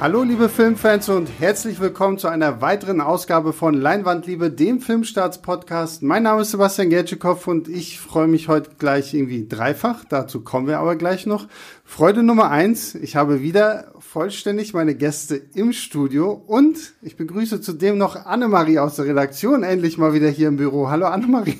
Hallo 0.00 0.22
liebe 0.22 0.48
Filmfans 0.48 1.10
und 1.10 1.28
herzlich 1.40 1.78
willkommen 1.78 2.16
zu 2.16 2.26
einer 2.26 2.62
weiteren 2.62 3.02
Ausgabe 3.02 3.52
von 3.52 3.74
Leinwandliebe, 3.74 4.50
dem 4.50 4.80
Filmstarts-Podcast. 4.80 6.02
Mein 6.02 6.22
Name 6.22 6.40
ist 6.40 6.52
Sebastian 6.52 6.88
Gertschikow 6.88 7.46
und 7.46 7.68
ich 7.68 8.00
freue 8.00 8.26
mich 8.26 8.48
heute 8.48 8.70
gleich 8.78 9.12
irgendwie 9.12 9.46
dreifach. 9.46 10.06
Dazu 10.08 10.40
kommen 10.40 10.66
wir 10.68 10.78
aber 10.78 10.96
gleich 10.96 11.26
noch. 11.26 11.48
Freude 11.84 12.22
Nummer 12.22 12.50
eins, 12.50 12.94
ich 12.94 13.14
habe 13.14 13.42
wieder 13.42 13.92
vollständig 13.98 14.72
meine 14.72 14.94
Gäste 14.94 15.36
im 15.36 15.74
Studio 15.74 16.32
und 16.32 16.78
ich 17.02 17.18
begrüße 17.18 17.60
zudem 17.60 17.98
noch 17.98 18.24
Annemarie 18.24 18.78
aus 18.78 18.96
der 18.96 19.04
Redaktion 19.04 19.64
endlich 19.64 19.98
mal 19.98 20.14
wieder 20.14 20.30
hier 20.30 20.48
im 20.48 20.56
Büro. 20.56 20.88
Hallo 20.88 21.08
Annemarie. 21.08 21.58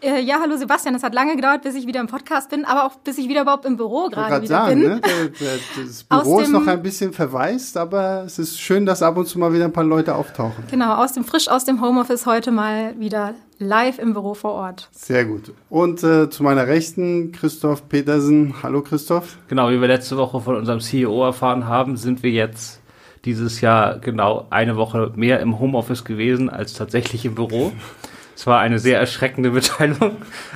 Äh, 0.00 0.20
ja, 0.20 0.38
hallo 0.40 0.56
Sebastian. 0.56 0.94
Es 0.94 1.02
hat 1.02 1.14
lange 1.14 1.34
gedauert, 1.34 1.62
bis 1.62 1.74
ich 1.74 1.86
wieder 1.86 2.00
im 2.00 2.06
Podcast 2.06 2.50
bin, 2.50 2.64
aber 2.64 2.84
auch 2.84 2.96
bis 2.96 3.18
ich 3.18 3.28
wieder 3.28 3.42
überhaupt 3.42 3.64
im 3.64 3.76
Büro 3.76 4.08
gerade 4.08 4.42
wieder 4.42 4.46
sagen, 4.46 4.80
bin. 4.80 4.88
Ne? 4.90 5.00
Das 5.00 6.04
Büro 6.08 6.40
ist 6.40 6.50
noch 6.50 6.66
ein 6.66 6.82
bisschen 6.82 7.12
verwaist, 7.12 7.76
aber 7.76 8.22
es 8.24 8.38
ist 8.38 8.60
schön, 8.60 8.86
dass 8.86 9.02
ab 9.02 9.16
und 9.16 9.26
zu 9.26 9.38
mal 9.38 9.52
wieder 9.52 9.64
ein 9.64 9.72
paar 9.72 9.84
Leute 9.84 10.14
auftauchen. 10.14 10.64
Genau, 10.70 10.94
aus 10.94 11.12
dem 11.12 11.24
frisch 11.24 11.48
aus 11.48 11.64
dem 11.64 11.80
Homeoffice 11.80 12.26
heute 12.26 12.52
mal 12.52 12.98
wieder 12.98 13.34
live 13.58 13.98
im 13.98 14.12
Büro 14.12 14.34
vor 14.34 14.52
Ort. 14.52 14.88
Sehr 14.92 15.24
gut. 15.24 15.52
Und 15.68 16.04
äh, 16.04 16.30
zu 16.30 16.44
meiner 16.44 16.68
Rechten 16.68 17.32
Christoph 17.32 17.88
Petersen. 17.88 18.54
Hallo 18.62 18.82
Christoph. 18.82 19.38
Genau, 19.48 19.70
wie 19.70 19.80
wir 19.80 19.88
letzte 19.88 20.16
Woche 20.16 20.40
von 20.40 20.54
unserem 20.54 20.78
CEO 20.78 21.24
erfahren 21.24 21.66
haben, 21.66 21.96
sind 21.96 22.22
wir 22.22 22.30
jetzt 22.30 22.80
dieses 23.24 23.60
Jahr 23.60 23.98
genau 23.98 24.46
eine 24.50 24.76
Woche 24.76 25.12
mehr 25.16 25.40
im 25.40 25.58
Homeoffice 25.58 26.04
gewesen 26.04 26.48
als 26.48 26.74
tatsächlich 26.74 27.24
im 27.24 27.34
Büro. 27.34 27.72
Es 28.38 28.46
war 28.46 28.60
eine 28.60 28.78
sehr 28.78 29.00
erschreckende 29.00 29.50
Mitteilung, 29.52 30.12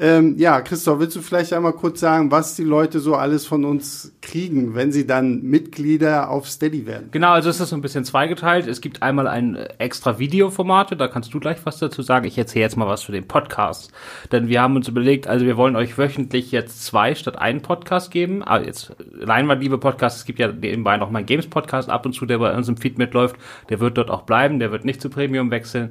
Ähm, 0.02 0.38
ja, 0.38 0.62
Christoph, 0.62 0.98
willst 0.98 1.14
du 1.14 1.20
vielleicht 1.20 1.52
einmal 1.52 1.74
kurz 1.74 2.00
sagen, 2.00 2.30
was 2.30 2.56
die 2.56 2.64
Leute 2.64 3.00
so 3.00 3.16
alles 3.16 3.44
von 3.44 3.66
uns 3.66 4.12
kriegen, 4.22 4.74
wenn 4.74 4.92
sie 4.92 5.06
dann 5.06 5.42
Mitglieder 5.42 6.30
auf 6.30 6.48
Steady 6.48 6.86
werden? 6.86 7.10
Genau, 7.10 7.32
also 7.32 7.50
ist 7.50 7.58
so 7.58 7.76
ein 7.76 7.82
bisschen 7.82 8.06
zweigeteilt. 8.06 8.66
Es 8.66 8.80
gibt 8.80 9.02
einmal 9.02 9.26
ein 9.26 9.56
äh, 9.56 9.68
extra 9.76 10.18
Videoformate, 10.18 10.96
da 10.96 11.06
kannst 11.06 11.34
du 11.34 11.38
gleich 11.38 11.58
was 11.64 11.78
dazu 11.80 12.00
sagen. 12.00 12.26
Ich 12.26 12.38
erzähle 12.38 12.62
jetzt 12.62 12.78
mal 12.78 12.86
was 12.86 13.02
für 13.02 13.12
den 13.12 13.28
Podcast. 13.28 13.92
Denn 14.32 14.48
wir 14.48 14.62
haben 14.62 14.74
uns 14.74 14.88
überlegt, 14.88 15.26
also 15.26 15.44
wir 15.44 15.58
wollen 15.58 15.76
euch 15.76 15.98
wöchentlich 15.98 16.50
jetzt 16.50 16.82
zwei 16.86 17.14
statt 17.14 17.36
einen 17.36 17.60
Podcast 17.60 18.10
geben. 18.10 18.42
Aber 18.42 18.64
ah, 18.64 18.66
jetzt 18.66 18.96
Leinwandliebe 19.12 19.76
Podcast, 19.76 20.16
es 20.16 20.24
gibt 20.24 20.38
ja 20.38 20.48
nebenbei 20.48 20.96
noch 20.96 21.10
mal 21.10 21.18
einen 21.18 21.26
Games-Podcast 21.26 21.90
ab 21.90 22.06
und 22.06 22.14
zu, 22.14 22.24
der 22.24 22.38
bei 22.38 22.56
uns 22.56 22.68
im 22.68 22.78
Feed 22.78 22.96
mitläuft. 22.96 23.36
Der 23.68 23.80
wird 23.80 23.98
dort 23.98 24.10
auch 24.10 24.22
bleiben, 24.22 24.60
der 24.60 24.72
wird 24.72 24.86
nicht 24.86 25.02
zu 25.02 25.10
Premium 25.10 25.50
wechseln. 25.50 25.90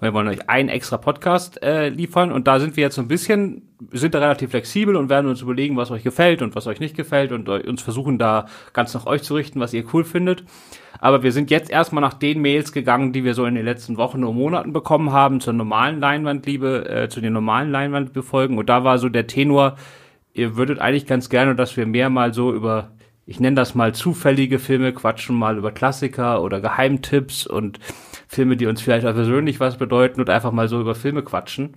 Und 0.00 0.02
wir 0.02 0.14
wollen 0.14 0.28
euch 0.28 0.48
einen 0.48 0.68
extra 0.68 0.96
Podcast 0.96 1.60
äh, 1.60 1.88
liefern 1.88 2.30
und 2.30 2.46
da 2.46 2.60
sind 2.60 2.76
wir 2.76 2.84
jetzt 2.84 2.94
so 2.94 3.02
ein 3.02 3.08
bisschen 3.08 3.47
sind 3.92 4.14
da 4.14 4.18
relativ 4.18 4.50
flexibel 4.50 4.96
und 4.96 5.08
werden 5.08 5.28
uns 5.28 5.42
überlegen, 5.42 5.76
was 5.76 5.90
euch 5.90 6.02
gefällt 6.02 6.42
und 6.42 6.54
was 6.54 6.66
euch 6.66 6.80
nicht 6.80 6.96
gefällt 6.96 7.32
und 7.32 7.48
uns 7.48 7.82
versuchen 7.82 8.18
da 8.18 8.46
ganz 8.72 8.94
nach 8.94 9.06
euch 9.06 9.22
zu 9.22 9.34
richten, 9.34 9.60
was 9.60 9.74
ihr 9.74 9.84
cool 9.92 10.04
findet. 10.04 10.44
Aber 11.00 11.22
wir 11.22 11.32
sind 11.32 11.50
jetzt 11.50 11.70
erstmal 11.70 12.00
nach 12.00 12.14
den 12.14 12.40
Mails 12.40 12.72
gegangen, 12.72 13.12
die 13.12 13.24
wir 13.24 13.34
so 13.34 13.44
in 13.46 13.54
den 13.54 13.64
letzten 13.64 13.96
Wochen 13.96 14.24
und 14.24 14.36
Monaten 14.36 14.72
bekommen 14.72 15.12
haben, 15.12 15.40
zur 15.40 15.52
normalen 15.52 16.00
Leinwandliebe, 16.00 16.88
äh, 16.88 17.08
zu 17.08 17.20
den 17.20 17.32
normalen 17.32 17.70
Leinwandbefolgen. 17.70 18.58
Und 18.58 18.68
da 18.68 18.84
war 18.84 18.98
so 18.98 19.08
der 19.08 19.26
Tenor, 19.26 19.76
ihr 20.34 20.56
würdet 20.56 20.80
eigentlich 20.80 21.06
ganz 21.06 21.28
gerne, 21.28 21.54
dass 21.54 21.76
wir 21.76 21.86
mehr 21.86 22.10
mal 22.10 22.34
so 22.34 22.52
über, 22.52 22.90
ich 23.26 23.38
nenne 23.38 23.56
das 23.56 23.74
mal 23.74 23.94
zufällige 23.94 24.58
Filme 24.58 24.92
quatschen, 24.92 25.36
mal 25.36 25.56
über 25.56 25.70
Klassiker 25.70 26.42
oder 26.42 26.60
Geheimtipps 26.60 27.46
und 27.46 27.78
Filme, 28.26 28.56
die 28.56 28.66
uns 28.66 28.82
vielleicht 28.82 29.06
auch 29.06 29.14
persönlich 29.14 29.60
was 29.60 29.78
bedeuten 29.78 30.20
und 30.20 30.30
einfach 30.30 30.52
mal 30.52 30.68
so 30.68 30.80
über 30.80 30.94
Filme 30.94 31.22
quatschen. 31.22 31.74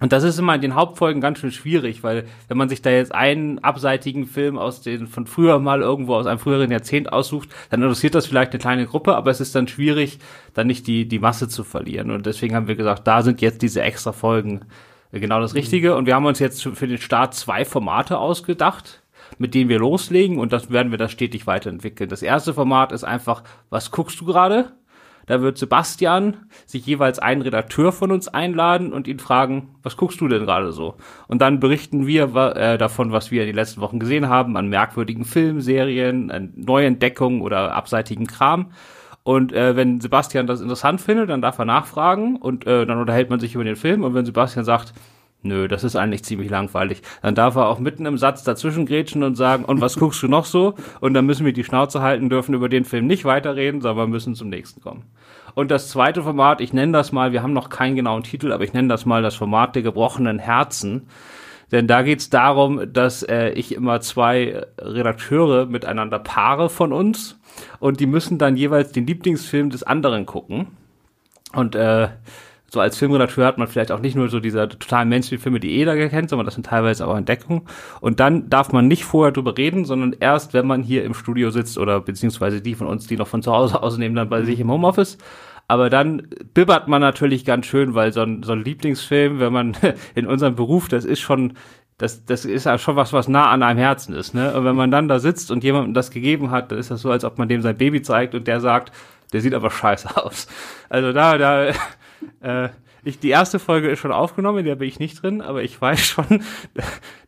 Und 0.00 0.12
das 0.12 0.22
ist 0.22 0.38
immer 0.38 0.54
in 0.54 0.60
den 0.60 0.74
Hauptfolgen 0.74 1.20
ganz 1.20 1.40
schön 1.40 1.50
schwierig, 1.50 2.02
weil 2.02 2.24
wenn 2.46 2.56
man 2.56 2.68
sich 2.68 2.82
da 2.82 2.90
jetzt 2.90 3.12
einen 3.14 3.58
abseitigen 3.58 4.26
Film 4.26 4.56
aus 4.56 4.80
den 4.80 5.06
von 5.08 5.26
früher 5.26 5.58
mal 5.58 5.80
irgendwo 5.80 6.14
aus 6.14 6.26
einem 6.26 6.38
früheren 6.38 6.70
Jahrzehnt 6.70 7.12
aussucht, 7.12 7.48
dann 7.70 7.82
interessiert 7.82 8.14
das 8.14 8.26
vielleicht 8.26 8.52
eine 8.52 8.60
kleine 8.60 8.86
Gruppe, 8.86 9.16
aber 9.16 9.30
es 9.30 9.40
ist 9.40 9.54
dann 9.54 9.66
schwierig, 9.66 10.18
dann 10.54 10.68
nicht 10.68 10.86
die 10.86 11.08
die 11.08 11.18
Masse 11.18 11.48
zu 11.48 11.64
verlieren. 11.64 12.10
Und 12.10 12.26
deswegen 12.26 12.54
haben 12.54 12.68
wir 12.68 12.76
gesagt, 12.76 13.06
da 13.06 13.22
sind 13.22 13.40
jetzt 13.40 13.62
diese 13.62 13.82
extra 13.82 14.12
Folgen 14.12 14.60
genau 15.10 15.40
das 15.40 15.54
Richtige. 15.54 15.96
Und 15.96 16.06
wir 16.06 16.14
haben 16.14 16.26
uns 16.26 16.38
jetzt 16.38 16.62
für 16.62 16.86
den 16.86 16.98
Start 16.98 17.34
zwei 17.34 17.64
Formate 17.64 18.18
ausgedacht 18.18 19.02
mit 19.36 19.54
denen 19.54 19.68
wir 19.68 19.78
loslegen 19.78 20.38
und 20.38 20.52
das 20.52 20.70
werden 20.70 20.90
wir 20.90 20.98
da 20.98 21.08
stetig 21.08 21.46
weiterentwickeln. 21.46 22.08
Das 22.08 22.22
erste 22.22 22.54
Format 22.54 22.92
ist 22.92 23.04
einfach, 23.04 23.42
was 23.68 23.90
guckst 23.90 24.20
du 24.20 24.24
gerade? 24.24 24.72
Da 25.28 25.42
wird 25.42 25.58
Sebastian 25.58 26.38
sich 26.66 26.84
jeweils 26.86 27.18
einen 27.18 27.42
Redakteur 27.42 27.92
von 27.92 28.10
uns 28.10 28.28
einladen 28.28 28.92
und 28.92 29.06
ihn 29.06 29.18
fragen, 29.18 29.76
was 29.82 29.96
guckst 29.96 30.20
du 30.20 30.26
denn 30.26 30.44
gerade 30.44 30.72
so? 30.72 30.96
Und 31.28 31.40
dann 31.40 31.60
berichten 31.60 32.06
wir 32.06 32.34
äh, 32.34 32.78
davon, 32.78 33.12
was 33.12 33.30
wir 33.30 33.42
in 33.42 33.46
den 33.46 33.56
letzten 33.56 33.80
Wochen 33.80 34.00
gesehen 34.00 34.28
haben, 34.28 34.56
an 34.56 34.68
merkwürdigen 34.68 35.24
Filmen, 35.24 35.60
Serien, 35.60 36.30
an 36.30 36.52
Neuentdeckungen 36.56 37.42
oder 37.42 37.74
abseitigen 37.74 38.26
Kram. 38.26 38.72
Und 39.22 39.52
äh, 39.52 39.76
wenn 39.76 40.00
Sebastian 40.00 40.46
das 40.46 40.62
interessant 40.62 41.02
findet, 41.02 41.28
dann 41.28 41.42
darf 41.42 41.58
er 41.58 41.66
nachfragen 41.66 42.36
und 42.36 42.66
äh, 42.66 42.86
dann 42.86 42.98
unterhält 42.98 43.28
man 43.28 43.40
sich 43.40 43.54
über 43.54 43.64
den 43.64 43.76
Film. 43.76 44.02
Und 44.02 44.14
wenn 44.14 44.24
Sebastian 44.24 44.64
sagt, 44.64 44.94
nö, 45.42 45.68
das 45.68 45.84
ist 45.84 45.96
eigentlich 45.96 46.24
ziemlich 46.24 46.50
langweilig. 46.50 47.02
Dann 47.22 47.34
darf 47.34 47.56
er 47.56 47.68
auch 47.68 47.78
mitten 47.78 48.06
im 48.06 48.18
Satz 48.18 48.44
dazwischen 48.44 48.86
grätschen 48.86 49.22
und 49.22 49.36
sagen, 49.36 49.64
und 49.64 49.80
was 49.80 49.96
guckst 49.96 50.22
du 50.22 50.28
noch 50.28 50.44
so? 50.44 50.74
Und 51.00 51.14
dann 51.14 51.26
müssen 51.26 51.46
wir 51.46 51.52
die 51.52 51.64
Schnauze 51.64 52.02
halten, 52.02 52.28
dürfen 52.28 52.54
über 52.54 52.68
den 52.68 52.84
Film 52.84 53.06
nicht 53.06 53.24
weiterreden, 53.24 53.80
sondern 53.80 54.10
müssen 54.10 54.34
zum 54.34 54.48
nächsten 54.48 54.80
kommen. 54.80 55.04
Und 55.54 55.70
das 55.70 55.88
zweite 55.88 56.22
Format, 56.22 56.60
ich 56.60 56.72
nenne 56.72 56.92
das 56.92 57.12
mal, 57.12 57.32
wir 57.32 57.42
haben 57.42 57.52
noch 57.52 57.68
keinen 57.68 57.96
genauen 57.96 58.22
Titel, 58.22 58.52
aber 58.52 58.64
ich 58.64 58.72
nenne 58.72 58.88
das 58.88 59.06
mal 59.06 59.22
das 59.22 59.34
Format 59.34 59.74
der 59.74 59.82
gebrochenen 59.82 60.38
Herzen. 60.38 61.08
Denn 61.72 61.86
da 61.86 62.02
geht 62.02 62.20
es 62.20 62.30
darum, 62.30 62.92
dass 62.92 63.22
äh, 63.22 63.50
ich 63.50 63.74
immer 63.74 64.00
zwei 64.00 64.66
Redakteure 64.78 65.66
miteinander 65.66 66.18
paare 66.18 66.70
von 66.70 66.92
uns 66.92 67.38
und 67.78 68.00
die 68.00 68.06
müssen 68.06 68.38
dann 68.38 68.56
jeweils 68.56 68.92
den 68.92 69.06
Lieblingsfilm 69.06 69.70
des 69.70 69.82
anderen 69.82 70.24
gucken. 70.24 70.68
Und 71.52 71.74
äh, 71.74 72.08
so 72.70 72.80
als 72.80 72.98
Filmredakteur 72.98 73.46
hat 73.46 73.56
man 73.56 73.66
vielleicht 73.66 73.90
auch 73.90 74.00
nicht 74.00 74.14
nur 74.14 74.28
so 74.28 74.40
diese 74.40 74.68
totalen 74.68 75.08
Mainstream-Filme, 75.08 75.58
die 75.58 75.70
jeder 75.70 75.96
kennt, 76.08 76.28
sondern 76.28 76.44
das 76.44 76.54
sind 76.54 76.66
teilweise 76.66 77.06
auch 77.06 77.16
Entdeckungen. 77.16 77.62
Und 78.00 78.20
dann 78.20 78.50
darf 78.50 78.72
man 78.72 78.88
nicht 78.88 79.04
vorher 79.04 79.32
drüber 79.32 79.56
reden, 79.56 79.86
sondern 79.86 80.14
erst, 80.20 80.52
wenn 80.52 80.66
man 80.66 80.82
hier 80.82 81.04
im 81.04 81.14
Studio 81.14 81.50
sitzt 81.50 81.78
oder 81.78 82.00
beziehungsweise 82.00 82.60
die 82.60 82.74
von 82.74 82.86
uns, 82.86 83.06
die 83.06 83.16
noch 83.16 83.28
von 83.28 83.42
zu 83.42 83.52
Hause 83.52 83.82
aus 83.82 83.96
nehmen, 83.96 84.14
dann 84.14 84.28
bei 84.28 84.42
sich 84.42 84.60
im 84.60 84.70
Homeoffice. 84.70 85.16
Aber 85.66 85.88
dann 85.88 86.28
bibbert 86.52 86.88
man 86.88 87.00
natürlich 87.00 87.44
ganz 87.44 87.66
schön, 87.66 87.94
weil 87.94 88.12
so 88.12 88.20
ein, 88.20 88.42
so 88.42 88.52
ein 88.52 88.64
Lieblingsfilm, 88.64 89.40
wenn 89.40 89.52
man 89.52 89.76
in 90.14 90.26
unserem 90.26 90.54
Beruf, 90.54 90.88
das 90.88 91.06
ist 91.06 91.20
schon, 91.20 91.54
das, 91.96 92.26
das 92.26 92.44
ist 92.44 92.64
ja 92.64 92.76
schon 92.76 92.96
was, 92.96 93.14
was 93.14 93.28
nah 93.28 93.48
an 93.48 93.62
einem 93.62 93.78
Herzen 93.78 94.14
ist. 94.14 94.34
Ne? 94.34 94.52
Und 94.54 94.64
wenn 94.64 94.76
man 94.76 94.90
dann 94.90 95.08
da 95.08 95.20
sitzt 95.20 95.50
und 95.50 95.64
jemandem 95.64 95.94
das 95.94 96.10
gegeben 96.10 96.50
hat, 96.50 96.70
dann 96.70 96.78
ist 96.78 96.90
das 96.90 97.00
so, 97.00 97.10
als 97.10 97.24
ob 97.24 97.38
man 97.38 97.48
dem 97.48 97.62
sein 97.62 97.78
Baby 97.78 98.02
zeigt 98.02 98.34
und 98.34 98.46
der 98.46 98.60
sagt, 98.60 98.92
der 99.32 99.40
sieht 99.40 99.54
aber 99.54 99.70
scheiße 99.70 100.16
aus. 100.22 100.48
Also 100.90 101.12
da, 101.12 101.38
da, 101.38 101.72
äh, 102.40 102.68
ich, 103.04 103.18
die 103.18 103.30
erste 103.30 103.58
Folge 103.58 103.88
ist 103.88 104.00
schon 104.00 104.12
aufgenommen, 104.12 104.58
in 104.58 104.64
der 104.64 104.76
bin 104.76 104.88
ich 104.88 104.98
nicht 104.98 105.22
drin, 105.22 105.40
aber 105.40 105.62
ich 105.62 105.80
weiß 105.80 106.00
schon, 106.00 106.26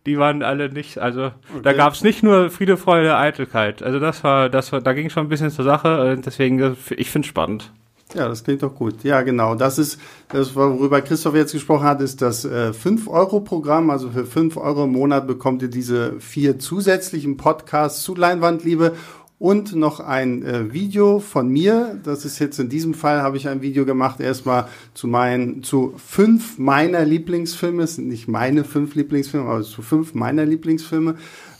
die 0.06 0.18
waren 0.18 0.42
alle 0.42 0.68
nicht, 0.68 0.98
also 0.98 1.26
okay. 1.26 1.60
da 1.62 1.72
gab 1.72 1.94
es 1.94 2.02
nicht 2.02 2.22
nur 2.22 2.50
Friede, 2.50 2.76
Freude, 2.76 3.16
Eitelkeit. 3.16 3.82
Also 3.82 3.98
das 3.98 4.24
war, 4.24 4.48
das 4.48 4.72
war, 4.72 4.80
da 4.80 4.92
ging 4.92 5.10
schon 5.10 5.26
ein 5.26 5.28
bisschen 5.28 5.50
zur 5.50 5.64
Sache, 5.64 6.18
deswegen, 6.24 6.76
ich 6.96 7.10
finde 7.10 7.28
spannend. 7.28 7.72
Ja, 8.14 8.28
das 8.28 8.42
klingt 8.42 8.62
doch 8.62 8.74
gut. 8.74 9.04
Ja, 9.04 9.22
genau. 9.22 9.54
Das 9.54 9.78
ist, 9.78 10.00
das, 10.28 10.56
worüber 10.56 11.00
Christoph 11.00 11.34
jetzt 11.34 11.52
gesprochen 11.52 11.84
hat, 11.84 12.00
ist 12.00 12.20
das 12.20 12.44
äh, 12.44 12.72
5-Euro-Programm. 12.72 13.90
Also 13.90 14.10
für 14.10 14.26
5 14.26 14.56
Euro 14.56 14.84
im 14.84 14.92
Monat 14.92 15.28
bekommt 15.28 15.62
ihr 15.62 15.68
diese 15.68 16.18
vier 16.18 16.58
zusätzlichen 16.58 17.36
Podcasts 17.36 18.02
zu 18.02 18.16
Leinwandliebe 18.16 18.94
und 19.40 19.74
noch 19.74 20.00
ein 20.00 20.44
äh, 20.44 20.70
Video 20.70 21.18
von 21.18 21.48
mir. 21.48 21.98
Das 22.04 22.26
ist 22.26 22.38
jetzt 22.40 22.60
in 22.60 22.68
diesem 22.68 22.92
Fall 22.92 23.22
habe 23.22 23.38
ich 23.38 23.48
ein 23.48 23.62
Video 23.62 23.86
gemacht 23.86 24.20
erstmal 24.20 24.68
zu 24.92 25.08
meinen 25.08 25.62
zu 25.62 25.94
fünf 25.96 26.58
meiner 26.58 27.06
Lieblingsfilme. 27.06 27.84
Es 27.84 27.96
sind 27.96 28.08
nicht 28.08 28.28
meine 28.28 28.64
fünf 28.64 28.94
Lieblingsfilme, 28.94 29.48
aber 29.48 29.62
zu 29.62 29.80
fünf 29.80 30.12
meiner 30.12 30.44
Lieblingsfilme. 30.44 31.14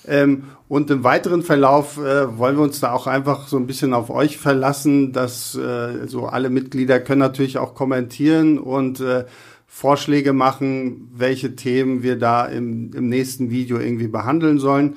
Ähm, 0.06 0.44
und 0.68 0.90
im 0.90 1.04
weiteren 1.04 1.42
Verlauf 1.42 1.96
äh, 1.96 2.36
wollen 2.36 2.56
wir 2.56 2.64
uns 2.64 2.80
da 2.80 2.92
auch 2.92 3.06
einfach 3.06 3.48
so 3.48 3.56
ein 3.56 3.66
bisschen 3.66 3.94
auf 3.94 4.10
euch 4.10 4.36
verlassen, 4.36 5.14
dass 5.14 5.54
äh, 5.54 6.06
so 6.06 6.26
alle 6.26 6.50
Mitglieder 6.50 7.00
können 7.00 7.20
natürlich 7.20 7.56
auch 7.56 7.74
kommentieren 7.74 8.58
und 8.58 9.00
äh, 9.00 9.24
Vorschläge 9.66 10.34
machen, 10.34 11.08
welche 11.14 11.56
Themen 11.56 12.02
wir 12.02 12.18
da 12.18 12.44
im, 12.44 12.92
im 12.92 13.08
nächsten 13.08 13.48
Video 13.48 13.78
irgendwie 13.78 14.08
behandeln 14.08 14.58
sollen. 14.58 14.96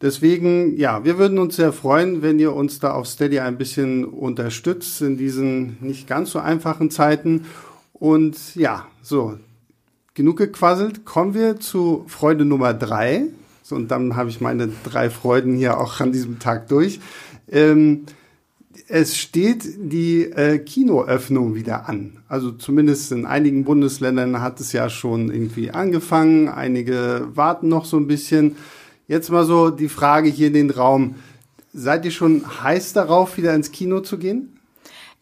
Deswegen, 0.00 0.76
ja, 0.76 1.04
wir 1.04 1.18
würden 1.18 1.38
uns 1.38 1.56
sehr 1.56 1.72
freuen, 1.72 2.20
wenn 2.20 2.38
ihr 2.38 2.52
uns 2.52 2.78
da 2.78 2.92
auf 2.92 3.06
Steady 3.06 3.38
ein 3.38 3.56
bisschen 3.56 4.04
unterstützt 4.04 5.00
in 5.00 5.16
diesen 5.16 5.78
nicht 5.80 6.06
ganz 6.06 6.32
so 6.32 6.40
einfachen 6.40 6.90
Zeiten. 6.90 7.46
Und 7.92 8.54
ja, 8.54 8.86
so, 9.02 9.38
genug 10.14 10.38
gequasselt. 10.38 11.04
Kommen 11.04 11.34
wir 11.34 11.60
zu 11.60 12.04
Freude 12.08 12.44
Nummer 12.44 12.74
drei. 12.74 13.24
So, 13.62 13.76
und 13.76 13.90
dann 13.90 14.16
habe 14.16 14.28
ich 14.28 14.40
meine 14.40 14.68
drei 14.84 15.10
Freuden 15.10 15.56
hier 15.56 15.78
auch 15.78 16.00
an 16.00 16.12
diesem 16.12 16.38
Tag 16.38 16.68
durch. 16.68 17.00
Ähm, 17.50 18.04
es 18.88 19.16
steht 19.16 19.64
die 19.78 20.24
äh, 20.24 20.58
Kinoöffnung 20.58 21.54
wieder 21.54 21.88
an. 21.88 22.18
Also 22.28 22.50
zumindest 22.50 23.12
in 23.12 23.24
einigen 23.24 23.64
Bundesländern 23.64 24.40
hat 24.40 24.60
es 24.60 24.72
ja 24.72 24.90
schon 24.90 25.30
irgendwie 25.32 25.70
angefangen. 25.70 26.48
Einige 26.48 27.28
warten 27.32 27.68
noch 27.68 27.84
so 27.84 27.96
ein 27.96 28.06
bisschen. 28.06 28.56
Jetzt 29.06 29.30
mal 29.30 29.44
so 29.44 29.70
die 29.70 29.88
Frage 29.88 30.28
hier 30.28 30.46
in 30.46 30.54
den 30.54 30.70
Raum. 30.70 31.16
Seid 31.72 32.04
ihr 32.04 32.10
schon 32.10 32.44
heiß 32.62 32.92
darauf, 32.92 33.36
wieder 33.36 33.54
ins 33.54 33.70
Kino 33.72 34.00
zu 34.00 34.18
gehen? 34.18 34.54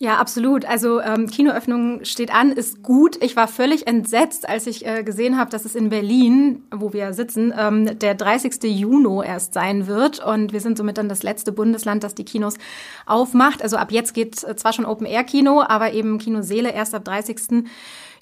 Ja, 0.02 0.16
absolut. 0.16 0.64
Also 0.64 1.00
ähm, 1.00 1.28
Kinoöffnung 1.28 2.04
steht 2.04 2.34
an, 2.34 2.50
ist 2.50 2.82
gut. 2.82 3.22
Ich 3.22 3.36
war 3.36 3.46
völlig 3.46 3.86
entsetzt, 3.86 4.48
als 4.48 4.66
ich 4.66 4.84
äh, 4.84 5.04
gesehen 5.04 5.38
habe, 5.38 5.50
dass 5.50 5.64
es 5.64 5.76
in 5.76 5.90
Berlin, 5.90 6.64
wo 6.72 6.92
wir 6.92 7.12
sitzen, 7.12 7.54
ähm, 7.56 8.00
der 8.00 8.16
30. 8.16 8.64
Juni 8.64 9.24
erst 9.24 9.54
sein 9.54 9.86
wird. 9.86 10.18
Und 10.18 10.52
wir 10.52 10.60
sind 10.60 10.76
somit 10.76 10.98
dann 10.98 11.08
das 11.08 11.22
letzte 11.22 11.52
Bundesland, 11.52 12.02
das 12.02 12.16
die 12.16 12.24
Kinos 12.24 12.56
aufmacht. 13.06 13.62
Also 13.62 13.76
ab 13.76 13.92
jetzt 13.92 14.12
geht 14.12 14.42
äh, 14.42 14.56
zwar 14.56 14.72
schon 14.72 14.86
Open-Air-Kino, 14.86 15.62
aber 15.62 15.92
eben 15.92 16.18
Kinoseele 16.18 16.72
erst 16.72 16.96
ab 16.96 17.04
30. 17.04 17.64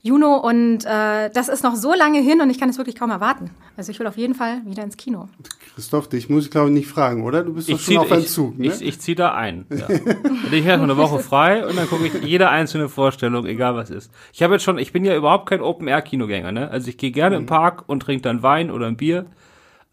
Juno 0.03 0.37
und 0.39 0.85
äh, 0.87 1.29
das 1.31 1.49
ist 1.49 1.63
noch 1.63 1.75
so 1.77 1.93
lange 1.95 2.21
hin 2.21 2.41
und 2.41 2.49
ich 2.51 2.59
kann 2.59 2.69
es 2.69 2.79
wirklich 2.79 2.97
kaum 2.97 3.11
erwarten. 3.11 3.51
Also 3.77 3.93
ich 3.93 3.99
will 3.99 4.07
auf 4.07 4.17
jeden 4.17 4.35
Fall 4.35 4.63
wieder 4.65 4.83
ins 4.83 4.97
Kino. 4.97 5.29
Christoph, 5.75 6.09
dich 6.09 6.29
muss 6.31 6.45
ich 6.47 6.51
glaube 6.51 6.69
ich 6.69 6.75
nicht 6.75 6.89
fragen, 6.89 7.23
oder? 7.25 7.43
Du 7.45 7.53
bist 7.55 7.69
doch 7.69 7.75
Ich 7.75 7.83
schon 7.85 7.93
zieh, 7.95 7.99
auf 7.99 8.11
einem 8.13 8.23
ich, 8.23 8.29
Zug, 8.29 8.59
ne? 8.59 8.67
ich, 8.67 8.81
ich 8.83 8.99
ziehe 9.01 9.15
da 9.15 9.35
ein. 9.35 9.67
Ja. 9.71 9.87
Und 9.89 10.53
ich 10.53 10.67
habe 10.67 10.83
eine 10.83 10.97
Woche 10.97 11.19
frei 11.19 11.67
und 11.67 11.77
dann 11.77 11.87
gucke 11.89 12.07
ich 12.07 12.15
jede 12.25 12.49
einzelne 12.49 12.89
Vorstellung, 12.89 13.45
egal 13.47 13.75
was 13.75 13.91
ist. 13.91 14.11
Ich 14.33 14.43
habe 14.43 14.55
jetzt 14.55 14.63
schon, 14.63 14.79
ich 14.79 14.93
bin 14.93 15.05
ja 15.05 15.15
überhaupt 15.17 15.49
kein 15.49 15.61
Open-Air-Kinogänger, 15.61 16.51
ne? 16.53 16.71
Also 16.71 16.89
ich 16.89 16.97
gehe 16.99 17.11
gerne 17.13 17.37
Mhm. 17.37 17.43
im 17.43 17.47
Park 17.47 17.85
und 17.87 18.01
trinke 18.01 18.23
dann 18.23 18.43
Wein 18.43 18.71
oder 18.71 18.87
ein 18.87 18.97
Bier. 18.97 19.27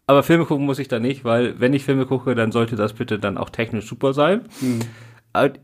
Aber 0.06 0.22
Filme 0.22 0.46
gucken 0.46 0.64
muss 0.64 0.78
ich 0.78 0.88
da 0.88 0.98
nicht, 0.98 1.24
weil 1.24 1.60
wenn 1.60 1.74
ich 1.74 1.84
Filme 1.84 2.06
gucke, 2.06 2.34
dann 2.34 2.50
sollte 2.50 2.76
das 2.76 2.94
bitte 2.94 3.18
dann 3.18 3.36
auch 3.36 3.50
technisch 3.50 3.86
super 3.86 4.14
sein. 4.14 4.46
Mhm. 4.62 4.80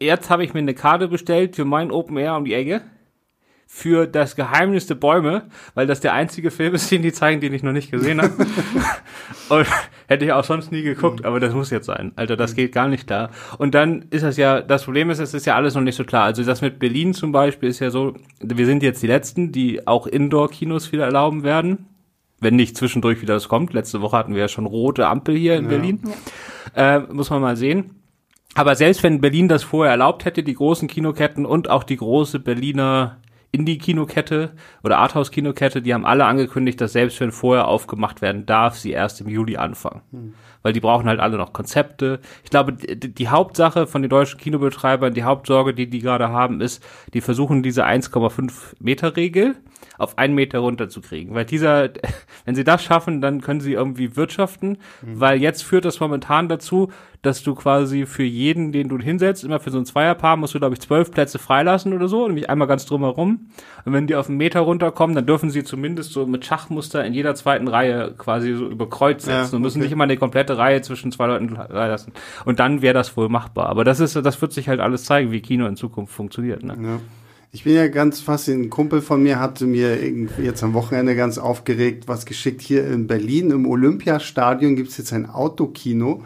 Jetzt 0.01 0.29
habe 0.31 0.45
ich 0.45 0.53
mir 0.53 0.61
eine 0.61 0.75
Karte 0.75 1.09
bestellt 1.09 1.57
für 1.57 1.65
mein 1.65 1.91
Open 1.91 2.17
Air 2.19 2.37
um 2.37 2.45
die 2.45 2.53
Ecke. 2.55 2.83
Für 3.77 4.07
das 4.07 4.37
Geheimnis 4.37 4.87
der 4.87 4.95
Bäume, 4.95 5.43
weil 5.75 5.89
das 5.89 5.99
der 5.99 6.13
einzige 6.13 6.53
Film 6.53 6.75
ist, 6.75 6.93
den 6.93 7.03
die 7.03 7.13
zeigen, 7.13 7.41
den 7.41 7.53
ich 7.53 7.65
noch 7.65 7.73
nicht 7.73 7.91
gesehen 7.91 8.23
habe. 8.23 8.33
Und 9.49 9.67
hätte 10.07 10.25
ich 10.25 10.33
auch 10.33 10.45
sonst 10.45 10.71
nie 10.71 10.83
geguckt, 10.83 11.25
aber 11.25 11.41
das 11.41 11.53
muss 11.55 11.71
jetzt 11.71 11.87
sein. 11.87 12.13
Alter, 12.15 12.37
das 12.37 12.55
geht 12.55 12.71
gar 12.71 12.87
nicht 12.87 13.11
da. 13.11 13.31
Und 13.59 13.75
dann 13.75 14.05
ist 14.11 14.23
das 14.23 14.37
ja, 14.37 14.63
das 14.63 14.85
Problem 14.85 15.11
ist, 15.11 15.19
es 15.19 15.35
ist 15.35 15.45
ja 15.45 15.57
alles 15.57 15.75
noch 15.75 15.83
nicht 15.83 15.97
so 15.97 16.05
klar. 16.05 16.23
Also 16.23 16.45
das 16.45 16.61
mit 16.61 16.79
Berlin 16.79 17.15
zum 17.15 17.33
Beispiel 17.33 17.69
ist 17.69 17.81
ja 17.81 17.91
so, 17.91 18.15
wir 18.41 18.65
sind 18.65 18.85
jetzt 18.85 19.03
die 19.03 19.09
Letzten, 19.09 19.51
die 19.51 19.85
auch 19.89 20.07
Indoor-Kinos 20.07 20.93
wieder 20.93 21.07
erlauben 21.07 21.43
werden. 21.43 21.87
Wenn 22.39 22.55
nicht 22.55 22.77
zwischendurch 22.77 23.23
wieder 23.23 23.35
das 23.35 23.49
kommt. 23.49 23.73
Letzte 23.73 24.01
Woche 24.01 24.17
hatten 24.17 24.35
wir 24.35 24.43
ja 24.43 24.49
schon 24.49 24.67
rote 24.67 25.09
Ampel 25.09 25.37
hier 25.37 25.57
in 25.57 25.67
Berlin. 25.67 26.01
Äh, 26.77 27.01
muss 27.01 27.29
man 27.29 27.43
mal 27.43 27.57
sehen. 27.57 27.91
Aber 28.55 28.77
selbst 28.77 29.03
wenn 29.03 29.21
Berlin 29.21 29.49
das 29.49 29.65
vorher 29.65 29.91
erlaubt 29.91 30.25
hätte, 30.25 30.45
die 30.45 30.55
großen 30.55 30.87
Kinoketten 30.87 31.45
und 31.45 31.69
auch 31.69 31.83
die 31.83 31.97
große 31.97 32.39
Berliner 32.39 33.19
Indie-Kinokette 33.55 34.53
oder 34.83 34.99
Arthouse-Kinokette, 34.99 35.81
die 35.81 35.95
haben 35.95 36.05
alle 36.05 36.25
angekündigt, 36.25 36.81
dass 36.81 36.93
selbst 36.93 37.21
wenn 37.21 37.31
vorher 37.31 37.69
aufgemacht 37.69 38.21
werden 38.21 38.47
darf, 38.47 38.77
sie 38.77 38.91
erst 38.91 39.21
im 39.21 39.29
Juli 39.29 39.57
anfangen. 39.57 40.03
Weil 40.63 40.73
die 40.73 40.81
brauchen 40.81 41.07
halt 41.07 41.21
alle 41.21 41.37
noch 41.37 41.53
Konzepte. 41.53 42.21
Ich 42.43 42.51
glaube, 42.51 42.73
die, 42.73 43.15
die 43.15 43.29
Hauptsache 43.29 43.87
von 43.87 44.03
den 44.03 44.09
deutschen 44.09 44.41
Kinobetreibern, 44.41 45.15
die 45.15 45.25
Hauptsorge, 45.25 45.75
die 45.75 45.89
die 45.89 46.01
gerade 46.01 46.31
haben, 46.31 46.61
ist, 46.61 46.85
die 47.13 47.21
versuchen 47.21 47.63
diese 47.63 47.87
1,5 47.87 48.75
Meter 48.81 49.17
Regel 49.17 49.57
auf 49.99 50.19
einen 50.19 50.35
Meter 50.35 50.59
runterzukriegen. 50.59 51.35
Weil 51.35 51.45
dieser, 51.45 51.91
wenn 52.45 52.55
sie 52.55 52.65
das 52.65 52.83
schaffen, 52.83 53.21
dann 53.21 53.41
können 53.41 53.61
sie 53.61 53.73
irgendwie 53.73 54.17
wirtschaften, 54.17 54.79
weil 55.03 55.41
jetzt 55.41 55.63
führt 55.63 55.85
das 55.85 56.01
momentan 56.01 56.49
dazu, 56.49 56.91
dass 57.25 57.43
du 57.43 57.55
quasi 57.55 58.07
für 58.07 58.23
jeden, 58.23 58.73
den 58.73 58.89
du 58.89 58.99
hinsetzt, 58.99 59.45
immer 59.45 59.59
für 59.59 59.71
so 59.71 59.79
ein 59.79 59.87
Zweierpaar 59.87 60.37
musst 60.37 60.55
du, 60.55 60.59
glaube 60.59 60.75
ich, 60.75 60.81
zwölf 60.81 61.11
Plätze 61.11 61.39
freilassen 61.39 61.95
oder 61.95 62.07
so, 62.07 62.27
nämlich 62.27 62.51
einmal 62.51 62.69
ganz 62.69 62.85
drumherum. 62.85 63.47
Und 63.85 63.93
wenn 63.93 64.07
die 64.07 64.15
auf 64.15 64.29
einen 64.29 64.37
Meter 64.37 64.61
runterkommen, 64.61 65.17
dann 65.17 65.27
dürfen 65.27 65.51
sie 65.51 65.65
zumindest 65.65 66.13
so 66.13 66.27
mit 66.27 66.45
Schachmuster 66.45 67.05
in 67.05 67.15
jeder 67.15 67.35
zweiten 67.35 67.69
Reihe 67.69 68.13
quasi 68.17 68.55
so 68.55 68.67
über 68.67 68.89
Kreuz 68.91 69.25
setzen 69.25 69.53
Ja, 69.53 69.57
und 69.57 69.63
müssen 69.63 69.79
okay. 69.79 69.85
nicht 69.85 69.93
immer 69.93 70.05
eine 70.05 70.17
komplette 70.17 70.59
Reihe 70.59 70.83
zwischen 70.83 71.13
zwei 71.13 71.27
Leuten 71.27 71.57
lassen. 71.71 72.13
Und 72.45 72.61
dann 72.61 72.83
wäre 72.83 72.95
das 72.95 73.17
wohl 73.17 73.29
machbar. 73.29 73.67
Aber 73.67 73.85
das 73.85 74.01
ist, 74.01 74.17
das 74.17 74.41
wird 74.43 74.53
sich 74.53 74.69
halt 74.69 74.81
alles 74.81 75.05
zeigen, 75.05 75.33
wie 75.33 75.41
Kino 75.41 75.67
in 75.67 75.77
Zukunft 75.77 76.13
funktioniert. 76.13 76.63
Ne? 76.63 76.77
Ja. 76.81 77.01
Ich 77.55 77.63
bin 77.63 77.77
ja 77.77 77.87
ganz 77.87 78.19
fasziniert. 78.19 78.67
Ein 78.67 78.71
Kumpel 78.71 79.01
von 79.01 79.23
mir 79.23 79.39
hatte 79.39 79.65
mir 79.65 79.97
jetzt 80.43 80.65
am 80.65 80.75
Wochenende 80.75 81.15
ganz 81.15 81.39
aufgeregt 81.39 82.09
was 82.09 82.27
geschickt. 82.27 82.61
Hier 82.61 82.85
in 82.85 83.07
Berlin 83.07 83.53
im 83.53 83.69
Olympiastadion 83.69 84.75
gibt 84.75 84.91
es 84.91 84.99
jetzt 84.99 85.13
ein 85.13 85.31
Autokino. 85.31 86.25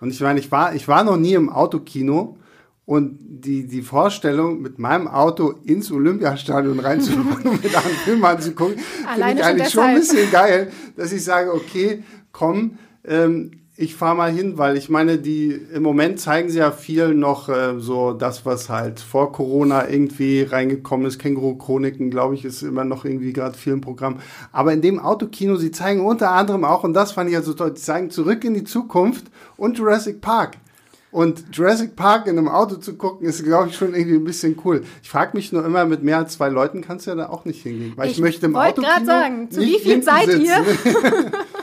Und 0.00 0.08
ich 0.08 0.22
meine, 0.22 0.40
ich 0.40 0.50
war, 0.50 0.74
ich 0.74 0.88
war 0.88 1.04
noch 1.04 1.18
nie 1.18 1.34
im 1.34 1.50
Autokino. 1.50 2.38
Und 2.86 3.18
die, 3.20 3.66
die 3.66 3.82
Vorstellung, 3.82 4.62
mit 4.62 4.78
meinem 4.78 5.06
Auto 5.06 5.52
ins 5.64 5.92
Olympiastadion 5.92 6.80
reinzufahren 6.80 7.46
und 7.46 7.62
mir 7.62 7.70
da 7.70 7.80
einen 7.80 7.96
Film 7.96 8.24
anzugucken, 8.24 8.78
finde 8.78 9.32
ich 9.32 9.38
schon 9.38 9.42
eigentlich 9.42 9.70
schon 9.70 9.84
ein 9.84 9.96
deshalb. 9.96 10.16
bisschen 10.16 10.30
geil, 10.30 10.72
dass 10.96 11.12
ich 11.12 11.22
sage, 11.22 11.52
okay, 11.52 12.02
komm, 12.32 12.78
ähm, 13.04 13.50
ich 13.80 13.94
fahre 13.94 14.14
mal 14.14 14.30
hin, 14.30 14.58
weil 14.58 14.76
ich 14.76 14.90
meine, 14.90 15.16
die 15.16 15.52
im 15.72 15.82
Moment 15.82 16.20
zeigen 16.20 16.50
sie 16.50 16.58
ja 16.58 16.70
viel 16.70 17.14
noch 17.14 17.48
äh, 17.48 17.78
so 17.78 18.12
das, 18.12 18.44
was 18.44 18.68
halt 18.68 19.00
vor 19.00 19.32
Corona 19.32 19.88
irgendwie 19.88 20.42
reingekommen 20.42 21.06
ist. 21.06 21.18
Känguru-Chroniken, 21.18 22.10
glaube 22.10 22.34
ich, 22.34 22.44
ist 22.44 22.60
immer 22.60 22.84
noch 22.84 23.06
irgendwie 23.06 23.32
gerade 23.32 23.56
viel 23.56 23.72
im 23.72 23.80
Programm. 23.80 24.18
Aber 24.52 24.74
in 24.74 24.82
dem 24.82 25.00
Autokino, 25.00 25.56
sie 25.56 25.70
zeigen 25.70 26.04
unter 26.04 26.30
anderem 26.30 26.64
auch, 26.64 26.84
und 26.84 26.92
das 26.92 27.12
fand 27.12 27.30
ich 27.30 27.36
also 27.36 27.54
toll, 27.54 27.74
sie 27.74 27.82
zeigen 27.82 28.10
Zurück 28.10 28.44
in 28.44 28.52
die 28.52 28.64
Zukunft 28.64 29.24
und 29.56 29.78
Jurassic 29.78 30.20
Park. 30.20 30.58
Und 31.10 31.44
Jurassic 31.52 31.96
Park 31.96 32.26
in 32.26 32.36
einem 32.38 32.48
Auto 32.48 32.76
zu 32.76 32.94
gucken, 32.94 33.26
ist, 33.26 33.42
glaube 33.42 33.70
ich, 33.70 33.76
schon 33.76 33.94
irgendwie 33.94 34.16
ein 34.16 34.24
bisschen 34.24 34.56
cool. 34.64 34.82
Ich 35.02 35.08
frage 35.08 35.36
mich 35.36 35.52
nur 35.52 35.64
immer, 35.64 35.86
mit 35.86 36.02
mehr 36.02 36.18
als 36.18 36.34
zwei 36.34 36.50
Leuten 36.50 36.82
kannst 36.82 37.06
du 37.06 37.12
ja 37.12 37.16
da 37.16 37.30
auch 37.30 37.46
nicht 37.46 37.62
hingehen. 37.62 37.94
Weil 37.96 38.10
ich, 38.10 38.18
Ich 38.18 38.20
möchte 38.20 38.46
im 38.46 38.52
wollte 38.54 38.82
Autokino 38.82 38.92
grad 38.92 39.06
sagen, 39.06 39.50
zu 39.50 39.60
wie 39.60 39.78
viel 39.78 40.02
seid 40.02 40.28
ihr? 40.28 40.62
sitzen. 40.64 40.94
Das 41.02 41.12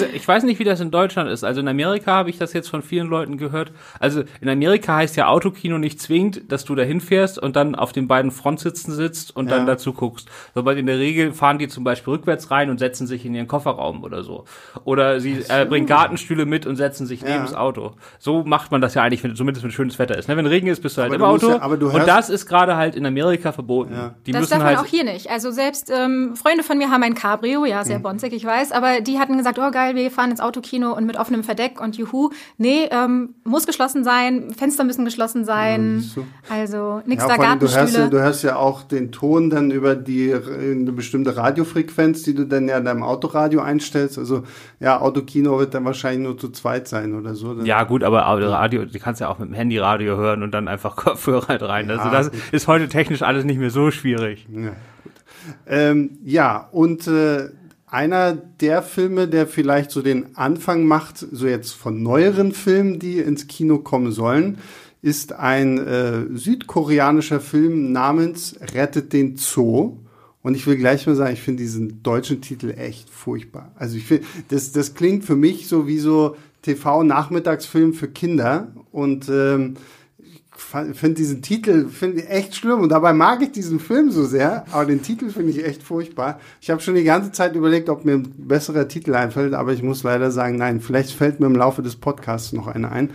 ist, 0.00 0.06
ich 0.14 0.26
weiß 0.26 0.42
nicht, 0.44 0.58
wie 0.58 0.64
das 0.64 0.80
in 0.80 0.90
Deutschland 0.90 1.30
ist. 1.30 1.44
Also 1.44 1.60
in 1.60 1.68
Amerika 1.68 2.12
habe 2.12 2.30
ich 2.30 2.38
das 2.38 2.52
jetzt 2.52 2.68
von 2.68 2.82
vielen 2.82 3.08
Leuten 3.08 3.36
gehört. 3.38 3.72
Also 4.00 4.22
in 4.40 4.48
Amerika 4.48 4.96
heißt 4.96 5.16
ja 5.16 5.28
Autokino 5.28 5.78
nicht 5.78 6.00
zwingend, 6.00 6.50
dass 6.52 6.64
du 6.64 6.74
da 6.74 6.82
hinfährst 6.82 7.38
und 7.38 7.56
dann 7.56 7.74
auf 7.74 7.92
den 7.92 8.08
beiden 8.08 8.30
Frontsitzen 8.30 8.92
sitzt 8.94 9.34
und 9.36 9.48
Ja. 9.50 9.56
dann 9.56 9.66
dazu 9.66 9.92
guckst. 9.92 10.28
Sondern 10.54 10.76
in 10.78 10.86
der 10.86 10.98
Regel 10.98 11.32
fahren 11.32 11.58
die 11.58 11.68
zum 11.68 11.84
Beispiel 11.84 12.14
rückwärts 12.14 12.50
rein 12.50 12.70
und 12.70 12.78
setzen 12.78 13.06
sich 13.06 13.24
in 13.26 13.34
ihren 13.34 13.46
Kofferraum 13.48 14.02
oder 14.04 14.22
so. 14.22 14.44
Oder 14.84 15.20
sie 15.20 15.44
äh, 15.48 15.64
bringen 15.66 15.86
Gartenstühle 15.86 16.46
mit 16.46 16.66
und 16.66 16.76
setzen 16.76 17.06
sich 17.06 17.22
neben 17.22 17.34
Ja. 17.34 17.42
das 17.42 17.54
Auto. 17.54 17.92
So 18.18 18.44
macht 18.44 18.70
man 18.70 18.80
das 18.80 18.94
ja 18.94 19.02
eigentlich, 19.02 19.22
wenn, 19.24 19.34
zumindest 19.36 19.64
wenn 19.64 19.70
schönes 19.70 19.98
Wetter 19.98 20.16
ist. 20.16 20.28
Ne? 20.28 20.36
Wenn 20.36 20.46
Regen 20.46 20.66
ist, 20.68 20.80
bist 20.82 20.96
du 20.96 21.02
halt 21.02 21.12
Aber 21.12 21.16
im 21.34 21.40
du 21.40 21.46
Auto. 21.46 21.50
ja- 21.56 21.62
aber 21.62 21.76
du 21.76 21.90
und 21.90 22.06
das 22.06 22.30
ist 22.30 22.46
gerade 22.46 22.76
halt 22.76 22.94
in 22.94 23.06
Amerika 23.06 23.52
verboten. 23.52 23.92
Ja. 23.94 24.14
Die 24.26 24.32
das 24.32 24.40
müssen 24.42 24.50
darf 24.50 24.58
man 24.60 24.68
halt 24.68 24.78
auch 24.78 24.84
hier 24.86 25.04
nicht. 25.04 25.30
Also 25.30 25.50
selbst 25.50 25.90
ähm, 25.94 26.34
Freunde 26.36 26.62
von 26.62 26.78
mir 26.78 26.90
haben 26.90 27.02
ein 27.02 27.14
Cabrio, 27.14 27.64
ja, 27.64 27.80
Mhm. 27.80 27.84
sehr 27.84 27.98
bonzig, 27.98 28.32
ich 28.32 28.44
weiß, 28.44 28.72
aber 28.72 29.00
die 29.00 29.18
hatten 29.18 29.36
gesagt, 29.36 29.55
gesagt, 29.56 29.68
oh 29.68 29.70
geil, 29.70 29.94
wir 29.94 30.10
fahren 30.10 30.30
ins 30.30 30.40
Autokino 30.40 30.92
und 30.92 31.06
mit 31.06 31.16
offenem 31.16 31.42
Verdeck 31.42 31.80
und 31.80 31.96
juhu. 31.96 32.30
Nee, 32.58 32.88
ähm, 32.90 33.34
muss 33.44 33.66
geschlossen 33.66 34.04
sein, 34.04 34.52
Fenster 34.56 34.84
müssen 34.84 35.04
geschlossen 35.04 35.44
sein. 35.44 36.04
Ja, 36.14 36.22
also 36.48 37.02
nichts 37.06 37.24
ja, 37.24 37.36
da 37.36 37.36
Gartenstühle. 37.36 37.68
Du 37.68 37.80
hörst, 37.80 37.96
ja, 37.96 38.08
du 38.08 38.18
hörst 38.18 38.44
ja 38.44 38.56
auch 38.56 38.82
den 38.82 39.12
Ton 39.12 39.50
dann 39.50 39.70
über 39.70 39.94
die 39.94 40.32
eine 40.34 40.92
bestimmte 40.92 41.36
Radiofrequenz, 41.36 42.22
die 42.22 42.34
du 42.34 42.46
dann 42.46 42.68
ja 42.68 42.78
in 42.78 42.84
deinem 42.84 43.02
Autoradio 43.02 43.60
einstellst. 43.60 44.18
Also 44.18 44.44
ja, 44.80 45.00
Autokino 45.00 45.58
wird 45.58 45.74
dann 45.74 45.84
wahrscheinlich 45.84 46.26
nur 46.26 46.38
zu 46.38 46.50
zweit 46.50 46.88
sein 46.88 47.14
oder 47.14 47.34
so. 47.34 47.54
Dann 47.54 47.66
ja 47.66 47.82
gut, 47.84 48.02
aber 48.02 48.22
Radio, 48.22 48.84
du 48.84 48.98
kannst 48.98 49.20
ja 49.20 49.28
auch 49.28 49.38
mit 49.38 49.48
dem 49.48 49.54
Handyradio 49.54 50.16
hören 50.16 50.42
und 50.42 50.52
dann 50.52 50.68
einfach 50.68 50.96
Kopfhörer 51.06 51.48
halt 51.48 51.62
rein. 51.62 51.88
Ja, 51.88 51.96
also 51.96 52.10
das 52.10 52.30
gut. 52.30 52.40
ist 52.52 52.68
heute 52.68 52.88
technisch 52.88 53.22
alles 53.22 53.44
nicht 53.44 53.58
mehr 53.58 53.70
so 53.70 53.90
schwierig. 53.90 54.46
Ja. 54.50 54.72
Ähm, 55.66 56.18
ja 56.24 56.68
und 56.72 57.06
äh, 57.06 57.50
einer 57.96 58.34
der 58.34 58.82
Filme, 58.82 59.26
der 59.26 59.46
vielleicht 59.46 59.90
so 59.90 60.02
den 60.02 60.36
Anfang 60.36 60.84
macht, 60.84 61.16
so 61.32 61.46
jetzt 61.46 61.72
von 61.72 62.02
neueren 62.02 62.52
Filmen, 62.52 62.98
die 62.98 63.20
ins 63.20 63.46
Kino 63.46 63.78
kommen 63.78 64.12
sollen, 64.12 64.58
ist 65.00 65.32
ein 65.32 65.78
äh, 65.78 66.26
südkoreanischer 66.34 67.40
Film 67.40 67.92
namens 67.92 68.56
Rettet 68.74 69.14
den 69.14 69.38
Zoo. 69.38 69.96
Und 70.42 70.54
ich 70.54 70.66
will 70.66 70.76
gleich 70.76 71.06
mal 71.06 71.16
sagen, 71.16 71.32
ich 71.32 71.40
finde 71.40 71.62
diesen 71.62 72.02
deutschen 72.02 72.42
Titel 72.42 72.74
echt 72.76 73.08
furchtbar. 73.08 73.72
Also 73.76 73.96
ich 73.96 74.04
finde, 74.04 74.26
das, 74.48 74.72
das 74.72 74.92
klingt 74.92 75.24
für 75.24 75.36
mich 75.36 75.66
so 75.66 75.86
wie 75.86 75.98
so 75.98 76.36
TV-Nachmittagsfilm 76.62 77.94
für 77.94 78.08
Kinder. 78.08 78.72
Und 78.92 79.30
ähm, 79.30 79.76
finde 80.58 81.14
diesen 81.14 81.42
Titel 81.42 81.88
finde 81.88 82.26
echt 82.26 82.56
schlimm 82.56 82.80
und 82.80 82.88
dabei 82.90 83.12
mag 83.12 83.42
ich 83.42 83.52
diesen 83.52 83.78
Film 83.78 84.10
so 84.10 84.24
sehr, 84.24 84.64
aber 84.72 84.86
den 84.86 85.02
Titel 85.02 85.30
finde 85.30 85.50
ich 85.50 85.64
echt 85.64 85.82
furchtbar. 85.82 86.40
Ich 86.60 86.70
habe 86.70 86.80
schon 86.80 86.94
die 86.94 87.04
ganze 87.04 87.32
Zeit 87.32 87.54
überlegt, 87.54 87.88
ob 87.88 88.04
mir 88.04 88.14
ein 88.14 88.32
besserer 88.36 88.88
Titel 88.88 89.14
einfällt, 89.14 89.54
aber 89.54 89.72
ich 89.72 89.82
muss 89.82 90.02
leider 90.02 90.30
sagen, 90.30 90.56
nein, 90.56 90.80
vielleicht 90.80 91.12
fällt 91.12 91.40
mir 91.40 91.46
im 91.46 91.56
Laufe 91.56 91.82
des 91.82 91.96
Podcasts 91.96 92.52
noch 92.52 92.66
einer 92.66 92.90
ein. 92.90 93.10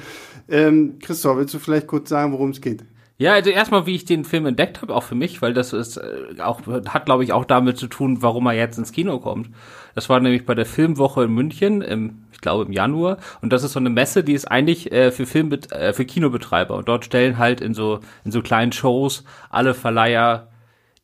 Ähm, 0.49 0.99
Christoph, 0.99 1.37
willst 1.37 1.53
du 1.53 1.59
vielleicht 1.59 1.87
kurz 1.87 2.09
sagen, 2.09 2.31
worum 2.31 2.51
es 2.51 2.61
geht? 2.61 2.83
Ja, 3.21 3.33
also 3.33 3.51
erstmal, 3.51 3.85
wie 3.85 3.93
ich 3.93 4.05
den 4.05 4.25
Film 4.25 4.47
entdeckt 4.47 4.81
habe, 4.81 4.95
auch 4.95 5.03
für 5.03 5.13
mich, 5.13 5.43
weil 5.43 5.53
das 5.53 5.73
ist 5.73 5.97
äh, 5.97 6.41
auch 6.41 6.61
hat, 6.65 7.05
glaube 7.05 7.23
ich, 7.23 7.33
auch 7.33 7.45
damit 7.45 7.77
zu 7.77 7.85
tun, 7.85 8.23
warum 8.23 8.47
er 8.47 8.53
jetzt 8.53 8.79
ins 8.79 8.91
Kino 8.91 9.19
kommt. 9.19 9.51
Das 9.93 10.09
war 10.09 10.19
nämlich 10.19 10.43
bei 10.43 10.55
der 10.55 10.65
Filmwoche 10.65 11.25
in 11.25 11.31
München, 11.31 11.83
im, 11.83 12.23
ich 12.31 12.41
glaube 12.41 12.65
im 12.65 12.71
Januar. 12.71 13.17
Und 13.43 13.53
das 13.53 13.61
ist 13.63 13.73
so 13.73 13.79
eine 13.79 13.91
Messe, 13.91 14.23
die 14.23 14.33
ist 14.33 14.45
eigentlich 14.45 14.91
äh, 14.91 15.11
für 15.11 15.27
Film 15.27 15.51
äh, 15.51 15.93
für 15.93 16.03
Kinobetreiber. 16.03 16.75
Und 16.75 16.87
dort 16.87 17.05
stellen 17.05 17.37
halt 17.37 17.61
in 17.61 17.75
so 17.75 17.99
in 18.25 18.31
so 18.31 18.41
kleinen 18.41 18.71
Shows 18.71 19.23
alle 19.51 19.75
Verleiher 19.75 20.47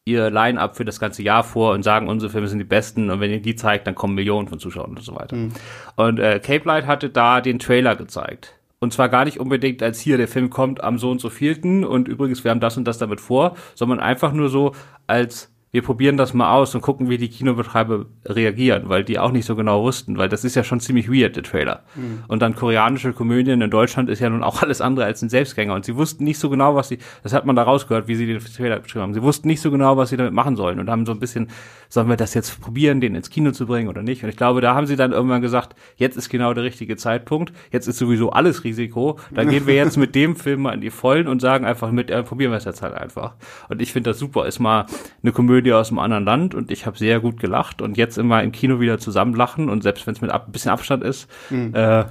ihr 0.03 0.31
Line-up 0.31 0.75
für 0.75 0.85
das 0.85 0.99
ganze 0.99 1.21
Jahr 1.21 1.43
vor 1.43 1.73
und 1.73 1.83
sagen, 1.83 2.07
unsere 2.07 2.31
Filme 2.31 2.47
sind 2.47 2.57
die 2.57 2.65
besten 2.65 3.11
und 3.11 3.19
wenn 3.19 3.29
ihr 3.29 3.43
die 3.43 3.55
zeigt, 3.55 3.85
dann 3.85 3.93
kommen 3.93 4.15
Millionen 4.15 4.47
von 4.47 4.57
Zuschauern 4.57 4.89
und 4.89 5.03
so 5.03 5.15
weiter. 5.15 5.35
Mhm. 5.35 5.51
Und 5.97 6.17
äh, 6.17 6.39
Cape 6.39 6.67
Light 6.67 6.87
hatte 6.87 7.11
da 7.11 7.41
den 7.41 7.59
Trailer 7.59 7.95
gezeigt. 7.95 8.56
Und 8.79 8.93
zwar 8.93 9.09
gar 9.09 9.25
nicht 9.25 9.39
unbedingt 9.39 9.81
als 9.81 9.99
hier, 9.99 10.17
der 10.17 10.27
Film 10.27 10.49
kommt 10.49 10.83
am 10.83 10.99
so 10.99 11.09
und 11.09 11.19
so 11.19 11.29
vielten 11.29 11.83
und 11.83 12.07
übrigens, 12.07 12.43
wir 12.43 12.51
haben 12.51 12.59
das 12.59 12.77
und 12.77 12.85
das 12.85 12.99
damit 12.99 13.19
vor, 13.19 13.55
sondern 13.73 13.99
einfach 13.99 14.33
nur 14.33 14.49
so 14.49 14.73
als 15.07 15.51
wir 15.77 15.83
probieren 15.83 16.17
das 16.17 16.33
mal 16.33 16.53
aus 16.53 16.73
und 16.73 16.81
gucken, 16.81 17.07
wie 17.07 17.19
die 17.19 17.29
Kinobetreiber 17.29 18.07
reagieren, 18.25 18.89
weil 18.89 19.03
die 19.03 19.19
auch 19.19 19.31
nicht 19.31 19.45
so 19.45 19.55
genau 19.55 19.83
wussten, 19.83 20.17
weil 20.17 20.27
das 20.27 20.43
ist 20.43 20.55
ja 20.55 20.63
schon 20.63 20.79
ziemlich 20.79 21.07
weird, 21.07 21.35
der 21.35 21.43
Trailer. 21.43 21.83
Mhm. 21.93 22.23
Und 22.27 22.41
dann 22.41 22.55
koreanische 22.55 23.13
Komödien 23.13 23.61
in 23.61 23.69
Deutschland 23.69 24.09
ist 24.09 24.19
ja 24.19 24.27
nun 24.27 24.41
auch 24.41 24.59
alles 24.63 24.81
andere 24.81 25.05
als 25.05 25.21
ein 25.21 25.29
Selbstgänger. 25.29 25.75
Und 25.75 25.85
sie 25.85 25.95
wussten 25.95 26.23
nicht 26.23 26.39
so 26.39 26.49
genau, 26.49 26.73
was 26.73 26.87
sie, 26.87 26.97
das 27.21 27.31
hat 27.31 27.45
man 27.45 27.55
da 27.55 27.61
rausgehört, 27.61 28.07
wie 28.07 28.15
sie 28.15 28.25
den 28.25 28.39
Trailer 28.39 28.79
beschrieben 28.79 29.03
haben. 29.03 29.13
Sie 29.13 29.21
wussten 29.21 29.47
nicht 29.47 29.61
so 29.61 29.69
genau, 29.69 29.97
was 29.97 30.09
sie 30.09 30.17
damit 30.17 30.33
machen 30.33 30.55
sollen 30.55 30.79
und 30.79 30.89
haben 30.89 31.05
so 31.05 31.11
ein 31.11 31.19
bisschen, 31.19 31.49
sollen 31.89 32.09
wir 32.09 32.17
das 32.17 32.33
jetzt 32.33 32.59
probieren, 32.59 32.99
den 32.99 33.13
ins 33.13 33.29
Kino 33.29 33.51
zu 33.51 33.67
bringen 33.67 33.87
oder 33.87 34.01
nicht? 34.01 34.23
Und 34.23 34.29
ich 34.29 34.37
glaube, 34.37 34.61
da 34.61 34.73
haben 34.73 34.87
sie 34.87 34.95
dann 34.95 35.11
irgendwann 35.11 35.43
gesagt, 35.43 35.75
jetzt 35.97 36.17
ist 36.17 36.29
genau 36.29 36.55
der 36.55 36.63
richtige 36.63 36.97
Zeitpunkt, 36.97 37.53
jetzt 37.71 37.85
ist 37.85 37.99
sowieso 37.99 38.31
alles 38.31 38.63
Risiko, 38.63 39.19
dann 39.29 39.47
gehen 39.47 39.67
wir 39.67 39.75
jetzt 39.75 39.95
mit 39.95 40.15
dem 40.15 40.35
Film 40.35 40.63
mal 40.63 40.73
in 40.73 40.81
die 40.81 40.89
Vollen 40.89 41.27
und 41.27 41.39
sagen 41.39 41.65
einfach 41.65 41.91
mit, 41.91 42.09
äh, 42.09 42.23
probieren 42.23 42.51
wir 42.51 42.57
es 42.57 42.65
jetzt 42.65 42.81
halt 42.81 42.95
einfach. 42.95 43.35
Und 43.69 43.79
ich 43.79 43.93
finde 43.93 44.09
das 44.09 44.17
super, 44.17 44.47
ist 44.47 44.57
mal 44.57 44.87
eine 45.21 45.31
Komödie 45.31 45.66
Komödie 45.67 45.73
aus 45.73 45.89
einem 45.89 45.99
anderen 45.99 46.25
Land 46.25 46.55
und 46.55 46.71
ich 46.71 46.85
habe 46.85 46.97
sehr 46.97 47.19
gut 47.19 47.39
gelacht 47.39 47.81
und 47.81 47.97
jetzt 47.97 48.17
immer 48.17 48.41
im 48.43 48.51
Kino 48.51 48.79
wieder 48.79 48.99
zusammen 48.99 49.35
lachen 49.35 49.69
und 49.69 49.83
selbst 49.83 50.07
wenn 50.07 50.13
es 50.13 50.21
mit 50.21 50.31
ab, 50.31 50.47
ein 50.47 50.51
bisschen 50.51 50.71
Abstand 50.71 51.03
ist, 51.03 51.29
mhm. 51.49 51.73
äh, 51.73 52.05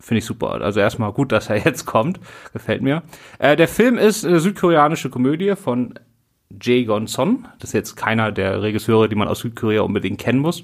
finde 0.00 0.18
ich 0.18 0.24
super. 0.24 0.60
Also 0.60 0.80
erstmal 0.80 1.12
gut, 1.12 1.32
dass 1.32 1.50
er 1.50 1.56
jetzt 1.64 1.86
kommt, 1.86 2.20
gefällt 2.52 2.82
mir. 2.82 3.02
Äh, 3.38 3.56
der 3.56 3.68
Film 3.68 3.98
ist 3.98 4.24
eine 4.24 4.40
südkoreanische 4.40 5.10
Komödie 5.10 5.56
von 5.56 5.94
Jae 6.62 6.84
Gon-son. 6.84 7.48
Das 7.58 7.70
ist 7.70 7.74
jetzt 7.74 7.96
keiner 7.96 8.30
der 8.30 8.62
Regisseure, 8.62 9.08
die 9.08 9.16
man 9.16 9.28
aus 9.28 9.40
Südkorea 9.40 9.82
unbedingt 9.82 10.20
kennen 10.20 10.38
muss. 10.38 10.62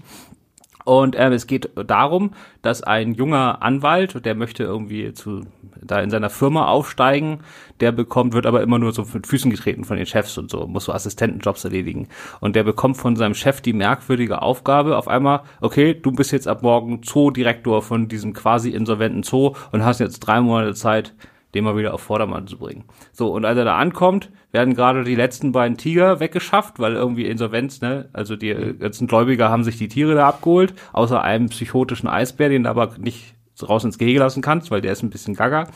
Und 0.85 1.17
ähm, 1.19 1.33
es 1.33 1.47
geht 1.47 1.71
darum, 1.75 2.33
dass 2.63 2.83
ein 2.83 3.15
junger 3.15 3.63
Anwalt, 3.63 4.25
der 4.25 4.35
möchte 4.35 4.65
irgendwie 4.65 5.13
zu, 5.13 5.43
da 5.83 6.01
in 6.01 6.11
seiner 6.11 6.31
Firma 6.31 6.67
aufsteigen, 6.67 7.41
der 7.81 7.93
bekommt, 7.93 8.35
wird 8.35 8.47
aber 8.47 8.63
immer 8.63 8.79
nur 8.79 8.93
so 8.93 9.07
mit 9.13 9.27
Füßen 9.27 9.51
getreten 9.51 9.85
von 9.85 9.97
den 9.97 10.07
Chefs 10.07 10.37
und 10.39 10.51
so, 10.51 10.67
muss 10.67 10.85
so 10.85 10.93
Assistentenjobs 10.93 11.65
erledigen. 11.65 12.09
Und 12.41 12.57
der 12.57 12.65
bekommt 12.65 12.97
von 12.97 13.17
seinem 13.17 13.35
Chef 13.35 13.61
die 13.61 13.73
merkwürdige 13.73 14.43
Aufgabe, 14.43 14.97
auf 14.97 15.09
einmal, 15.09 15.43
okay, 15.61 15.95
du 15.95 16.13
bist 16.13 16.33
jetzt 16.33 16.49
ab 16.49 16.63
morgen 16.63 17.03
Zoodirektor 17.03 17.83
von 17.83 18.09
diesem 18.09 18.33
quasi 18.33 18.71
insolventen 18.71 19.23
Zoo 19.23 19.55
und 19.73 19.85
hast 19.85 20.01
jetzt 20.01 20.21
drei 20.21 20.41
Monate 20.41 20.75
Zeit, 20.75 21.15
den 21.55 21.65
mal 21.65 21.77
wieder 21.77 21.95
auf 21.95 22.01
Vordermann 22.01 22.47
zu 22.47 22.59
bringen. 22.59 22.85
So, 23.13 23.33
und 23.33 23.45
als 23.45 23.59
er 23.59 23.65
da 23.65 23.77
ankommt, 23.77 24.31
werden 24.53 24.75
gerade 24.75 25.05
die 25.05 25.15
letzten 25.15 25.53
beiden 25.53 25.77
Tiger 25.77 26.21
weggeschafft, 26.21 26.79
weil 26.79 26.95
irgendwie 26.95 27.27
Insolvenz, 27.27 27.81
ne, 27.81 28.09
also 28.13 28.37
die 28.37 28.55
ganzen 28.79 29.07
Gläubiger 29.07 29.49
haben 29.49 29.65
sich 29.65 29.79
die 29.79 29.89
Tiere 29.89 30.15
da 30.15 30.29
abgeholt, 30.29 30.75
außer 30.93 31.23
einem 31.23 31.49
psychotischen 31.49 32.09
Eisbär, 32.09 32.49
den 32.49 32.65
du 32.65 32.71
aber 32.71 32.95
nicht 32.99 33.35
raus 33.63 33.85
ins 33.85 33.99
Gehege 33.99 34.21
lassen 34.21 34.43
kannst, 34.43 34.71
weil 34.71 34.81
der 34.81 34.93
ist 34.93 35.03
ein 35.03 35.11
bisschen 35.11 35.35
gaga. 35.35 35.69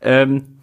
Ähm, 0.00 0.60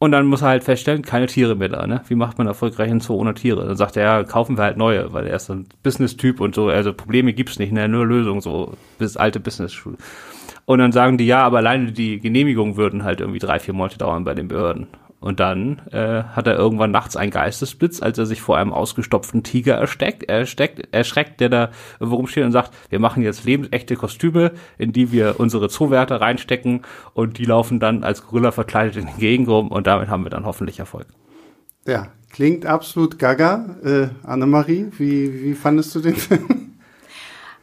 und 0.00 0.12
dann 0.12 0.26
muss 0.26 0.42
er 0.42 0.48
halt 0.48 0.64
feststellen, 0.64 1.02
keine 1.02 1.26
Tiere 1.26 1.56
mehr 1.56 1.68
da, 1.68 1.86
ne? 1.86 2.02
Wie 2.06 2.14
macht 2.14 2.38
man 2.38 2.46
erfolgreich 2.46 2.88
einen 2.88 3.00
Zoo 3.00 3.16
ohne 3.16 3.34
Tiere? 3.34 3.66
Dann 3.66 3.76
sagt 3.76 3.96
er, 3.96 4.04
ja, 4.04 4.24
kaufen 4.24 4.56
wir 4.56 4.62
halt 4.62 4.76
neue, 4.76 5.12
weil 5.12 5.26
er 5.26 5.34
ist 5.36 5.50
ein 5.50 5.66
Business-Typ 5.82 6.40
und 6.40 6.54
so, 6.54 6.68
also 6.68 6.92
Probleme 6.92 7.32
gibt's 7.32 7.58
nicht, 7.58 7.72
ne? 7.72 7.88
Nur 7.88 8.06
Lösungen, 8.06 8.40
so 8.40 8.74
bis 8.98 9.16
alte 9.16 9.40
Business-Schule. 9.40 9.96
Und 10.68 10.80
dann 10.80 10.92
sagen 10.92 11.16
die, 11.16 11.24
ja, 11.24 11.44
aber 11.44 11.56
alleine 11.56 11.92
die 11.92 12.20
Genehmigung 12.20 12.76
würden 12.76 13.02
halt 13.02 13.20
irgendwie 13.20 13.38
drei, 13.38 13.58
vier 13.58 13.72
Monate 13.72 13.96
dauern 13.96 14.24
bei 14.24 14.34
den 14.34 14.48
Behörden. 14.48 14.86
Und 15.18 15.40
dann 15.40 15.80
äh, 15.92 16.24
hat 16.24 16.46
er 16.46 16.58
irgendwann 16.58 16.90
nachts 16.90 17.16
einen 17.16 17.30
Geistesblitz, 17.30 18.02
als 18.02 18.18
er 18.18 18.26
sich 18.26 18.42
vor 18.42 18.58
einem 18.58 18.74
ausgestopften 18.74 19.42
Tiger 19.42 19.76
ersteckt, 19.76 20.24
ersteckt, 20.24 20.94
erschreckt, 20.94 21.40
der 21.40 21.48
da 21.48 21.70
rumsteht 22.02 22.44
und 22.44 22.52
sagt, 22.52 22.72
wir 22.90 22.98
machen 22.98 23.22
jetzt 23.22 23.46
lebensechte 23.46 23.96
Kostüme, 23.96 24.52
in 24.76 24.92
die 24.92 25.10
wir 25.10 25.40
unsere 25.40 25.70
Zoowärter 25.70 26.20
reinstecken 26.20 26.82
und 27.14 27.38
die 27.38 27.46
laufen 27.46 27.80
dann 27.80 28.04
als 28.04 28.26
Gorilla 28.26 28.50
verkleidet 28.50 28.96
in 28.96 29.06
den 29.06 29.16
Gegend 29.16 29.48
rum 29.48 29.68
und 29.68 29.86
damit 29.86 30.10
haben 30.10 30.24
wir 30.24 30.30
dann 30.30 30.44
hoffentlich 30.44 30.80
Erfolg. 30.80 31.06
Ja, 31.86 32.08
klingt 32.30 32.66
absolut 32.66 33.18
gaga. 33.18 33.76
Äh, 33.82 34.08
Annemarie, 34.22 34.88
wie, 34.98 35.44
wie 35.44 35.54
fandest 35.54 35.94
du 35.94 36.00
den 36.00 36.16
Film? 36.16 36.57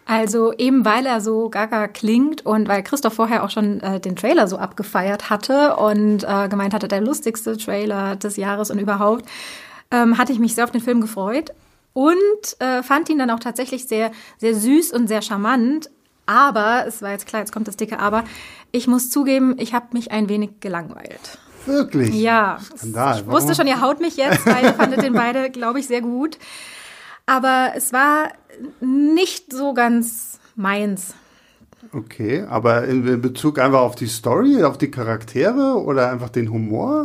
Also 0.05 0.53
eben 0.53 0.85
weil 0.85 1.07
er 1.07 1.19
so 1.19 1.50
gaga 1.50 1.88
klingt 1.88 2.45
und 2.45 2.67
weil 2.67 2.83
Christoph 2.83 3.13
vorher 3.13 3.43
auch 3.43 3.50
schon 3.50 3.81
äh, 3.81 4.00
den 4.00 4.15
Trailer 4.15 4.47
so 4.47 4.57
abgefeiert 4.57 5.31
hatte 5.31 5.75
und 5.77 6.24
äh, 6.24 6.47
gemeint 6.47 6.75
hatte, 6.75 6.88
der 6.88 7.01
lustigste 7.01 7.57
Trailer 7.57 8.15
des 8.15 8.38
Jahres 8.38 8.69
und 8.69 8.77
überhaupt, 8.77 9.25
ähm, 9.89 10.17
hatte 10.19 10.31
ich 10.31 10.39
mich 10.39 10.53
sehr 10.53 10.63
auf 10.63 10.71
den 10.71 10.81
Film 10.81 11.01
gefreut 11.01 11.51
und 11.93 12.59
äh, 12.59 12.83
fand 12.83 13.09
ihn 13.09 13.17
dann 13.17 13.31
auch 13.31 13.39
tatsächlich 13.39 13.88
sehr, 13.88 14.12
sehr 14.38 14.53
süß 14.53 14.91
und 14.91 15.07
sehr 15.07 15.24
charmant. 15.24 15.89
Aber, 16.27 16.85
es 16.88 17.01
war 17.01 17.12
jetzt 17.12 17.25
klar, 17.27 17.41
jetzt 17.41 17.51
kommt 17.51 17.67
das 17.67 17.77
dicke 17.77 18.00
Aber, 18.00 18.24
ich 18.71 18.88
muss 18.88 19.09
zugeben, 19.09 19.55
ich 19.57 19.74
habe 19.74 19.88
mich 19.93 20.12
ein 20.12 20.29
wenig 20.29 20.59
gelangweilt. 20.59 21.39
Wirklich? 21.65 22.13
Ja. 22.13 22.59
Skandal. 22.77 23.19
Ich 23.21 23.27
wusste 23.27 23.55
schon, 23.55 23.67
ihr 23.67 23.81
haut 23.81 24.01
mich 24.01 24.17
jetzt, 24.17 24.45
weil 24.45 24.65
ihr 24.65 24.74
fandet 24.74 25.01
den 25.01 25.13
beide, 25.13 25.50
glaube 25.50 25.79
ich, 25.79 25.88
sehr 25.88 26.01
gut. 26.01 26.38
Aber 27.25 27.71
es 27.75 27.91
war 27.91 28.29
nicht 28.79 29.53
so 29.53 29.74
ganz 29.74 30.39
meins. 30.55 31.13
Okay, 31.91 32.43
aber 32.50 32.85
in 32.85 33.21
Bezug 33.21 33.59
einfach 33.59 33.81
auf 33.81 33.95
die 33.95 34.07
Story, 34.07 34.63
auf 34.63 34.77
die 34.77 34.91
Charaktere 34.91 35.81
oder 35.81 36.12
einfach 36.12 36.29
den 36.29 36.51
Humor? 36.51 37.03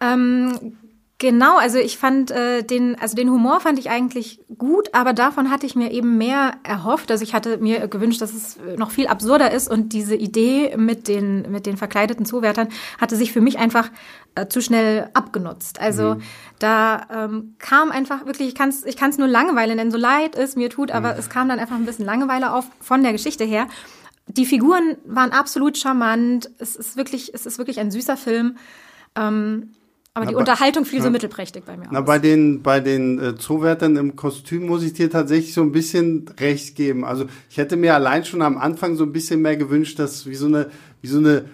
Ähm, 0.00 0.76
Genau, 1.18 1.56
also 1.56 1.78
ich 1.78 1.96
fand 1.96 2.30
äh, 2.30 2.62
den, 2.62 2.98
also 3.00 3.16
den 3.16 3.30
Humor 3.30 3.60
fand 3.60 3.78
ich 3.78 3.88
eigentlich 3.88 4.38
gut, 4.58 4.90
aber 4.92 5.14
davon 5.14 5.50
hatte 5.50 5.64
ich 5.64 5.74
mir 5.74 5.90
eben 5.90 6.18
mehr 6.18 6.56
erhofft. 6.62 7.10
Also 7.10 7.24
ich 7.24 7.32
hatte 7.32 7.56
mir 7.56 7.88
gewünscht, 7.88 8.20
dass 8.20 8.34
es 8.34 8.58
noch 8.76 8.90
viel 8.90 9.06
absurder 9.06 9.50
ist 9.50 9.66
und 9.70 9.94
diese 9.94 10.14
Idee 10.14 10.76
mit 10.76 11.08
den 11.08 11.50
mit 11.50 11.64
den 11.64 11.78
verkleideten 11.78 12.26
Zuwärtern 12.26 12.68
hatte 13.00 13.16
sich 13.16 13.32
für 13.32 13.40
mich 13.40 13.58
einfach 13.58 13.88
äh, 14.34 14.46
zu 14.48 14.60
schnell 14.60 15.08
abgenutzt. 15.14 15.80
Also 15.80 16.16
mhm. 16.16 16.22
da 16.58 17.06
ähm, 17.10 17.54
kam 17.58 17.90
einfach 17.90 18.26
wirklich, 18.26 18.48
ich 18.48 18.54
kann 18.54 18.68
es 18.68 18.84
ich 18.84 18.98
kann's 18.98 19.16
nur 19.16 19.28
Langeweile 19.28 19.74
nennen, 19.74 19.90
so 19.90 19.98
leid 19.98 20.34
es 20.34 20.54
mir 20.54 20.68
tut, 20.68 20.90
aber 20.90 21.14
mhm. 21.14 21.18
es 21.18 21.30
kam 21.30 21.48
dann 21.48 21.58
einfach 21.58 21.76
ein 21.76 21.86
bisschen 21.86 22.04
Langeweile 22.04 22.52
auf 22.52 22.66
von 22.82 23.02
der 23.02 23.12
Geschichte 23.12 23.44
her. 23.44 23.68
Die 24.26 24.44
Figuren 24.44 24.98
waren 25.06 25.32
absolut 25.32 25.78
charmant. 25.78 26.50
Es 26.58 26.76
ist 26.76 26.98
wirklich, 26.98 27.32
es 27.32 27.46
ist 27.46 27.56
wirklich 27.56 27.80
ein 27.80 27.90
süßer 27.90 28.18
Film. 28.18 28.58
Ähm, 29.14 29.70
Aber 30.16 30.24
die 30.24 30.30
Aber- 30.34 30.38
Unterhaltung 30.38 30.86
fiel 30.86 31.02
so 31.02 31.10
mittelprächtig 31.10 31.64
bei 31.66 31.76
mir 31.76 31.88
Na, 31.90 32.00
aus. 32.00 32.06
bei 32.06 32.18
den, 32.18 32.62
bei 32.62 32.80
den 32.80 33.18
äh, 33.18 33.36
Zoowärtern 33.36 33.96
im 33.96 34.16
Kostüm 34.16 34.64
muss 34.66 34.82
ich 34.82 34.94
dir 34.94 35.10
tatsächlich 35.10 35.52
so 35.52 35.60
ein 35.60 35.72
bisschen 35.72 36.24
recht 36.40 36.74
geben. 36.74 37.04
Also 37.04 37.26
ich 37.50 37.58
hätte 37.58 37.76
mir 37.76 37.94
allein 37.94 38.24
schon 38.24 38.40
am 38.40 38.56
Anfang 38.56 38.96
so 38.96 39.04
ein 39.04 39.12
bisschen 39.12 39.42
mehr 39.42 39.58
gewünscht, 39.58 39.98
dass 39.98 40.24
wie 40.26 40.34
so 40.34 40.46
eine, 40.46 40.70
wie 41.02 41.08
so 41.08 41.18
eine 41.18 41.44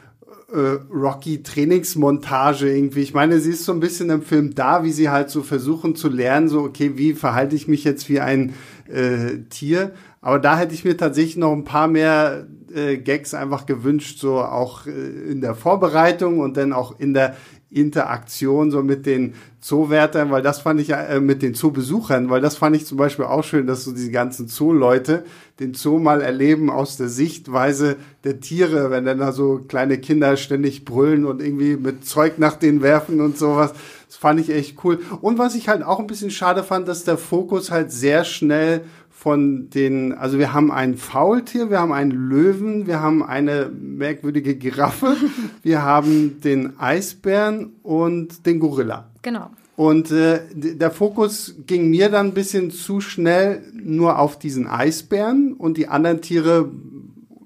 äh, 0.52 0.78
Rocky-Trainingsmontage 0.94 2.70
irgendwie. 2.72 3.00
Ich 3.00 3.14
meine, 3.14 3.40
sie 3.40 3.50
ist 3.50 3.64
so 3.64 3.72
ein 3.72 3.80
bisschen 3.80 4.10
im 4.10 4.22
Film 4.22 4.54
da, 4.54 4.84
wie 4.84 4.92
sie 4.92 5.10
halt 5.10 5.30
so 5.30 5.42
versuchen 5.42 5.96
zu 5.96 6.08
lernen, 6.08 6.48
so, 6.48 6.60
okay, 6.60 6.92
wie 6.96 7.14
verhalte 7.14 7.56
ich 7.56 7.68
mich 7.68 7.84
jetzt 7.84 8.08
wie 8.08 8.20
ein 8.20 8.54
äh, 8.88 9.38
Tier? 9.50 9.92
Aber 10.20 10.38
da 10.38 10.56
hätte 10.56 10.74
ich 10.74 10.84
mir 10.84 10.96
tatsächlich 10.96 11.36
noch 11.36 11.52
ein 11.52 11.64
paar 11.64 11.88
mehr 11.88 12.46
äh, 12.72 12.96
Gags 12.98 13.34
einfach 13.34 13.66
gewünscht, 13.66 14.20
so 14.20 14.38
auch 14.38 14.86
äh, 14.86 14.90
in 14.90 15.40
der 15.40 15.54
Vorbereitung 15.56 16.38
und 16.38 16.56
dann 16.56 16.72
auch 16.72 16.98
in 17.00 17.12
der 17.12 17.36
Interaktion 17.72 18.70
so 18.70 18.82
mit 18.82 19.06
den 19.06 19.34
Zoowärtern, 19.60 20.30
weil 20.30 20.42
das 20.42 20.60
fand 20.60 20.80
ich 20.80 20.90
äh, 20.90 21.20
mit 21.20 21.40
den 21.40 21.54
Zoobesuchern, 21.54 22.30
weil 22.30 22.40
das 22.40 22.56
fand 22.56 22.74
ich 22.74 22.84
zum 22.84 22.98
Beispiel 22.98 23.24
auch 23.24 23.44
schön, 23.44 23.66
dass 23.66 23.84
so 23.84 23.92
diese 23.92 24.10
ganzen 24.10 24.48
Zooleute 24.48 25.24
den 25.60 25.74
Zoo 25.74 25.98
mal 25.98 26.20
erleben 26.20 26.68
aus 26.68 26.96
der 26.96 27.08
Sichtweise 27.08 27.96
der 28.24 28.40
Tiere, 28.40 28.90
wenn 28.90 29.04
dann 29.04 29.18
da 29.18 29.32
so 29.32 29.60
kleine 29.68 29.98
Kinder 29.98 30.36
ständig 30.36 30.84
brüllen 30.84 31.24
und 31.24 31.40
irgendwie 31.40 31.76
mit 31.76 32.04
Zeug 32.04 32.38
nach 32.38 32.56
denen 32.56 32.82
werfen 32.82 33.20
und 33.20 33.38
sowas. 33.38 33.72
Das 34.08 34.16
fand 34.16 34.40
ich 34.40 34.50
echt 34.50 34.84
cool. 34.84 35.00
Und 35.20 35.38
was 35.38 35.54
ich 35.54 35.68
halt 35.68 35.82
auch 35.82 36.00
ein 36.00 36.06
bisschen 36.06 36.30
schade 36.30 36.64
fand, 36.64 36.88
dass 36.88 37.04
der 37.04 37.16
Fokus 37.16 37.70
halt 37.70 37.92
sehr 37.92 38.24
schnell 38.24 38.82
von 39.22 39.70
den, 39.70 40.12
also 40.14 40.40
wir 40.40 40.52
haben 40.52 40.72
ein 40.72 40.96
Faultier, 40.96 41.70
wir 41.70 41.78
haben 41.78 41.92
einen 41.92 42.10
Löwen, 42.10 42.88
wir 42.88 43.00
haben 43.00 43.22
eine 43.22 43.70
merkwürdige 43.70 44.56
Giraffe, 44.56 45.16
wir 45.62 45.82
haben 45.82 46.40
den 46.40 46.80
Eisbären 46.80 47.70
und 47.84 48.46
den 48.46 48.58
Gorilla. 48.58 49.10
Genau. 49.22 49.50
Und 49.76 50.10
äh, 50.10 50.40
der 50.52 50.90
Fokus 50.90 51.54
ging 51.68 51.88
mir 51.88 52.08
dann 52.08 52.28
ein 52.28 52.34
bisschen 52.34 52.72
zu 52.72 53.00
schnell 53.00 53.62
nur 53.72 54.18
auf 54.18 54.40
diesen 54.40 54.66
Eisbären 54.66 55.52
und 55.52 55.76
die 55.76 55.86
anderen 55.86 56.20
Tiere 56.20 56.68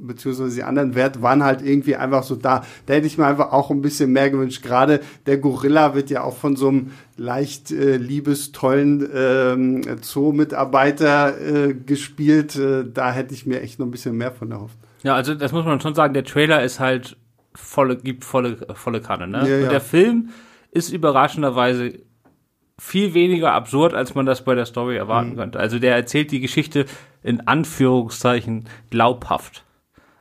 beziehungsweise 0.07 0.55
die 0.57 0.63
anderen 0.63 0.95
Werte 0.95 1.23
waren 1.23 1.43
halt 1.45 1.63
irgendwie 1.63 1.97
einfach 1.97 2.23
so 2.23 2.37
da. 2.37 2.65
Da 2.87 2.95
hätte 2.95 3.07
ich 3.07 3.19
mir 3.19 3.27
einfach 3.27 3.53
auch 3.53 3.71
ein 3.71 3.83
bisschen 3.83 4.13
mehr 4.13 4.31
gewünscht. 4.31 4.63
Gerade 4.63 5.01
der 5.27 5.39
Gorilla 5.39 5.95
wird 5.95 6.11
ja 6.11 6.23
auch 6.23 6.37
von 6.37 6.57
so 6.57 6.69
einem 6.69 6.93
leicht 7.17 7.71
äh, 7.71 7.97
liebestollen 7.97 9.09
ähm, 9.15 9.83
Zoo-Mitarbeiter 10.03 11.41
äh, 11.41 11.75
gespielt. 11.75 12.57
Äh, 12.57 12.85
da 12.93 13.13
hätte 13.13 13.35
ich 13.35 13.47
mir 13.47 13.61
echt 13.63 13.79
noch 13.79 13.87
ein 13.87 13.91
bisschen 13.91 14.17
mehr 14.17 14.33
von 14.33 14.51
erhofft. 14.51 14.77
Ja, 15.03 15.15
also 15.15 15.35
das 15.35 15.53
muss 15.53 15.65
man 15.65 15.81
schon 15.81 15.95
sagen, 15.95 16.15
der 16.15 16.25
Trailer 16.25 16.63
ist 16.63 16.81
halt 16.81 17.17
volle, 17.55 17.97
gibt 17.97 18.25
volle, 18.25 18.59
volle 18.75 19.01
Kanne, 19.01 19.27
ne? 19.29 19.49
Ja, 19.49 19.57
ja. 19.57 19.63
Und 19.65 19.73
der 19.73 19.81
Film 19.81 20.31
ist 20.73 20.93
überraschenderweise 20.93 21.95
viel 22.79 23.15
weniger 23.15 23.53
absurd, 23.53 23.95
als 23.95 24.15
man 24.15 24.27
das 24.27 24.45
bei 24.45 24.55
der 24.55 24.67
Story 24.67 24.97
erwarten 24.97 25.31
Mhm. 25.31 25.37
könnte. 25.37 25.59
Also 25.59 25.79
der 25.79 25.97
erzählt 25.97 26.31
die 26.31 26.41
Geschichte 26.41 26.85
in 27.23 27.47
Anführungszeichen 27.49 28.65
glaubhaft. 28.91 29.65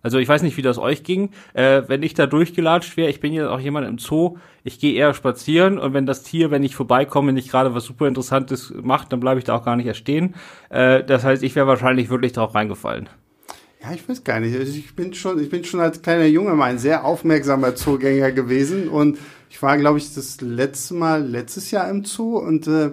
Also 0.06 0.20
ich 0.20 0.30
weiß 0.30 0.44
nicht, 0.44 0.56
wie 0.56 0.62
das 0.62 0.78
euch 0.78 1.04
ging. 1.04 1.32
Äh, 1.56 1.82
wenn 1.88 2.04
ich 2.04 2.14
da 2.14 2.28
durchgelatscht 2.28 2.96
wäre, 2.96 3.10
ich 3.10 3.22
bin 3.22 3.34
ja 3.34 3.50
auch 3.50 3.60
jemand 3.60 3.88
im 3.88 3.98
Zoo, 3.98 4.38
ich 4.64 4.78
gehe 4.78 4.94
eher 4.94 5.16
spazieren 5.16 5.80
und 5.80 5.96
wenn 5.96 6.06
das 6.06 6.22
Tier, 6.22 6.52
wenn 6.52 6.62
ich 6.62 6.76
vorbeikomme, 6.76 7.34
nicht 7.34 7.50
gerade 7.50 7.74
was 7.74 7.86
super 7.86 8.08
Interessantes 8.08 8.72
macht, 8.84 9.12
dann 9.12 9.20
bleibe 9.20 9.40
ich 9.40 9.46
da 9.46 9.56
auch 9.56 9.66
gar 9.66 9.76
nicht 9.76 9.88
erst 9.88 10.02
stehen. 10.02 10.36
Äh, 10.70 11.04
das 11.04 11.24
heißt, 11.24 11.42
ich 11.42 11.56
wäre 11.56 11.66
wahrscheinlich 11.66 12.12
wirklich 12.12 12.34
drauf 12.34 12.54
reingefallen. 12.54 13.10
Ja, 13.82 13.94
ich 13.96 14.08
weiß 14.08 14.24
gar 14.24 14.40
nicht. 14.40 14.56
Also 14.56 14.78
ich 14.78 14.96
bin 14.96 15.12
schon, 15.16 15.42
ich 15.42 15.50
bin 15.50 15.64
schon 15.64 15.80
als 15.80 16.00
kleiner 16.04 16.26
Junge 16.26 16.54
mal 16.54 16.66
ein 16.66 16.78
sehr 16.78 17.04
aufmerksamer 17.04 17.74
Zoogänger 17.74 18.32
gewesen 18.32 18.90
und 18.90 19.18
ich 19.50 19.60
war, 19.64 19.76
glaube 19.80 19.98
ich, 19.98 20.14
das 20.14 20.40
letzte 20.40 20.94
Mal 20.94 21.26
letztes 21.26 21.72
Jahr 21.72 21.90
im 21.90 22.06
Zoo 22.06 22.38
und 22.38 22.68
äh, 22.68 22.92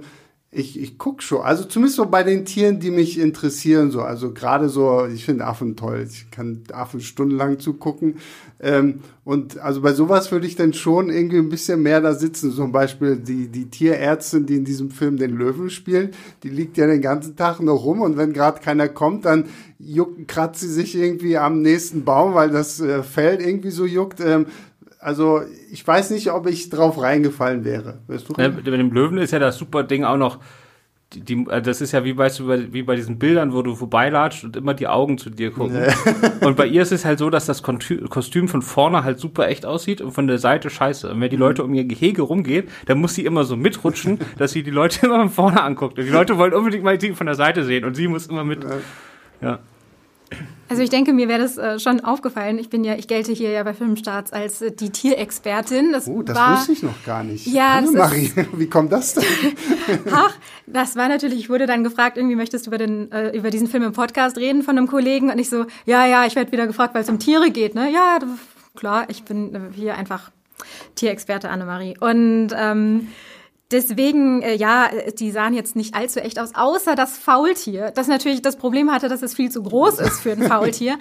ich, 0.54 0.78
ich 0.78 0.98
guck 0.98 1.22
schon. 1.22 1.40
Also 1.40 1.64
zumindest 1.64 1.96
so 1.96 2.04
bei 2.04 2.22
den 2.22 2.44
Tieren, 2.44 2.78
die 2.78 2.90
mich 2.90 3.18
interessieren, 3.18 3.90
so. 3.90 4.02
Also 4.02 4.34
gerade 4.34 4.68
so, 4.68 5.06
ich 5.06 5.24
finde 5.24 5.46
Affen 5.46 5.76
toll. 5.76 6.06
Ich 6.06 6.30
kann 6.30 6.62
Affen 6.74 7.00
stundenlang 7.00 7.58
zugucken. 7.58 8.16
Ähm, 8.60 9.00
und 9.24 9.58
also 9.58 9.80
bei 9.80 9.94
sowas 9.94 10.30
würde 10.30 10.46
ich 10.46 10.54
dann 10.54 10.74
schon 10.74 11.08
irgendwie 11.08 11.38
ein 11.38 11.48
bisschen 11.48 11.80
mehr 11.80 12.02
da 12.02 12.12
sitzen. 12.12 12.52
Zum 12.52 12.70
Beispiel 12.70 13.16
die, 13.16 13.48
die 13.48 13.70
Tierärztin, 13.70 14.44
die 14.44 14.56
in 14.56 14.66
diesem 14.66 14.90
Film 14.90 15.16
den 15.16 15.38
Löwen 15.38 15.70
spielt, 15.70 16.14
die 16.42 16.50
liegt 16.50 16.76
ja 16.76 16.86
den 16.86 17.00
ganzen 17.00 17.34
Tag 17.34 17.60
noch 17.60 17.82
rum 17.82 18.02
und 18.02 18.18
wenn 18.18 18.34
gerade 18.34 18.60
keiner 18.60 18.90
kommt, 18.90 19.24
dann 19.24 19.46
juckt, 19.78 20.28
kratzt 20.28 20.60
sie 20.60 20.68
sich 20.68 20.94
irgendwie 20.94 21.38
am 21.38 21.62
nächsten 21.62 22.04
Baum, 22.04 22.34
weil 22.34 22.50
das 22.50 22.78
äh, 22.78 23.02
Fell 23.02 23.40
irgendwie 23.40 23.70
so 23.70 23.86
juckt. 23.86 24.20
Ähm, 24.20 24.46
also 25.02 25.42
ich 25.70 25.86
weiß 25.86 26.10
nicht, 26.10 26.30
ob 26.32 26.46
ich 26.46 26.70
drauf 26.70 27.00
reingefallen 27.00 27.64
wäre. 27.64 27.98
Weißt 28.06 28.28
du? 28.28 28.34
Ja, 28.40 28.48
mit 28.48 28.66
dem 28.66 28.92
Löwen 28.92 29.18
ist 29.18 29.32
ja 29.32 29.38
das 29.38 29.58
super 29.58 29.82
Ding 29.82 30.04
auch 30.04 30.16
noch. 30.16 30.38
Die, 31.14 31.44
äh, 31.50 31.60
das 31.60 31.82
ist 31.82 31.92
ja 31.92 32.04
wie, 32.04 32.16
weißt 32.16 32.38
du, 32.38 32.46
bei- 32.46 32.72
wie 32.72 32.82
bei 32.82 32.96
diesen 32.96 33.18
Bildern, 33.18 33.52
wo 33.52 33.60
du 33.60 33.74
vorbeilatscht 33.74 34.44
und 34.44 34.56
immer 34.56 34.72
die 34.72 34.88
Augen 34.88 35.18
zu 35.18 35.28
dir 35.28 35.50
gucken. 35.50 35.76
Und 36.40 36.56
bei 36.56 36.66
ihr 36.66 36.80
ist 36.80 36.90
es 36.90 37.04
halt 37.04 37.18
so, 37.18 37.28
dass 37.28 37.44
das 37.44 37.62
Kostüm 37.62 38.48
von 38.48 38.62
vorne 38.62 39.04
halt 39.04 39.18
super 39.18 39.46
echt 39.48 39.66
aussieht 39.66 40.00
und 40.00 40.12
von 40.12 40.26
der 40.26 40.38
Seite 40.38 40.70
scheiße. 40.70 41.10
Und 41.12 41.20
wenn 41.20 41.28
die 41.28 41.36
Leute 41.36 41.64
um 41.64 41.74
ihr 41.74 41.84
Gehege 41.84 42.22
rumgeht, 42.22 42.70
dann 42.86 42.98
muss 42.98 43.14
sie 43.14 43.26
immer 43.26 43.44
so 43.44 43.56
mitrutschen, 43.56 44.18
dass 44.38 44.52
sie 44.52 44.62
die 44.62 44.70
Leute 44.70 45.04
immer 45.06 45.18
von 45.20 45.28
vorne 45.28 45.62
anguckt. 45.62 45.98
Und 45.98 46.06
die 46.06 46.10
Leute 46.10 46.38
wollen 46.38 46.54
unbedingt 46.54 46.82
mal 46.82 46.96
die 46.96 47.12
von 47.12 47.26
der 47.26 47.34
Seite 47.36 47.62
sehen 47.64 47.84
und 47.84 47.94
sie 47.94 48.08
muss 48.08 48.26
immer 48.28 48.44
mit. 48.44 48.64
Ja. 49.42 49.58
Also 50.68 50.82
ich 50.82 50.88
denke, 50.88 51.12
mir 51.12 51.28
wäre 51.28 51.40
das 51.40 51.58
äh, 51.58 51.78
schon 51.78 52.00
aufgefallen. 52.00 52.58
Ich 52.58 52.70
bin 52.70 52.82
ja, 52.82 52.94
ich 52.94 53.06
gelte 53.06 53.32
hier 53.32 53.50
ja 53.50 53.62
bei 53.62 53.74
Filmstarts 53.74 54.32
als 54.32 54.62
äh, 54.62 54.72
die 54.72 54.90
Tierexpertin. 54.90 55.92
Das, 55.92 56.08
Oh, 56.08 56.22
das 56.22 56.36
war, 56.36 56.56
wusste 56.56 56.72
ich 56.72 56.82
noch 56.82 57.04
gar 57.04 57.22
nicht. 57.24 57.46
Ja, 57.46 57.82
Marie, 57.92 58.32
wie 58.54 58.68
kommt 58.68 58.90
das 58.90 59.14
denn? 59.14 59.24
Ach, 60.12 60.34
das 60.66 60.96
war 60.96 61.08
natürlich, 61.08 61.40
ich 61.40 61.50
wurde 61.50 61.66
dann 61.66 61.84
gefragt, 61.84 62.16
irgendwie 62.16 62.36
möchtest 62.36 62.66
du 62.66 62.70
über, 62.70 62.78
den, 62.78 63.12
äh, 63.12 63.36
über 63.36 63.50
diesen 63.50 63.68
Film 63.68 63.82
im 63.82 63.92
Podcast 63.92 64.38
reden 64.38 64.62
von 64.62 64.78
einem 64.78 64.86
Kollegen 64.86 65.30
und 65.30 65.38
ich 65.38 65.50
so, 65.50 65.66
ja, 65.84 66.06
ja, 66.06 66.24
ich 66.24 66.36
werde 66.36 66.52
wieder 66.52 66.66
gefragt, 66.66 66.94
weil 66.94 67.02
es 67.02 67.10
um 67.10 67.18
Tiere 67.18 67.50
geht, 67.50 67.74
ne? 67.74 67.92
Ja, 67.92 68.18
klar, 68.74 69.04
ich 69.08 69.24
bin 69.24 69.54
äh, 69.54 69.58
hier 69.74 69.96
einfach 69.96 70.30
Tierexperte 70.94 71.50
Annemarie. 71.50 71.96
Und 71.98 72.48
ähm, 72.56 73.08
deswegen, 73.72 74.42
äh, 74.42 74.54
ja, 74.54 74.90
die 75.18 75.30
sahen 75.30 75.54
jetzt 75.54 75.76
nicht 75.76 75.94
allzu 75.94 76.20
echt 76.20 76.38
aus, 76.38 76.54
außer 76.54 76.94
das 76.94 77.16
Faultier, 77.16 77.90
das 77.94 78.08
natürlich 78.08 78.42
das 78.42 78.56
Problem 78.56 78.90
hatte, 78.92 79.08
dass 79.08 79.22
es 79.22 79.34
viel 79.34 79.50
zu 79.50 79.62
groß 79.62 79.98
ist 80.00 80.20
für 80.20 80.32
ein 80.32 80.42
Faultier. 80.48 80.98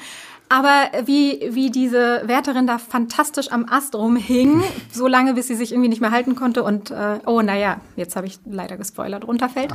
Aber 0.49 0.91
wie, 1.05 1.47
wie 1.51 1.71
diese 1.71 2.23
Wärterin 2.25 2.67
da 2.67 2.77
fantastisch 2.77 3.53
am 3.53 3.65
Ast 3.69 3.95
rumhing, 3.95 4.61
so 4.91 5.07
lange, 5.07 5.33
bis 5.33 5.47
sie 5.47 5.55
sich 5.55 5.71
irgendwie 5.71 5.87
nicht 5.87 6.01
mehr 6.01 6.11
halten 6.11 6.35
konnte 6.35 6.63
und, 6.63 6.91
äh, 6.91 7.19
oh, 7.25 7.41
naja, 7.41 7.79
jetzt 7.95 8.17
habe 8.17 8.27
ich 8.27 8.37
leider 8.45 8.75
gespoilert, 8.75 9.25
runterfällt. 9.25 9.73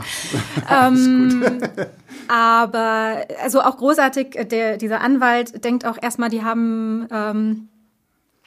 Ähm, 0.70 1.42
aber, 2.28 3.24
also 3.42 3.62
auch 3.62 3.78
großartig, 3.78 4.36
äh, 4.36 4.44
der, 4.44 4.76
dieser 4.76 5.00
Anwalt 5.00 5.64
denkt 5.64 5.86
auch 5.86 5.96
erstmal, 6.00 6.28
die 6.28 6.44
haben 6.44 7.08
ähm, 7.10 7.68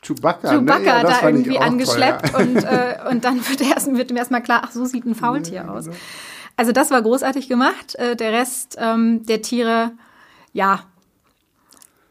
Chewbacca, 0.01 0.49
Chewbacca 0.51 0.79
ne? 0.79 0.85
Ja, 0.85 1.01
das 1.03 1.19
da 1.19 1.27
irgendwie 1.29 1.53
toll, 1.55 1.63
angeschleppt 1.63 2.31
ja. 2.31 2.37
und, 2.39 2.55
äh, 2.57 2.95
und 3.11 3.25
dann 3.25 3.37
wird, 3.47 3.61
erst, 3.61 3.93
wird 3.93 4.11
ihm 4.11 4.17
erstmal 4.17 4.41
klar, 4.41 4.61
ach, 4.63 4.71
so 4.71 4.85
sieht 4.85 5.05
ein 5.05 5.15
Faultier 5.15 5.69
aus. 5.69 5.89
Also 6.55 6.71
das 6.71 6.91
war 6.91 7.01
großartig 7.01 7.47
gemacht. 7.47 7.95
Äh, 7.95 8.15
der 8.15 8.31
Rest 8.33 8.77
ähm, 8.79 9.25
der 9.25 9.41
Tiere, 9.41 9.91
ja, 10.53 10.81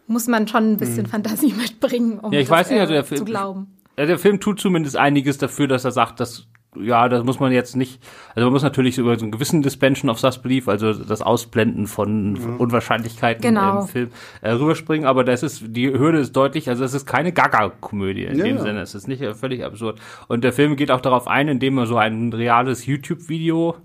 muss 0.07 0.27
man 0.27 0.49
schon 0.49 0.73
ein 0.73 0.77
bisschen 0.77 1.07
Fantasie 1.07 1.53
mitbringen, 1.57 2.19
um 2.19 2.33
Ja, 2.33 2.41
ich 2.41 2.49
das, 2.49 2.59
weiß 2.59 2.71
nicht, 2.71 2.81
also 2.81 2.93
äh, 2.93 2.97
der 2.97 3.05
Film- 3.05 3.19
zu 3.19 3.25
glauben. 3.25 3.75
Ja, 3.99 4.07
der 4.07 4.19
Film 4.19 4.39
tut 4.41 4.61
zumindest 4.61 4.97
einiges 4.97 5.39
dafür, 5.39 5.67
dass 5.67 5.85
er 5.85 5.91
sagt, 5.91 6.21
dass 6.21 6.47
ja, 6.83 7.09
das 7.09 7.25
muss 7.25 7.41
man 7.41 7.53
jetzt 7.53 7.77
nicht, 7.77 8.01
also 8.35 8.47
man 8.47 8.53
muss 8.53 8.63
natürlich 8.63 8.99
über 8.99 9.17
so 9.17 9.25
einen 9.25 9.33
gewissen 9.33 9.63
Dispension 9.63 10.11
of 10.11 10.19
Susbelief, 10.19 10.69
also 10.69 10.93
das 10.93 11.23
Ausblenden 11.23 11.87
von, 11.87 12.37
von 12.37 12.57
Unwahrscheinlichkeiten 12.59 13.43
Genau. 13.43 13.81
im 13.83 13.89
Film 13.89 14.11
äh, 14.43 14.51
rüberspringen, 14.51 15.07
aber 15.07 15.25
das 15.25 15.43
ist, 15.43 15.63
die 15.67 15.89
Hürde 15.91 16.19
ist 16.19 16.33
deutlich, 16.37 16.69
also 16.69 16.85
es 16.85 16.95
ist 16.95 17.07
keine 17.07 17.33
Gaga-Komödie 17.33 18.25
in 18.25 18.39
Ja, 18.39 18.45
dem 18.45 18.57
ja. 18.57 18.63
Sinne, 18.63 18.81
es 18.81 18.95
ist 18.95 19.09
nicht 19.09 19.23
äh, 19.23 19.35
völlig 19.35 19.65
absurd. 19.65 20.01
Und 20.29 20.45
der 20.45 20.53
Film 20.53 20.77
geht 20.77 20.91
auch 20.91 21.01
darauf 21.01 21.27
ein, 21.29 21.49
indem 21.49 21.79
er 21.79 21.87
so 21.87 21.97
ein 21.97 22.33
reales 22.33 22.87
YouTube-Video 22.87 23.77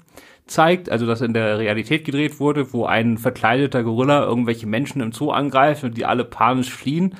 zeigt, 0.45 0.89
also 0.89 1.05
das 1.05 1.21
in 1.21 1.33
der 1.33 1.57
Realität 1.59 2.03
gedreht 2.05 2.39
wurde, 2.39 2.73
wo 2.73 2.85
ein 2.85 3.17
verkleideter 3.17 3.83
Gorilla 3.83 4.23
irgendwelche 4.25 4.67
Menschen 4.67 5.01
im 5.01 5.11
Zoo 5.13 5.31
angreift 5.31 5.83
und 5.83 5.97
die 5.97 6.05
alle 6.05 6.25
panisch 6.25 6.71
fliehen. 6.73 7.15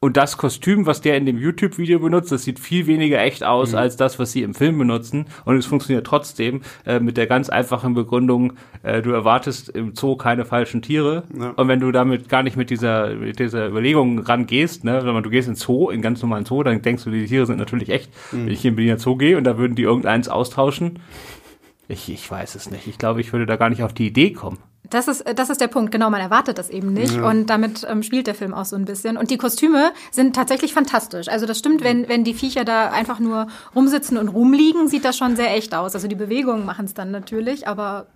Und 0.00 0.16
das 0.16 0.36
Kostüm, 0.36 0.86
was 0.86 1.00
der 1.00 1.16
in 1.16 1.26
dem 1.26 1.38
YouTube-Video 1.38 1.98
benutzt, 1.98 2.30
das 2.30 2.44
sieht 2.44 2.58
viel 2.60 2.86
weniger 2.86 3.20
echt 3.20 3.42
aus 3.44 3.72
Mhm. 3.72 3.78
als 3.78 3.96
das, 3.96 4.18
was 4.18 4.32
sie 4.32 4.42
im 4.42 4.54
Film 4.54 4.78
benutzen. 4.78 5.26
Und 5.44 5.56
es 5.56 5.66
funktioniert 5.66 6.06
trotzdem 6.06 6.60
äh, 6.84 7.00
mit 7.00 7.16
der 7.16 7.26
ganz 7.26 7.48
einfachen 7.48 7.94
Begründung, 7.94 8.52
äh, 8.82 9.00
du 9.02 9.10
erwartest 9.10 9.70
im 9.70 9.94
Zoo 9.94 10.16
keine 10.16 10.44
falschen 10.44 10.82
Tiere. 10.82 11.24
Ja. 11.38 11.50
Und 11.56 11.68
wenn 11.68 11.80
du 11.80 11.90
damit 11.92 12.28
gar 12.28 12.42
nicht 12.42 12.56
mit 12.56 12.70
dieser, 12.70 13.14
mit 13.14 13.38
dieser 13.38 13.68
Überlegung 13.68 14.18
rangehst, 14.18 14.84
ne, 14.84 15.00
wenn 15.04 15.14
man, 15.14 15.22
du 15.22 15.30
gehst 15.30 15.48
in 15.48 15.54
Zoo, 15.54 15.90
in 15.90 16.02
ganz 16.02 16.20
normalen 16.22 16.44
Zoo, 16.44 16.62
dann 16.62 16.82
denkst 16.82 17.04
du, 17.04 17.10
die 17.10 17.26
Tiere 17.26 17.46
sind 17.46 17.58
natürlich 17.58 17.88
echt. 17.88 18.10
Mhm. 18.32 18.46
Wenn 18.46 18.52
ich 18.52 18.60
hier 18.60 18.70
in 18.70 18.76
Berliner 18.76 18.98
Zoo 18.98 19.16
gehe 19.16 19.36
und 19.36 19.44
da 19.44 19.56
würden 19.58 19.74
die 19.76 19.82
irgendeins 19.82 20.28
austauschen, 20.28 20.98
ich, 21.88 22.08
ich 22.10 22.30
weiß 22.30 22.54
es 22.54 22.70
nicht. 22.70 22.86
Ich 22.86 22.98
glaube, 22.98 23.20
ich 23.20 23.32
würde 23.32 23.46
da 23.46 23.56
gar 23.56 23.68
nicht 23.68 23.82
auf 23.82 23.92
die 23.92 24.06
Idee 24.06 24.32
kommen. 24.32 24.58
Das 24.90 25.08
ist, 25.08 25.24
das 25.36 25.50
ist 25.50 25.60
der 25.60 25.66
Punkt, 25.66 25.90
genau, 25.90 26.10
man 26.10 26.20
erwartet 26.20 26.58
das 26.58 26.70
eben 26.70 26.92
nicht 26.92 27.16
ja. 27.16 27.28
und 27.28 27.46
damit 27.46 27.84
ähm, 27.88 28.04
spielt 28.04 28.28
der 28.28 28.36
Film 28.36 28.54
auch 28.54 28.64
so 28.64 28.76
ein 28.76 28.84
bisschen. 28.84 29.16
Und 29.16 29.30
die 29.30 29.36
Kostüme 29.36 29.92
sind 30.12 30.36
tatsächlich 30.36 30.74
fantastisch. 30.74 31.28
Also 31.28 31.44
das 31.44 31.58
stimmt, 31.58 31.82
wenn, 31.82 32.08
wenn 32.08 32.22
die 32.22 32.34
Viecher 32.34 32.64
da 32.64 32.90
einfach 32.90 33.18
nur 33.18 33.48
rumsitzen 33.74 34.16
und 34.16 34.28
rumliegen, 34.28 34.86
sieht 34.88 35.04
das 35.04 35.16
schon 35.16 35.34
sehr 35.34 35.54
echt 35.56 35.74
aus. 35.74 35.94
Also 35.94 36.06
die 36.06 36.14
Bewegungen 36.14 36.64
machen 36.64 36.84
es 36.84 36.94
dann 36.94 37.10
natürlich, 37.10 37.66
aber 37.66 38.06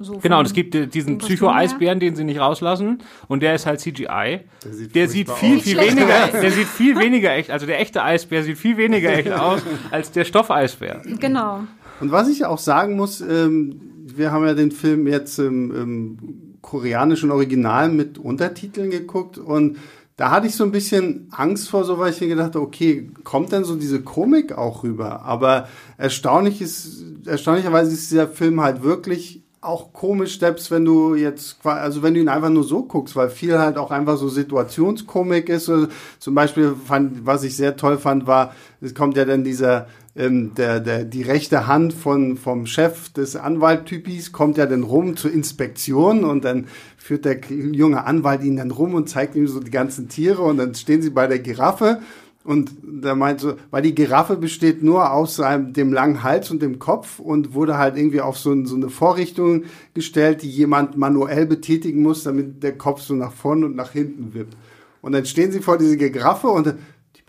so 0.00 0.18
genau, 0.18 0.40
und 0.40 0.46
es 0.46 0.52
gibt 0.52 0.94
diesen 0.94 1.18
Psycho-Eisbären, 1.18 1.98
den 1.98 2.14
sie 2.14 2.24
nicht 2.24 2.40
rauslassen, 2.40 3.02
und 3.26 3.42
der 3.42 3.54
ist 3.54 3.64
halt 3.64 3.80
CGI. 3.80 4.40
Der 4.64 4.72
sieht, 4.72 4.94
der 4.94 5.08
sieht 5.08 5.30
viel, 5.30 5.60
viel 5.60 5.78
weniger, 5.78 6.28
der 6.28 6.50
sieht 6.50 6.66
viel 6.66 6.98
weniger 6.98 7.32
echt, 7.34 7.50
also 7.50 7.64
der 7.64 7.80
echte 7.80 8.02
Eisbär 8.02 8.42
sieht 8.42 8.58
viel 8.58 8.76
weniger 8.76 9.10
echt 9.10 9.32
aus 9.32 9.62
als 9.90 10.10
der 10.12 10.24
Stoffeisbär. 10.24 11.02
Genau. 11.18 11.64
Und 12.00 12.12
was 12.12 12.28
ich 12.28 12.44
auch 12.44 12.58
sagen 12.58 12.96
muss, 12.96 13.20
ähm, 13.20 13.80
wir 14.04 14.32
haben 14.32 14.46
ja 14.46 14.54
den 14.54 14.70
Film 14.70 15.06
jetzt 15.06 15.38
im, 15.38 15.74
im 15.74 16.18
koreanischen 16.62 17.30
Original 17.30 17.88
mit 17.88 18.18
Untertiteln 18.18 18.90
geguckt 18.90 19.38
und 19.38 19.78
da 20.16 20.32
hatte 20.32 20.48
ich 20.48 20.56
so 20.56 20.64
ein 20.64 20.72
bisschen 20.72 21.28
Angst 21.30 21.70
vor, 21.70 21.84
so 21.84 21.98
weil 22.00 22.12
ich 22.12 22.20
mir 22.20 22.26
gedacht 22.26 22.56
okay, 22.56 23.08
kommt 23.22 23.52
denn 23.52 23.62
so 23.62 23.76
diese 23.76 24.02
Komik 24.02 24.52
auch 24.52 24.82
rüber? 24.82 25.22
Aber 25.22 25.68
erstaunlich 25.96 26.60
ist, 26.60 27.04
erstaunlicherweise 27.24 27.92
ist 27.92 28.10
dieser 28.10 28.26
Film 28.26 28.60
halt 28.60 28.82
wirklich 28.82 29.44
auch 29.60 29.92
komisch, 29.92 30.38
selbst 30.38 30.70
wenn 30.70 30.84
du 30.84 31.14
jetzt, 31.14 31.58
also 31.64 32.02
wenn 32.02 32.14
du 32.14 32.20
ihn 32.20 32.28
einfach 32.28 32.48
nur 32.48 32.64
so 32.64 32.84
guckst, 32.84 33.14
weil 33.14 33.28
viel 33.28 33.58
halt 33.58 33.76
auch 33.76 33.90
einfach 33.90 34.16
so 34.16 34.28
Situationskomik 34.28 35.48
ist. 35.48 35.70
Zum 36.18 36.34
Beispiel 36.34 36.74
fand, 36.84 37.24
was 37.26 37.44
ich 37.44 37.56
sehr 37.56 37.76
toll 37.76 37.98
fand, 37.98 38.26
war, 38.26 38.54
es 38.80 38.94
kommt 38.94 39.16
ja 39.16 39.24
dann 39.24 39.44
dieser 39.44 39.86
ähm, 40.18 40.52
der, 40.56 40.80
der, 40.80 41.04
die 41.04 41.22
rechte 41.22 41.66
Hand 41.66 41.94
von, 41.94 42.36
vom 42.36 42.66
Chef 42.66 43.08
des 43.10 43.36
Anwalttypis 43.36 44.32
kommt 44.32 44.58
ja 44.58 44.66
dann 44.66 44.82
rum 44.82 45.16
zur 45.16 45.32
Inspektion 45.32 46.24
und 46.24 46.44
dann 46.44 46.66
führt 46.96 47.24
der 47.24 47.40
junge 47.48 48.04
Anwalt 48.04 48.42
ihn 48.42 48.56
dann 48.56 48.72
rum 48.72 48.94
und 48.94 49.08
zeigt 49.08 49.36
ihm 49.36 49.46
so 49.46 49.60
die 49.60 49.70
ganzen 49.70 50.08
Tiere 50.08 50.42
und 50.42 50.58
dann 50.58 50.74
stehen 50.74 51.00
sie 51.00 51.10
bei 51.10 51.26
der 51.26 51.38
Giraffe 51.38 52.00
und 52.48 52.72
da 52.82 53.14
meint 53.14 53.40
so, 53.40 53.56
weil 53.70 53.82
die 53.82 53.94
Giraffe 53.94 54.36
besteht 54.36 54.82
nur 54.82 55.12
aus 55.12 55.36
seinem, 55.36 55.74
dem 55.74 55.92
langen 55.92 56.22
Hals 56.22 56.50
und 56.50 56.62
dem 56.62 56.78
Kopf 56.78 57.18
und 57.18 57.52
wurde 57.52 57.76
halt 57.76 57.96
irgendwie 57.96 58.22
auf 58.22 58.38
so, 58.38 58.64
so 58.64 58.74
eine 58.74 58.88
Vorrichtung 58.88 59.64
gestellt, 59.92 60.42
die 60.42 60.48
jemand 60.48 60.96
manuell 60.96 61.44
betätigen 61.44 62.02
muss, 62.02 62.24
damit 62.24 62.62
der 62.62 62.78
Kopf 62.78 63.02
so 63.02 63.14
nach 63.14 63.32
vorne 63.32 63.66
und 63.66 63.76
nach 63.76 63.92
hinten 63.92 64.32
wippt. 64.32 64.56
Und 65.02 65.12
dann 65.12 65.26
stehen 65.26 65.52
sie 65.52 65.60
vor 65.60 65.78
dieser 65.78 65.96
Giraffe 65.96 66.48
und 66.48 66.74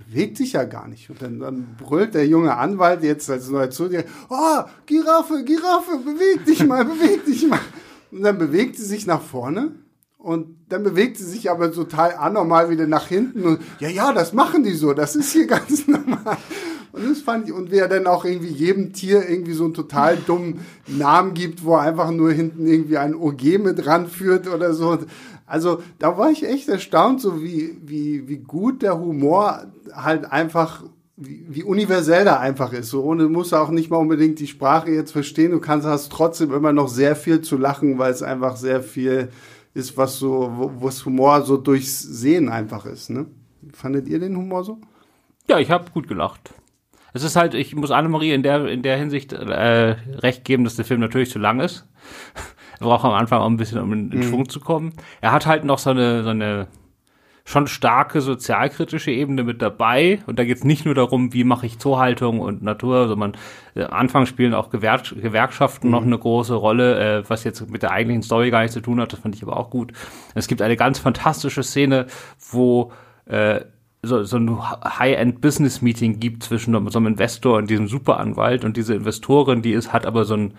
bewegt 0.10 0.38
sich 0.38 0.54
ja 0.54 0.64
gar 0.64 0.88
nicht. 0.88 1.10
Und 1.10 1.22
dann, 1.22 1.40
dann 1.40 1.76
brüllt 1.78 2.14
der 2.14 2.28
junge 2.28 2.56
Anwalt 2.58 3.04
jetzt 3.04 3.30
als 3.30 3.50
neuer 3.50 3.70
zu 3.70 3.90
dir, 3.90 4.04
oh, 4.30 4.64
Giraffe, 4.86 5.44
Giraffe, 5.44 6.00
beweg 6.04 6.46
dich 6.46 6.66
mal, 6.66 6.84
beweg 6.86 7.26
dich 7.26 7.48
mal. 7.48 7.60
Und 8.12 8.24
dann 8.24 8.38
bewegt 8.38 8.76
sie 8.76 8.86
sich 8.86 9.06
nach 9.06 9.22
vorne 9.22 9.72
und 10.18 10.58
dann 10.70 10.84
bewegt 10.84 11.18
sie 11.18 11.26
sich 11.26 11.50
aber 11.50 11.72
total 11.72 12.16
anormal 12.16 12.70
wieder 12.70 12.88
nach 12.88 13.08
hinten 13.08 13.44
und 13.44 13.62
ja, 13.80 13.88
ja, 13.88 14.12
das 14.12 14.34
machen 14.34 14.64
die 14.64 14.74
so, 14.74 14.94
das 14.94 15.16
ist 15.16 15.32
hier 15.32 15.48
ganz 15.48 15.88
normal. 15.88 16.38
Und 16.92 17.08
das 17.08 17.22
fand 17.22 17.48
ich, 17.48 17.54
und 17.54 17.70
wer 17.70 17.88
dann 17.88 18.08
auch 18.08 18.26
irgendwie 18.26 18.50
jedem 18.50 18.94
Tier 18.94 19.30
irgendwie 19.30 19.54
so 19.54 19.66
einen 19.66 19.76
total 19.76 20.18
dummen 20.18 20.62
Namen 20.88 21.36
gibt, 21.36 21.64
wo 21.64 21.76
er 21.76 21.82
einfach 21.82 22.10
nur 22.10 22.32
hinten 22.32 22.66
irgendwie 22.66 22.98
ein 22.98 23.14
OG 23.14 23.60
mit 23.60 23.86
ranführt 23.86 24.48
oder 24.48 24.74
so. 24.74 24.98
Also 25.50 25.82
da 25.98 26.18
war 26.18 26.30
ich 26.30 26.48
echt 26.48 26.70
erstaunt, 26.70 27.20
so 27.20 27.42
wie, 27.42 27.76
wie, 27.84 28.28
wie 28.28 28.38
gut 28.38 28.84
der 28.84 29.00
Humor 29.00 29.66
halt 29.92 30.32
einfach, 30.32 30.84
wie, 31.18 31.44
wie 31.50 31.64
universell 31.64 32.24
da 32.24 32.40
einfach 32.40 32.72
ist. 32.72 32.90
So, 32.92 33.14
du 33.16 33.28
musst 33.30 33.54
auch 33.54 33.72
nicht 33.72 33.90
mal 33.90 33.98
unbedingt 33.98 34.40
die 34.40 34.48
Sprache 34.48 34.92
jetzt 34.92 35.12
verstehen. 35.12 35.52
Du 35.52 35.60
kannst 35.60 35.88
hast 35.88 36.12
trotzdem 36.12 36.54
immer 36.54 36.72
noch 36.72 36.88
sehr 36.88 37.16
viel 37.16 37.42
zu 37.42 37.58
lachen, 37.58 37.98
weil 37.98 38.12
es 38.12 38.22
einfach 38.22 38.58
sehr 38.58 38.84
viel 38.84 39.30
ist, 39.74 39.98
was 39.98 40.20
so, 40.20 40.52
wo, 40.56 40.72
was 40.86 41.04
Humor 41.06 41.42
so 41.42 41.58
durchs 41.58 42.00
Sehen 42.00 42.50
einfach 42.50 42.86
ist. 42.86 43.10
Ne? 43.10 43.26
Fandet 43.74 44.08
ihr 44.08 44.20
den 44.20 44.38
Humor 44.38 44.64
so? 44.64 44.80
Ja, 45.48 45.58
ich 45.58 45.72
habe 45.72 45.90
gut 45.92 46.08
gelacht. 46.08 46.54
Es 47.12 47.24
ist 47.24 47.36
halt, 47.36 47.56
ich 47.56 47.76
muss 47.76 47.90
Annemarie 47.90 48.34
in 48.34 48.44
der, 48.44 48.68
in 48.68 48.84
der 48.84 48.98
Hinsicht 48.98 49.34
äh, 49.34 49.96
recht 50.20 50.46
geben, 50.46 50.64
dass 50.64 50.76
der 50.76 50.86
Film 50.86 51.00
natürlich 51.00 51.32
zu 51.32 51.40
lang 51.40 51.60
ist. 51.60 51.88
Er 52.80 52.88
braucht 52.88 53.06
am 53.06 53.14
Anfang 53.14 53.42
auch 53.42 53.48
ein 53.48 53.58
bisschen, 53.58 53.82
um 53.82 53.92
in, 53.94 54.12
in 54.12 54.20
mhm. 54.20 54.24
Schwung 54.24 54.50
zu 54.50 54.60
kommen. 54.60 54.94
Er 55.22 55.32
hat 55.32 55.46
halt 55.46 55.64
noch 55.64 55.80
so 55.80 55.90
eine, 55.90 56.24
so 56.24 56.30
eine 56.30 56.68
schon 57.50 57.66
starke 57.66 58.22
sozialkritische 58.22 59.10
Ebene 59.10 59.44
mit 59.44 59.62
dabei. 59.62 60.20
Und 60.28 60.38
da 60.38 60.46
geht 60.46 60.58
es 60.58 60.64
nicht 60.64 60.86
nur 60.86 60.94
darum, 60.94 61.34
wie 61.34 61.44
mache 61.44 61.66
ich 61.66 61.80
Zoohaltung 61.80 62.40
und 62.40 62.62
Natur, 62.62 63.08
sondern 63.08 63.34
äh, 63.76 63.84
Anfang 63.84 64.28
spielen 64.28 64.54
auch 64.54 64.70
Gewerk 64.70 65.16
Gewerkschaften 65.20 65.88
mhm. 65.88 65.92
noch 65.92 66.04
eine 66.04 66.18
große 66.18 66.54
Rolle, 66.54 67.20
äh, 67.20 67.24
was 67.28 67.44
jetzt 67.44 67.70
mit 67.72 67.82
der 67.82 67.92
eigentlichen 67.92 68.22
Story 68.22 68.52
gar 68.52 68.62
nichts 68.62 68.76
zu 68.76 68.82
tun 68.82 69.02
hat. 69.02 69.14
Das 69.14 69.20
fand 69.20 69.36
ich 69.36 69.42
aber 69.42 69.58
auch 69.58 69.72
gut. 69.72 69.94
Es 70.36 70.48
gibt 70.48 70.62
eine 70.62 70.78
ganz 70.78 71.00
fantastische 71.00 71.64
Szene, 71.64 72.06
wo 72.52 72.92
äh, 73.26 73.62
so, 74.04 74.24
so 74.24 74.38
ein 74.38 74.60
High-End-Business-Meeting 75.00 76.20
gibt 76.20 76.44
zwischen 76.44 76.74
so 76.90 77.00
einem 77.00 77.08
Investor 77.08 77.58
und 77.58 77.70
diesem 77.70 77.88
Superanwalt 77.88 78.64
und 78.64 78.78
diese 78.78 78.94
Investorin, 78.94 79.62
die 79.62 79.72
ist, 79.72 79.92
hat 79.92 80.06
aber 80.06 80.24
so 80.24 80.36
ein 80.36 80.54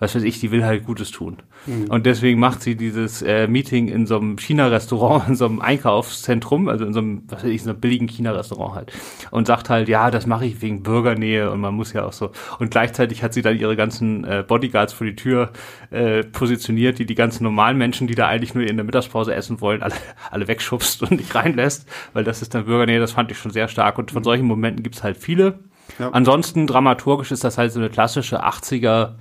was 0.00 0.14
weiß 0.14 0.22
ich, 0.22 0.40
die 0.40 0.50
will 0.50 0.64
halt 0.64 0.84
Gutes 0.84 1.10
tun. 1.10 1.36
Mhm. 1.66 1.84
Und 1.90 2.06
deswegen 2.06 2.40
macht 2.40 2.62
sie 2.62 2.74
dieses 2.74 3.20
äh, 3.20 3.46
Meeting 3.46 3.88
in 3.88 4.06
so 4.06 4.16
einem 4.16 4.38
China-Restaurant, 4.38 5.24
in 5.28 5.36
so 5.36 5.44
einem 5.44 5.60
Einkaufszentrum, 5.60 6.68
also 6.68 6.86
in 6.86 6.94
so 6.94 7.00
einem, 7.00 7.22
was 7.28 7.44
weiß 7.44 7.50
ich, 7.50 7.62
so 7.62 7.70
einem 7.70 7.80
billigen 7.80 8.08
China-Restaurant 8.08 8.74
halt. 8.74 8.92
Und 9.30 9.46
sagt 9.46 9.68
halt, 9.68 9.88
ja, 9.88 10.10
das 10.10 10.26
mache 10.26 10.46
ich 10.46 10.62
wegen 10.62 10.82
Bürgernähe 10.82 11.50
und 11.50 11.60
man 11.60 11.74
muss 11.74 11.92
ja 11.92 12.06
auch 12.06 12.14
so. 12.14 12.30
Und 12.58 12.70
gleichzeitig 12.70 13.22
hat 13.22 13.34
sie 13.34 13.42
dann 13.42 13.58
ihre 13.58 13.76
ganzen 13.76 14.24
äh, 14.24 14.42
Bodyguards 14.46 14.94
vor 14.94 15.06
die 15.06 15.16
Tür 15.16 15.50
äh, 15.90 16.24
positioniert, 16.24 16.98
die 16.98 17.04
die 17.04 17.14
ganzen 17.14 17.44
normalen 17.44 17.76
Menschen, 17.76 18.06
die 18.06 18.14
da 18.14 18.26
eigentlich 18.26 18.54
nur 18.54 18.64
in 18.64 18.76
der 18.76 18.84
Mittagspause 18.84 19.34
essen 19.34 19.60
wollen, 19.60 19.82
alle, 19.82 19.94
alle 20.30 20.48
wegschubst 20.48 21.02
und 21.02 21.12
nicht 21.12 21.34
reinlässt, 21.34 21.86
weil 22.14 22.24
das 22.24 22.40
ist 22.40 22.54
dann 22.54 22.64
Bürgernähe, 22.64 23.00
das 23.00 23.12
fand 23.12 23.30
ich 23.30 23.36
schon 23.36 23.52
sehr 23.52 23.68
stark. 23.68 23.98
Und 23.98 24.10
von 24.10 24.22
mhm. 24.22 24.24
solchen 24.24 24.46
Momenten 24.46 24.82
gibt's 24.82 25.02
halt 25.02 25.18
viele. 25.18 25.58
Ja. 25.98 26.08
Ansonsten 26.10 26.66
dramaturgisch 26.66 27.32
ist 27.32 27.44
das 27.44 27.58
halt 27.58 27.72
so 27.72 27.80
eine 27.80 27.90
klassische 27.90 28.44
80er 28.44 29.14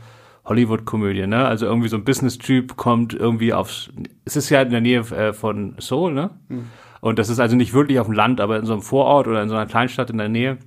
Hollywood-Komödie, 0.45 1.27
ne? 1.27 1.45
Also 1.45 1.65
irgendwie 1.65 1.89
so 1.89 1.97
ein 1.97 2.03
Business-Typ 2.03 2.75
kommt 2.75 3.13
irgendwie 3.13 3.53
aufs. 3.53 3.89
Es 4.25 4.35
ist 4.35 4.49
ja 4.49 4.61
in 4.61 4.71
der 4.71 4.81
Nähe 4.81 4.99
äh, 4.99 5.33
von 5.33 5.75
Seoul, 5.79 6.13
ne? 6.13 6.31
Mhm. 6.47 6.65
Und 7.01 7.19
das 7.19 7.29
ist 7.29 7.39
also 7.39 7.55
nicht 7.55 7.73
wirklich 7.73 7.99
auf 7.99 8.07
dem 8.07 8.15
Land, 8.15 8.41
aber 8.41 8.57
in 8.57 8.65
so 8.65 8.73
einem 8.73 8.81
Vorort 8.81 9.27
oder 9.27 9.41
in 9.41 9.49
so 9.49 9.55
einer 9.55 9.67
Kleinstadt 9.67 10.09
in 10.09 10.17
der 10.17 10.29
Nähe. 10.29 10.57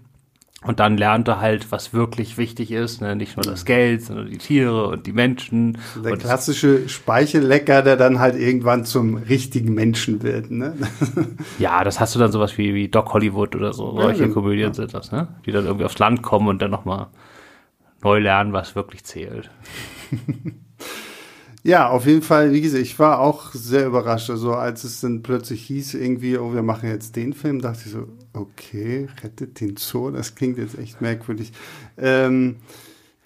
Und 0.64 0.78
dann 0.78 0.96
lernt 0.96 1.26
er 1.26 1.40
halt, 1.40 1.72
was 1.72 1.92
wirklich 1.92 2.38
wichtig 2.38 2.70
ist, 2.70 3.00
ne? 3.00 3.16
nicht 3.16 3.36
nur 3.36 3.42
das 3.42 3.64
Geld, 3.64 4.02
sondern 4.02 4.30
die 4.30 4.38
Tiere 4.38 4.86
und 4.86 5.06
die 5.08 5.12
Menschen. 5.12 5.78
Der 6.04 6.16
klassische 6.16 6.88
Speichellecker, 6.88 7.82
der 7.82 7.96
dann 7.96 8.20
halt 8.20 8.36
irgendwann 8.36 8.84
zum 8.84 9.16
richtigen 9.16 9.74
Menschen 9.74 10.22
wird. 10.22 10.52
Ne? 10.52 10.74
ja, 11.58 11.82
das 11.82 11.98
hast 11.98 12.14
du 12.14 12.20
dann 12.20 12.30
sowas 12.30 12.58
wie, 12.58 12.74
wie 12.74 12.86
Doc 12.86 13.12
Hollywood 13.12 13.56
oder 13.56 13.72
so. 13.72 13.90
Solche 14.00 14.26
ja. 14.26 14.28
Komödien 14.28 14.68
ja. 14.68 14.74
sind 14.74 14.94
das, 14.94 15.10
ne? 15.10 15.26
die 15.44 15.50
dann 15.50 15.66
irgendwie 15.66 15.84
aufs 15.84 15.98
Land 15.98 16.22
kommen 16.22 16.46
und 16.46 16.62
dann 16.62 16.70
nochmal 16.70 17.08
neu 18.02 18.18
lernen, 18.18 18.52
was 18.52 18.74
wirklich 18.74 19.04
zählt. 19.04 19.50
ja, 21.62 21.88
auf 21.88 22.06
jeden 22.06 22.22
Fall, 22.22 22.52
wie 22.52 22.60
gesagt, 22.60 22.82
ich 22.82 22.98
war 22.98 23.20
auch 23.20 23.52
sehr 23.52 23.86
überrascht. 23.86 24.30
Also 24.30 24.54
als 24.54 24.84
es 24.84 25.00
dann 25.00 25.22
plötzlich 25.22 25.62
hieß, 25.66 25.94
irgendwie, 25.94 26.38
oh, 26.38 26.52
wir 26.54 26.62
machen 26.62 26.88
jetzt 26.88 27.16
den 27.16 27.32
Film, 27.32 27.60
dachte 27.60 27.82
ich 27.86 27.92
so, 27.92 28.08
okay, 28.32 29.08
rettet 29.22 29.60
den 29.60 29.76
Zoo, 29.76 30.10
das 30.10 30.34
klingt 30.34 30.58
jetzt 30.58 30.78
echt 30.78 31.00
merkwürdig. 31.00 31.52
Ähm, 31.96 32.56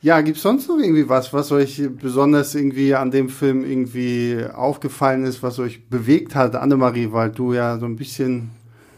ja, 0.02 0.20
gibt's 0.20 0.42
sonst 0.42 0.68
noch 0.68 0.78
irgendwie 0.78 1.08
was, 1.08 1.32
was 1.32 1.50
euch 1.50 1.82
besonders 2.00 2.54
irgendwie 2.54 2.94
an 2.94 3.10
dem 3.10 3.28
Film 3.28 3.64
irgendwie 3.64 4.44
aufgefallen 4.54 5.24
ist, 5.24 5.42
was 5.42 5.58
euch 5.58 5.88
bewegt 5.88 6.34
hat, 6.34 6.54
Annemarie, 6.54 7.12
weil 7.12 7.30
du 7.30 7.54
ja 7.54 7.78
so 7.78 7.86
ein 7.86 7.96
bisschen 7.96 8.50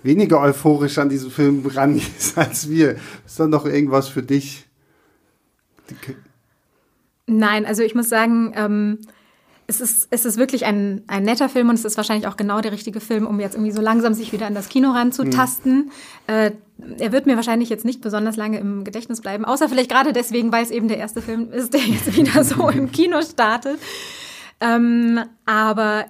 weniger 0.03 0.41
euphorisch 0.41 0.99
an 0.99 1.09
diesen 1.09 1.31
Film 1.31 1.65
rangehst 1.65 2.37
als 2.37 2.69
wir. 2.69 2.97
Ist 3.25 3.39
da 3.39 3.47
noch 3.47 3.65
irgendwas 3.65 4.09
für 4.09 4.23
dich? 4.23 4.68
Nein, 7.27 7.67
also 7.67 7.83
ich 7.83 7.95
muss 7.95 8.09
sagen, 8.09 8.53
ähm, 8.57 8.99
es 9.71 9.83
ist, 9.83 10.09
es 10.11 10.25
ist 10.25 10.39
wirklich 10.39 10.65
ein, 10.65 11.03
ein 11.09 11.25
netter 11.25 11.51
Film 11.51 11.69
und 11.69 11.75
es 11.75 11.85
ist 11.85 11.99
wahrscheinlich 11.99 12.27
auch 12.27 12.39
genau 12.39 12.63
der 12.63 12.73
richtige 12.73 13.01
Film, 13.01 13.27
um 13.27 13.39
jetzt 13.39 13.55
irgendwie 13.55 13.71
so 13.71 13.83
langsam 13.83 14.15
sich 14.15 14.33
wieder 14.33 14.47
an 14.47 14.55
das 14.55 14.71
Kino 14.71 14.93
ranzutasten. 14.93 15.77
Mhm. 15.77 15.91
Äh, 16.27 16.53
er 16.99 17.13
wird 17.13 17.27
mir 17.27 17.37
wahrscheinlich 17.37 17.69
jetzt 17.69 17.85
nicht 17.85 18.01
besonders 18.01 18.37
lange 18.37 18.59
im 18.59 18.83
Gedächtnis 18.85 19.21
bleiben, 19.21 19.45
außer 19.45 19.69
vielleicht 19.69 19.91
gerade 19.91 20.15
deswegen, 20.15 20.53
weil 20.53 20.65
es 20.65 20.71
eben 20.71 20.89
der 20.89 20.97
erste 20.97 21.21
Film 21.21 21.53
ist, 21.53 21.75
der 21.75 21.83
jetzt 21.83 22.17
wieder 22.17 22.43
so 22.45 22.71
im 22.71 22.91
Kino 22.93 23.21
startet. 23.21 23.79
Ähm, 24.61 25.21
aber 25.45 26.07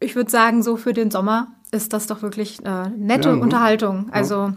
ich 0.00 0.16
würde 0.16 0.30
sagen, 0.30 0.64
so 0.64 0.76
für 0.76 0.92
den 0.92 1.12
Sommer 1.12 1.54
ist 1.70 1.92
das 1.92 2.08
doch 2.08 2.20
wirklich 2.20 2.58
äh, 2.64 2.88
nette 2.96 3.28
ja, 3.28 3.34
Unterhaltung. 3.36 4.08
Also 4.10 4.34
ja. 4.34 4.54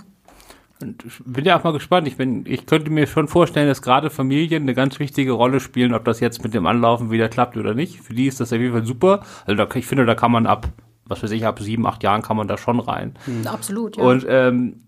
Und 0.81 1.03
ich 1.05 1.13
bin 1.25 1.45
ja 1.45 1.57
auch 1.57 1.63
mal 1.63 1.73
gespannt. 1.73 2.07
Ich, 2.07 2.17
bin, 2.17 2.45
ich 2.45 2.65
könnte 2.65 2.91
mir 2.91 3.07
schon 3.07 3.27
vorstellen, 3.27 3.67
dass 3.67 3.81
gerade 3.81 4.09
Familien 4.09 4.63
eine 4.63 4.73
ganz 4.73 4.99
wichtige 4.99 5.31
Rolle 5.31 5.59
spielen, 5.59 5.93
ob 5.93 6.05
das 6.05 6.19
jetzt 6.19 6.43
mit 6.43 6.53
dem 6.53 6.65
Anlaufen 6.65 7.11
wieder 7.11 7.29
klappt 7.29 7.57
oder 7.57 7.73
nicht. 7.73 8.01
Für 8.01 8.13
die 8.13 8.27
ist 8.27 8.39
das 8.39 8.53
auf 8.53 8.59
jeden 8.59 8.73
Fall 8.73 8.85
super. 8.85 9.21
Also 9.45 9.63
da, 9.63 9.75
ich 9.75 9.85
finde, 9.85 10.05
da 10.05 10.15
kann 10.15 10.31
man 10.31 10.45
ab, 10.45 10.67
was 11.05 11.23
weiß 11.23 11.31
ich, 11.31 11.45
ab 11.45 11.59
sieben, 11.59 11.85
acht 11.85 12.03
Jahren 12.03 12.21
kann 12.21 12.37
man 12.37 12.47
da 12.47 12.57
schon 12.57 12.79
rein. 12.79 13.13
Mhm. 13.25 13.47
Absolut, 13.47 13.97
ja. 13.97 14.03
Und 14.03 14.25
ähm, 14.27 14.81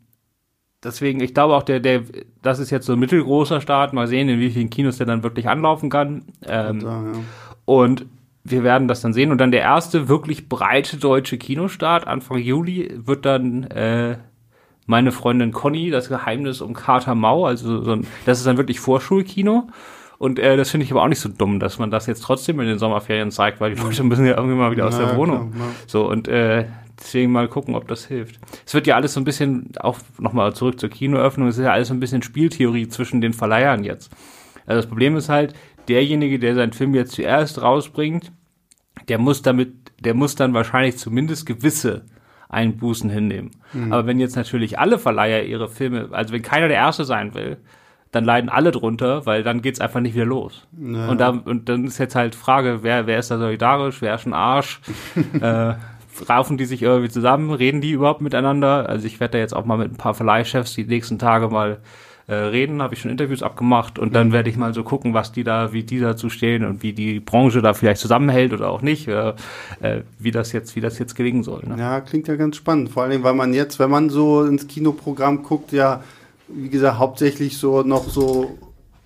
deswegen, 0.83 1.21
ich 1.21 1.33
glaube 1.33 1.55
auch, 1.55 1.63
der, 1.63 1.79
der, 1.79 2.03
das 2.41 2.59
ist 2.59 2.69
jetzt 2.69 2.85
so 2.85 2.93
ein 2.93 2.99
mittelgroßer 2.99 3.61
Start. 3.61 3.93
Mal 3.93 4.07
sehen, 4.07 4.29
in 4.29 4.39
wie 4.39 4.51
vielen 4.51 4.69
Kinos 4.69 4.97
der 4.97 5.07
dann 5.07 5.23
wirklich 5.23 5.47
anlaufen 5.47 5.89
kann. 5.89 6.23
Ähm, 6.45 6.79
da, 6.79 7.03
ja. 7.03 7.11
Und 7.65 8.05
wir 8.43 8.63
werden 8.63 8.87
das 8.87 9.01
dann 9.01 9.13
sehen. 9.13 9.31
Und 9.31 9.39
dann 9.39 9.51
der 9.51 9.61
erste 9.61 10.09
wirklich 10.09 10.49
breite 10.49 10.97
deutsche 10.97 11.37
Kinostart, 11.37 12.07
Anfang 12.07 12.37
Juli, 12.37 12.93
wird 13.05 13.25
dann 13.25 13.63
äh, 13.63 14.17
meine 14.85 15.11
Freundin 15.11 15.51
Conny, 15.51 15.89
das 15.89 16.09
Geheimnis 16.09 16.61
um 16.61 16.73
Carter 16.73 17.15
Mau, 17.15 17.45
also 17.45 17.83
so 17.83 17.91
ein, 17.93 18.07
das 18.25 18.39
ist 18.39 18.47
dann 18.47 18.57
wirklich 18.57 18.79
Vorschulkino. 18.79 19.67
Und 20.19 20.39
äh, 20.39 20.55
das 20.55 20.69
finde 20.69 20.85
ich 20.85 20.91
aber 20.91 21.03
auch 21.03 21.07
nicht 21.07 21.19
so 21.19 21.27
dumm, 21.29 21.59
dass 21.59 21.79
man 21.79 21.91
das 21.91 22.05
jetzt 22.05 22.21
trotzdem 22.21 22.59
in 22.61 22.67
den 22.67 22.79
Sommerferien 22.79 23.29
zeigt, 23.31 23.59
weil 23.59 23.75
die 23.75 23.81
Leute 23.81 24.03
müssen 24.03 24.25
ja 24.25 24.37
irgendwie 24.37 24.55
mal 24.55 24.71
wieder 24.71 24.87
aus 24.87 24.97
Ja, 24.97 25.05
der 25.07 25.17
Wohnung. 25.17 25.51
klar, 25.51 25.67
ja. 25.67 25.73
So, 25.87 26.09
und 26.09 26.27
äh, 26.29 26.65
deswegen 26.97 27.31
mal 27.31 27.49
gucken, 27.49 27.75
ob 27.75 27.87
das 27.89 28.05
hilft. 28.05 28.39
Es 28.65 28.73
wird 28.73 28.87
ja 28.87 28.95
alles 28.95 29.13
so 29.13 29.19
ein 29.19 29.25
bisschen, 29.25 29.71
auch 29.79 29.97
nochmal 30.19 30.53
zurück 30.53 30.79
zur 30.79 30.89
Kinoöffnung, 30.89 31.47
es 31.49 31.57
ist 31.57 31.65
ja 31.65 31.73
alles 31.73 31.89
so 31.89 31.93
ein 31.93 31.99
bisschen 31.99 32.21
Spieltheorie 32.21 32.87
zwischen 32.87 33.19
den 33.19 33.33
Verleihern 33.33 33.83
jetzt. 33.83 34.11
Also 34.65 34.79
das 34.81 34.87
Problem 34.87 35.17
ist 35.17 35.27
halt, 35.27 35.53
derjenige, 35.89 36.39
der 36.39 36.55
seinen 36.55 36.71
Film 36.71 36.93
jetzt 36.95 37.13
zuerst 37.13 37.61
rausbringt, 37.61 38.31
der 39.09 39.17
muss 39.17 39.41
damit, 39.41 39.73
der 39.99 40.13
muss 40.13 40.35
dann 40.35 40.53
wahrscheinlich 40.53 40.97
zumindest 40.97 41.45
gewisse 41.45 42.05
Einbußen 42.53 43.09
hinnehmen. 43.09 43.51
Aber 43.91 44.05
wenn 44.05 44.19
jetzt 44.19 44.35
natürlich 44.35 44.79
alle 44.79 44.97
Verleiher 44.97 45.43
ihre 45.43 45.67
Filme, 45.67 46.09
also 46.11 46.33
wenn 46.33 46.41
keiner 46.41 46.67
der 46.67 46.77
Erste 46.77 47.03
sein 47.05 47.33
will, 47.33 47.57
dann 48.11 48.25
leiden 48.25 48.49
alle 48.49 48.71
drunter, 48.71 49.25
weil 49.25 49.41
dann 49.43 49.61
geht's 49.61 49.81
einfach 49.81 49.99
nicht 49.99 50.13
wieder 50.13 50.25
los. 50.25 50.67
Und, 51.09 51.19
da, 51.19 51.29
und 51.29 51.67
dann 51.67 51.83
ist 51.83 51.97
jetzt 51.97 52.15
halt 52.15 52.35
Frage, 52.35 52.79
wer, 52.83 53.07
wer 53.07 53.17
ist 53.17 53.31
da 53.31 53.39
solidarisch, 53.39 54.01
wer 54.01 54.13
ist 54.15 54.27
ein 54.27 54.33
Arsch? 54.33 54.81
äh, 55.41 55.73
raufen 56.29 56.57
die 56.57 56.65
sich 56.65 56.83
irgendwie 56.83 57.09
zusammen, 57.09 57.51
reden 57.51 57.81
die 57.81 57.91
überhaupt 57.91 58.21
miteinander? 58.21 58.87
Also 58.87 59.07
ich 59.07 59.19
werde 59.19 59.33
da 59.33 59.37
jetzt 59.39 59.55
auch 59.55 59.65
mal 59.65 59.79
mit 59.79 59.91
ein 59.91 59.97
paar 59.97 60.13
Verleihchefs 60.13 60.75
die 60.75 60.85
nächsten 60.85 61.17
Tage 61.17 61.47
mal 61.49 61.79
äh, 62.27 62.35
reden, 62.35 62.81
habe 62.81 62.93
ich 62.93 63.01
schon 63.01 63.11
Interviews 63.11 63.43
abgemacht 63.43 63.99
und 63.99 64.15
dann 64.15 64.31
werde 64.31 64.49
ich 64.49 64.57
mal 64.57 64.73
so 64.73 64.83
gucken, 64.83 65.13
was 65.13 65.31
die 65.31 65.43
da, 65.43 65.73
wie 65.73 65.83
die 65.83 65.99
dazu 65.99 66.29
stehen 66.29 66.63
und 66.65 66.81
wie 66.81 66.93
die 66.93 67.19
Branche 67.19 67.61
da 67.61 67.73
vielleicht 67.73 67.99
zusammenhält 67.99 68.53
oder 68.53 68.69
auch 68.69 68.81
nicht, 68.81 69.07
äh, 69.07 69.33
wie 70.19 70.31
das 70.31 70.51
jetzt, 70.53 70.75
wie 70.75 70.81
das 70.81 70.99
jetzt 70.99 71.15
gelingen 71.15 71.43
soll. 71.43 71.63
Ne? 71.65 71.75
Ja, 71.77 71.99
klingt 72.01 72.27
ja 72.27 72.35
ganz 72.35 72.55
spannend. 72.55 72.89
Vor 72.89 73.03
allem, 73.03 73.23
weil 73.23 73.33
man 73.33 73.53
jetzt, 73.53 73.79
wenn 73.79 73.89
man 73.89 74.09
so 74.09 74.43
ins 74.45 74.67
Kinoprogramm 74.67 75.43
guckt, 75.43 75.71
ja, 75.73 76.01
wie 76.47 76.69
gesagt, 76.69 76.97
hauptsächlich 76.97 77.57
so 77.57 77.81
noch 77.81 78.07
so 78.07 78.57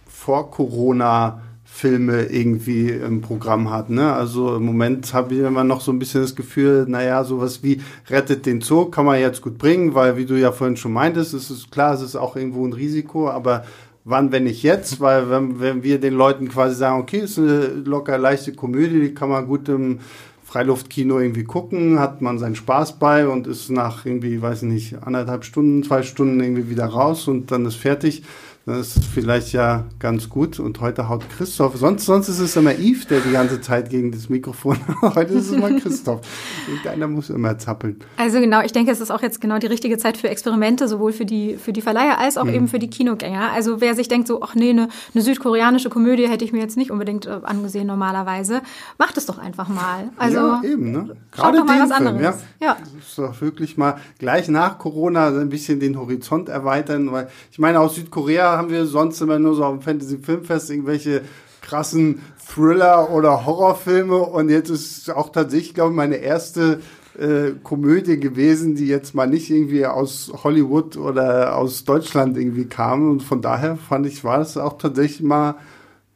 vor 0.07 0.51
Corona 0.51 1.41
Filme 1.77 2.23
irgendwie 2.23 2.89
im 2.89 3.21
Programm 3.21 3.69
hat. 3.69 3.91
Ne? 3.91 4.11
Also 4.11 4.55
im 4.55 4.65
Moment 4.65 5.13
habe 5.13 5.35
ich 5.35 5.41
immer 5.41 5.63
noch 5.63 5.81
so 5.81 5.91
ein 5.91 5.99
bisschen 5.99 6.23
das 6.23 6.35
Gefühl, 6.35 6.85
naja, 6.87 7.23
sowas 7.23 7.61
wie 7.61 7.81
Rettet 8.09 8.47
den 8.47 8.61
Zoo 8.61 8.85
kann 8.85 9.05
man 9.05 9.19
jetzt 9.19 9.43
gut 9.43 9.59
bringen, 9.59 9.93
weil 9.93 10.17
wie 10.17 10.25
du 10.25 10.33
ja 10.33 10.51
vorhin 10.51 10.75
schon 10.75 10.93
meintest, 10.93 11.35
es 11.35 11.51
ist 11.51 11.69
klar, 11.69 11.93
es 11.93 12.01
ist 12.01 12.15
auch 12.15 12.35
irgendwo 12.35 12.65
ein 12.65 12.73
Risiko, 12.73 13.29
aber 13.29 13.63
wann, 14.05 14.31
wenn 14.31 14.45
nicht 14.45 14.63
jetzt? 14.63 15.01
Weil 15.01 15.29
wenn, 15.29 15.59
wenn 15.59 15.83
wir 15.83 15.99
den 15.99 16.15
Leuten 16.15 16.49
quasi 16.49 16.75
sagen, 16.75 16.99
okay, 16.99 17.19
es 17.19 17.37
ist 17.37 17.39
eine 17.39 17.67
locker 17.85 18.17
leichte 18.17 18.53
Komödie, 18.53 18.99
die 18.99 19.13
kann 19.13 19.29
man 19.29 19.45
gut 19.45 19.69
im 19.69 19.99
Freiluftkino 20.45 21.19
irgendwie 21.19 21.43
gucken, 21.43 21.99
hat 21.99 22.23
man 22.23 22.39
seinen 22.39 22.55
Spaß 22.55 22.97
bei 22.97 23.27
und 23.27 23.45
ist 23.45 23.69
nach 23.69 24.03
irgendwie, 24.03 24.41
weiß 24.41 24.63
ich 24.63 24.69
nicht, 24.69 25.03
anderthalb 25.03 25.45
Stunden, 25.45 25.83
zwei 25.83 26.01
Stunden 26.01 26.39
irgendwie 26.39 26.71
wieder 26.71 26.87
raus 26.87 27.27
und 27.27 27.51
dann 27.51 27.67
ist 27.67 27.75
fertig. 27.75 28.23
Dann 28.67 28.81
ist 28.81 28.97
es 28.97 29.05
vielleicht 29.05 29.53
ja 29.53 29.85
ganz 29.97 30.27
gut. 30.27 30.59
Und 30.59 30.81
heute 30.81 31.07
haut 31.07 31.23
Christoph. 31.29 31.77
Sonst, 31.77 32.05
sonst 32.05 32.27
ist 32.27 32.39
es 32.39 32.53
immer 32.57 32.73
Yves, 32.77 33.07
der 33.07 33.21
die 33.21 33.31
ganze 33.31 33.61
Zeit 33.61 33.89
gegen 33.89 34.11
das 34.11 34.27
Mikrofon. 34.27 34.77
heute 35.01 35.35
ist 35.35 35.49
es 35.49 35.57
mal 35.57 35.73
Christoph. 35.79 36.19
Irgendeiner 36.67 37.07
muss 37.07 37.29
immer 37.29 37.57
zappeln. 37.57 37.95
Also 38.17 38.41
genau, 38.41 38.59
ich 38.61 38.73
denke, 38.73 38.91
es 38.91 38.99
ist 38.99 39.09
auch 39.09 39.21
jetzt 39.21 39.39
genau 39.39 39.57
die 39.57 39.67
richtige 39.67 39.97
Zeit 39.97 40.17
für 40.17 40.27
Experimente, 40.29 40.89
sowohl 40.89 41.13
für 41.13 41.23
die, 41.23 41.55
für 41.55 41.71
die 41.71 41.79
Verleiher 41.79 42.19
als 42.19 42.37
auch 42.37 42.43
Mhm. 42.43 42.53
eben 42.55 42.67
für 42.67 42.77
die 42.79 42.89
Kinogänger. 42.89 43.53
Also 43.53 43.79
wer 43.79 43.95
sich 43.95 44.09
denkt 44.09 44.27
so, 44.27 44.41
ach 44.41 44.53
nee, 44.53 44.71
eine, 44.71 44.89
eine 45.13 45.23
südkoreanische 45.23 45.89
Komödie 45.89 46.27
hätte 46.27 46.43
ich 46.43 46.51
mir 46.51 46.59
jetzt 46.59 46.75
nicht 46.75 46.91
unbedingt 46.91 47.25
äh, 47.25 47.39
angesehen 47.43 47.87
normalerweise, 47.87 48.61
macht 48.97 49.15
es 49.15 49.25
doch 49.27 49.37
einfach 49.37 49.69
mal. 49.69 50.09
Also 50.17 50.39
ja, 50.39 50.61
eben, 50.65 50.91
ne? 50.91 51.15
schaut 51.33 51.55
doch 51.55 51.63
mal 51.65 51.79
was 51.81 51.91
anderes. 51.91 52.21
ja. 52.21 52.33
Ja. 52.59 52.75
Das 52.79 52.89
ist 52.91 53.17
doch 53.17 53.39
wirklich 53.39 53.77
mal 53.77 53.95
gleich 54.19 54.49
nach 54.49 54.77
Corona 54.77 55.27
ein 55.27 55.47
bisschen 55.47 55.79
den 55.79 55.97
Horizont 55.97 56.49
erweitern, 56.49 57.13
weil 57.13 57.29
ich 57.49 57.59
meine, 57.59 57.79
aus 57.79 57.95
Südkorea 57.95 58.56
haben 58.57 58.69
wir 58.69 58.85
sonst 58.85 59.21
immer 59.21 59.39
nur 59.39 59.55
so 59.55 59.63
auf 59.63 59.73
dem 59.73 59.81
Fantasy 59.81 60.17
Filmfest 60.17 60.69
irgendwelche 60.69 61.21
krassen 61.61 62.21
Thriller 62.53 63.11
oder 63.11 63.45
Horrorfilme 63.45 64.17
und 64.17 64.49
jetzt 64.49 64.69
ist 64.69 65.09
auch 65.09 65.31
tatsächlich, 65.31 65.73
glaube 65.73 65.91
ich, 65.91 65.97
meine 65.97 66.15
erste 66.17 66.79
äh, 67.17 67.51
Komödie 67.63 68.19
gewesen, 68.19 68.75
die 68.75 68.87
jetzt 68.87 69.15
mal 69.15 69.27
nicht 69.27 69.49
irgendwie 69.49 69.85
aus 69.85 70.31
Hollywood 70.43 70.97
oder 70.97 71.55
aus 71.55 71.83
Deutschland 71.83 72.37
irgendwie 72.37 72.65
kam 72.65 73.11
und 73.11 73.23
von 73.23 73.41
daher 73.41 73.75
fand 73.75 74.05
ich, 74.05 74.23
war 74.23 74.39
es 74.39 74.57
auch 74.57 74.77
tatsächlich 74.77 75.21
mal 75.23 75.55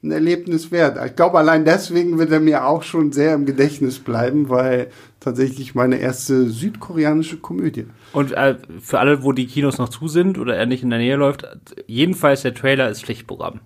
ein 0.03 0.11
Erlebnis 0.11 0.71
wert. 0.71 0.97
Ich 1.05 1.15
glaube, 1.15 1.37
allein 1.37 1.65
deswegen 1.65 2.17
wird 2.17 2.31
er 2.31 2.39
mir 2.39 2.65
auch 2.65 2.83
schon 2.83 3.11
sehr 3.11 3.35
im 3.35 3.45
Gedächtnis 3.45 3.99
bleiben, 3.99 4.49
weil 4.49 4.87
tatsächlich 5.21 5.75
meine 5.75 5.97
erste 5.97 6.49
südkoreanische 6.49 7.37
Komödie. 7.37 7.85
Und 8.11 8.33
äh, 8.33 8.57
für 8.81 8.99
alle, 8.99 9.23
wo 9.23 9.31
die 9.31 9.47
Kinos 9.47 9.77
noch 9.77 9.87
zu 9.87 10.09
sind 10.09 10.37
oder 10.37 10.57
er 10.57 10.65
nicht 10.65 10.83
in 10.83 10.89
der 10.89 10.99
Nähe 10.99 11.15
läuft, 11.15 11.47
jedenfalls 11.87 12.41
der 12.41 12.53
Trailer 12.53 12.89
ist 12.89 13.05
Pflichtprogramm. 13.05 13.61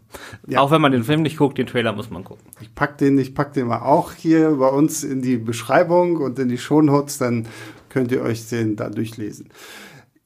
Ja. 0.47 0.59
Auch 0.59 0.69
wenn 0.69 0.81
man 0.81 0.91
den 0.91 1.05
Film 1.05 1.23
nicht 1.23 1.37
guckt, 1.37 1.57
den 1.57 1.65
Trailer 1.65 1.93
muss 1.93 2.11
man 2.11 2.25
gucken. 2.25 2.43
Ich 2.61 2.75
pack 2.75 2.97
den, 2.99 3.17
ich 3.17 3.33
pack 3.33 3.53
den 3.53 3.67
mal 3.67 3.79
auch 3.79 4.11
hier 4.11 4.51
bei 4.57 4.67
uns 4.67 5.03
in 5.03 5.21
die 5.21 5.37
Beschreibung 5.37 6.17
und 6.17 6.37
in 6.37 6.49
die 6.49 6.57
Shownotes, 6.57 7.17
dann 7.17 7.47
könnt 7.89 8.11
ihr 8.11 8.21
euch 8.21 8.47
den 8.49 8.75
da 8.75 8.89
durchlesen. 8.89 9.49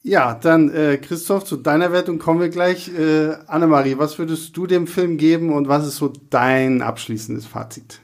Ja, 0.02 0.34
dann 0.34 0.70
äh, 0.70 0.96
Christoph, 0.96 1.44
zu 1.44 1.56
deiner 1.56 1.92
Wertung 1.92 2.18
kommen 2.18 2.40
wir 2.40 2.48
gleich. 2.48 2.88
Äh, 2.88 3.34
Annemarie, 3.46 3.98
was 3.98 4.18
würdest 4.18 4.56
du 4.56 4.66
dem 4.66 4.88
Film 4.88 5.16
geben 5.16 5.52
und 5.52 5.68
was 5.68 5.86
ist 5.86 5.96
so 5.96 6.12
dein 6.30 6.82
abschließendes 6.82 7.46
Fazit? 7.46 8.00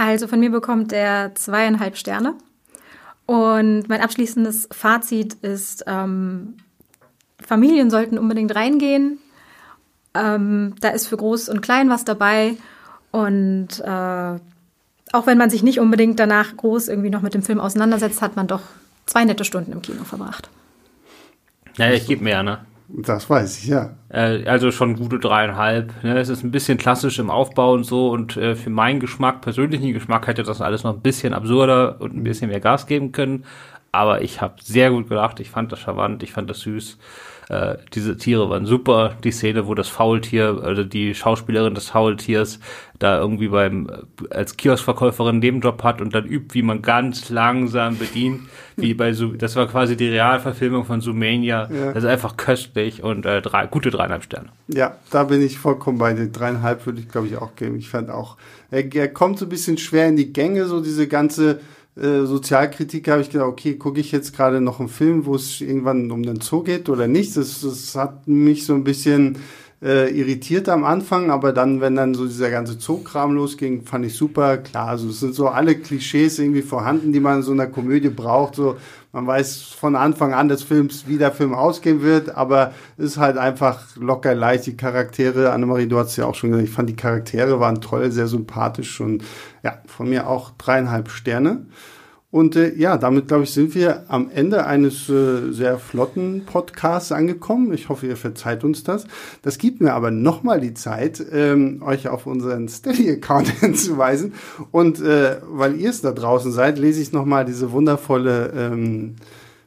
Also 0.00 0.28
von 0.28 0.40
mir 0.40 0.50
bekommt 0.50 0.94
er 0.94 1.34
zweieinhalb 1.34 1.98
Sterne. 1.98 2.32
Und 3.26 3.86
mein 3.90 4.00
abschließendes 4.00 4.70
Fazit 4.72 5.34
ist, 5.34 5.84
ähm, 5.86 6.54
Familien 7.38 7.90
sollten 7.90 8.16
unbedingt 8.16 8.54
reingehen. 8.54 9.18
Ähm, 10.14 10.74
da 10.80 10.88
ist 10.88 11.06
für 11.06 11.18
Groß 11.18 11.50
und 11.50 11.60
Klein 11.60 11.90
was 11.90 12.04
dabei. 12.06 12.56
Und 13.10 13.78
äh, 13.80 14.38
auch 15.12 15.26
wenn 15.26 15.36
man 15.36 15.50
sich 15.50 15.62
nicht 15.62 15.80
unbedingt 15.80 16.18
danach 16.18 16.56
groß 16.56 16.88
irgendwie 16.88 17.10
noch 17.10 17.20
mit 17.20 17.34
dem 17.34 17.42
Film 17.42 17.60
auseinandersetzt, 17.60 18.22
hat 18.22 18.36
man 18.36 18.46
doch 18.46 18.62
zwei 19.04 19.26
nette 19.26 19.44
Stunden 19.44 19.72
im 19.72 19.82
Kino 19.82 20.04
verbracht. 20.04 20.48
Naja, 21.76 21.92
ich 21.92 22.06
gebe 22.06 22.24
mehr, 22.24 22.42
ne? 22.42 22.64
Das 22.92 23.30
weiß 23.30 23.58
ich, 23.58 23.68
ja. 23.68 23.94
Äh, 24.08 24.44
also 24.46 24.70
schon 24.72 24.96
gute 24.96 25.18
dreieinhalb. 25.18 26.02
Ne? 26.02 26.18
Es 26.18 26.28
ist 26.28 26.42
ein 26.42 26.50
bisschen 26.50 26.76
klassisch 26.78 27.18
im 27.18 27.30
Aufbau 27.30 27.72
und 27.72 27.84
so 27.84 28.10
und 28.10 28.36
äh, 28.36 28.56
für 28.56 28.70
meinen 28.70 29.00
Geschmack, 29.00 29.40
persönlichen 29.42 29.92
Geschmack, 29.92 30.26
hätte 30.26 30.42
das 30.42 30.60
alles 30.60 30.82
noch 30.82 30.94
ein 30.94 31.00
bisschen 31.00 31.32
absurder 31.32 32.00
und 32.00 32.16
ein 32.16 32.24
bisschen 32.24 32.50
mehr 32.50 32.60
Gas 32.60 32.86
geben 32.86 33.12
können. 33.12 33.44
Aber 33.92 34.22
ich 34.22 34.40
habe 34.40 34.54
sehr 34.62 34.90
gut 34.90 35.08
gelacht. 35.08 35.40
Ich 35.40 35.50
fand 35.50 35.72
das 35.72 35.80
charmant, 35.80 36.22
ich 36.22 36.32
fand 36.32 36.50
das 36.50 36.60
süß. 36.60 36.98
Äh, 37.50 37.78
diese 37.94 38.16
Tiere 38.16 38.48
waren 38.48 38.64
super. 38.64 39.16
Die 39.24 39.32
Szene, 39.32 39.66
wo 39.66 39.74
das 39.74 39.88
Faultier, 39.88 40.60
also 40.62 40.84
die 40.84 41.16
Schauspielerin 41.16 41.74
des 41.74 41.88
Faultiers, 41.88 42.60
da 43.00 43.18
irgendwie 43.18 43.48
beim 43.48 43.90
als 44.30 44.56
Kioskverkäuferin 44.56 45.30
einen 45.30 45.38
Nebenjob 45.40 45.82
hat 45.82 46.00
und 46.00 46.14
dann 46.14 46.26
übt, 46.26 46.54
wie 46.54 46.62
man 46.62 46.80
ganz 46.80 47.28
langsam 47.28 47.98
bedient, 47.98 48.42
wie 48.76 48.94
bei 48.94 49.12
so, 49.14 49.32
das 49.32 49.56
war 49.56 49.66
quasi 49.66 49.96
die 49.96 50.08
Realverfilmung 50.08 50.84
von 50.84 51.00
Zoomania. 51.00 51.68
Ja. 51.72 51.92
Das 51.92 52.04
ist 52.04 52.08
einfach 52.08 52.36
köstlich 52.36 53.02
und 53.02 53.26
äh, 53.26 53.42
drei, 53.42 53.66
gute 53.66 53.90
dreieinhalb 53.90 54.22
Sterne. 54.22 54.50
Ja, 54.68 54.96
da 55.10 55.24
bin 55.24 55.42
ich 55.42 55.58
vollkommen 55.58 55.98
bei 55.98 56.12
dir. 56.12 56.28
Dreieinhalb 56.28 56.86
würde 56.86 57.00
ich, 57.00 57.08
glaube 57.08 57.26
ich, 57.26 57.36
auch 57.36 57.56
geben. 57.56 57.76
Ich 57.76 57.88
fand 57.88 58.10
auch, 58.10 58.36
er, 58.70 58.94
er 58.94 59.08
kommt 59.08 59.40
so 59.40 59.46
ein 59.46 59.48
bisschen 59.48 59.76
schwer 59.76 60.06
in 60.06 60.14
die 60.14 60.32
Gänge, 60.32 60.66
so 60.66 60.80
diese 60.80 61.08
ganze 61.08 61.58
äh, 62.00 62.24
Sozialkritik, 62.24 63.08
habe 63.08 63.22
ich 63.22 63.30
gedacht, 63.30 63.48
okay, 63.48 63.76
gucke 63.76 64.00
ich 64.00 64.12
jetzt 64.12 64.34
gerade 64.34 64.60
noch 64.60 64.80
einen 64.80 64.88
Film, 64.88 65.26
wo 65.26 65.34
es 65.34 65.60
irgendwann 65.60 66.10
um 66.10 66.22
den 66.22 66.40
Zoo 66.40 66.62
geht 66.62 66.88
oder 66.88 67.06
nicht? 67.06 67.36
Das, 67.36 67.60
das 67.60 67.94
hat 67.94 68.26
mich 68.26 68.64
so 68.64 68.74
ein 68.74 68.84
bisschen 68.84 69.38
äh, 69.82 70.10
irritiert 70.10 70.68
am 70.68 70.84
Anfang, 70.84 71.30
aber 71.30 71.52
dann, 71.52 71.80
wenn 71.80 71.96
dann 71.96 72.14
so 72.14 72.26
dieser 72.26 72.50
ganze 72.50 72.78
Zookram 72.78 73.34
losging, 73.34 73.82
fand 73.82 74.04
ich 74.04 74.14
super. 74.14 74.58
Klar, 74.58 74.88
also 74.88 75.08
es 75.08 75.20
sind 75.20 75.34
so 75.34 75.48
alle 75.48 75.74
Klischees 75.74 76.38
irgendwie 76.38 76.62
vorhanden, 76.62 77.12
die 77.12 77.20
man 77.20 77.36
in 77.36 77.42
so 77.42 77.52
einer 77.52 77.66
Komödie 77.66 78.10
braucht. 78.10 78.56
So, 78.56 78.76
man 79.12 79.26
weiß 79.26 79.62
von 79.72 79.96
Anfang 79.96 80.34
an 80.34 80.48
des 80.48 80.62
Films, 80.62 81.04
wie 81.06 81.16
der 81.16 81.32
Film 81.32 81.54
ausgehen 81.54 82.02
wird, 82.02 82.36
aber 82.36 82.74
es 82.98 83.04
ist 83.06 83.16
halt 83.16 83.38
einfach 83.38 83.96
locker 83.96 84.34
leicht. 84.34 84.66
Die 84.66 84.76
Charaktere, 84.76 85.50
Annemarie, 85.50 85.86
du 85.86 85.98
hast 85.98 86.16
ja 86.16 86.26
auch 86.26 86.34
schon 86.34 86.50
gesagt, 86.50 86.68
ich 86.68 86.74
fand 86.74 86.90
die 86.90 86.96
Charaktere 86.96 87.58
waren 87.58 87.80
toll, 87.80 88.10
sehr 88.12 88.26
sympathisch 88.26 89.00
und 89.00 89.24
ja, 89.62 89.78
von 89.86 90.10
mir 90.10 90.28
auch 90.28 90.50
dreieinhalb 90.58 91.08
Sterne. 91.10 91.66
Und 92.32 92.54
äh, 92.54 92.72
ja, 92.76 92.96
damit 92.96 93.26
glaube 93.26 93.42
ich, 93.42 93.52
sind 93.52 93.74
wir 93.74 94.04
am 94.08 94.30
Ende 94.32 94.64
eines 94.64 95.08
äh, 95.08 95.50
sehr 95.50 95.80
flotten 95.80 96.44
Podcasts 96.46 97.10
angekommen. 97.10 97.72
Ich 97.72 97.88
hoffe, 97.88 98.06
ihr 98.06 98.16
verzeiht 98.16 98.62
uns 98.62 98.84
das. 98.84 99.08
Das 99.42 99.58
gibt 99.58 99.80
mir 99.80 99.94
aber 99.94 100.12
nochmal 100.12 100.60
die 100.60 100.74
Zeit, 100.74 101.20
ähm, 101.32 101.82
euch 101.84 102.06
auf 102.06 102.26
unseren 102.26 102.68
Steady-Account 102.68 103.48
hinzuweisen. 103.60 104.34
Und 104.70 105.00
äh, 105.00 105.38
weil 105.42 105.74
ihr 105.74 105.90
es 105.90 106.02
da 106.02 106.12
draußen 106.12 106.52
seid, 106.52 106.78
lese 106.78 107.02
ich 107.02 107.12
nochmal 107.12 107.44
diese 107.44 107.72
wundervolle 107.72 108.52
ähm, 108.54 109.16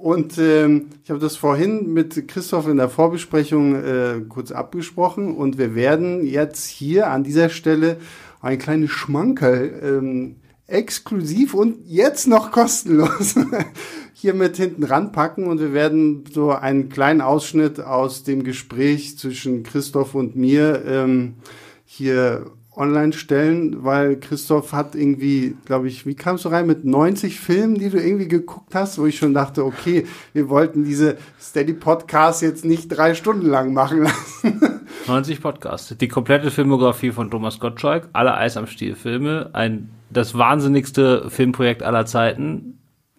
Und 0.04 0.36
ähm, 0.36 0.90
ich 1.02 1.08
habe 1.08 1.18
das 1.18 1.34
vorhin 1.34 1.94
mit 1.94 2.28
Christoph 2.28 2.68
in 2.68 2.76
der 2.76 2.90
Vorbesprechung 2.90 3.74
äh, 3.74 4.20
kurz 4.28 4.52
abgesprochen. 4.52 5.34
Und 5.34 5.56
wir 5.56 5.74
werden 5.74 6.26
jetzt 6.26 6.66
hier 6.66 7.08
an 7.08 7.24
dieser 7.24 7.48
Stelle 7.48 7.96
ein 8.42 8.58
kleines 8.58 8.90
Schmankerl 8.90 9.80
ähm, 9.82 10.36
exklusiv 10.66 11.54
und 11.54 11.86
jetzt 11.86 12.26
noch 12.26 12.50
kostenlos 12.50 13.36
hier 14.12 14.34
mit 14.34 14.58
hinten 14.58 14.84
ranpacken. 14.84 15.46
Und 15.46 15.58
wir 15.58 15.72
werden 15.72 16.24
so 16.30 16.50
einen 16.50 16.90
kleinen 16.90 17.22
Ausschnitt 17.22 17.80
aus 17.80 18.24
dem 18.24 18.44
Gespräch 18.44 19.16
zwischen 19.16 19.62
Christoph 19.62 20.14
und 20.14 20.36
mir 20.36 20.84
ähm, 20.86 21.36
hier 21.86 22.50
online 22.76 23.12
stellen, 23.12 23.84
weil 23.84 24.16
Christoph 24.18 24.72
hat 24.72 24.94
irgendwie, 24.94 25.56
glaube 25.64 25.88
ich, 25.88 26.06
wie 26.06 26.14
kamst 26.14 26.44
du 26.44 26.48
rein 26.48 26.66
mit 26.66 26.84
90 26.84 27.38
Filmen, 27.38 27.76
die 27.76 27.90
du 27.90 27.98
irgendwie 27.98 28.28
geguckt 28.28 28.74
hast, 28.74 28.98
wo 28.98 29.06
ich 29.06 29.16
schon 29.16 29.34
dachte, 29.34 29.64
okay, 29.64 30.06
wir 30.32 30.48
wollten 30.48 30.84
diese 30.84 31.16
Steady 31.40 31.74
Podcast 31.74 32.42
jetzt 32.42 32.64
nicht 32.64 32.88
drei 32.88 33.14
Stunden 33.14 33.46
lang 33.46 33.72
machen 33.72 34.02
lassen. 34.02 34.60
90 35.06 35.40
Podcasts, 35.40 35.94
die 35.96 36.08
komplette 36.08 36.50
Filmografie 36.50 37.12
von 37.12 37.30
Thomas 37.30 37.60
Gottschalk, 37.60 38.08
alle 38.12 38.34
Eis 38.34 38.56
am 38.56 38.66
Stiel 38.66 38.94
Filme, 38.94 39.50
ein 39.52 39.90
das 40.10 40.37
wahnsinnigste 40.37 41.28
Filmprojekt 41.28 41.82
aller 41.82 42.06
Zeiten, 42.06 42.78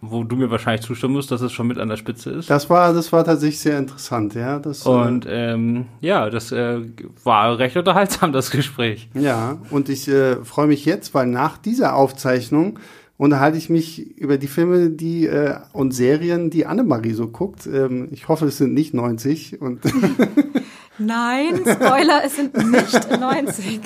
wo 0.10 0.24
du 0.24 0.36
mir 0.36 0.52
wahrscheinlich 0.52 0.86
zustimmen 0.86 1.14
musst, 1.14 1.32
dass 1.32 1.42
es 1.42 1.52
schon 1.52 1.68
mit 1.68 1.78
an 1.78 1.90
der 1.90 1.98
Spitze 1.98 2.32
ist. 2.32 2.50
Das 2.50 2.70
war, 2.70 2.94
das 2.94 3.12
war 3.12 3.24
tatsächlich 3.24 3.60
sehr 3.60 3.78
interessant, 3.78 4.36
ja. 4.36 4.60
Das, 4.60 4.86
äh, 4.86 4.90
und 4.90 5.26
ähm, 5.30 5.86
ja, 6.02 6.30
das 6.30 6.52
äh, 6.52 6.80
war 7.24 7.58
recht 7.58 7.78
unterhaltsam, 7.78 8.32
das 8.34 8.52
Gespräch. 8.52 9.10
Ja, 9.14 9.58
und 9.70 9.90
ich 9.90 10.08
äh, 10.08 10.44
freue 10.44 10.68
mich 10.68 10.86
jetzt, 10.86 11.14
weil 11.14 11.28
nach 11.28 11.58
dieser 11.58 11.96
Aufzeichnung 11.96 12.80
unterhalte 13.18 13.58
ich 13.58 13.70
mich 13.70 14.18
über 14.18 14.38
die 14.38 14.48
Filme, 14.48 14.90
die 14.90 15.26
äh, 15.26 15.56
und 15.74 15.94
Serien, 15.94 16.50
die 16.50 16.66
Annemarie 16.66 17.14
so 17.14 17.28
guckt. 17.28 17.66
Ähm, 17.66 18.10
ich 18.12 18.28
hoffe, 18.28 18.46
es 18.46 18.58
sind 18.58 18.74
nicht 18.74 18.94
90 18.94 19.62
und 19.62 19.82
Nein, 20.98 21.62
Spoiler, 21.62 22.22
es 22.26 22.38
sind 22.38 22.56
nicht 22.72 23.20
90. 23.20 23.82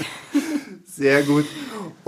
Sehr 0.86 1.24
gut. 1.24 1.46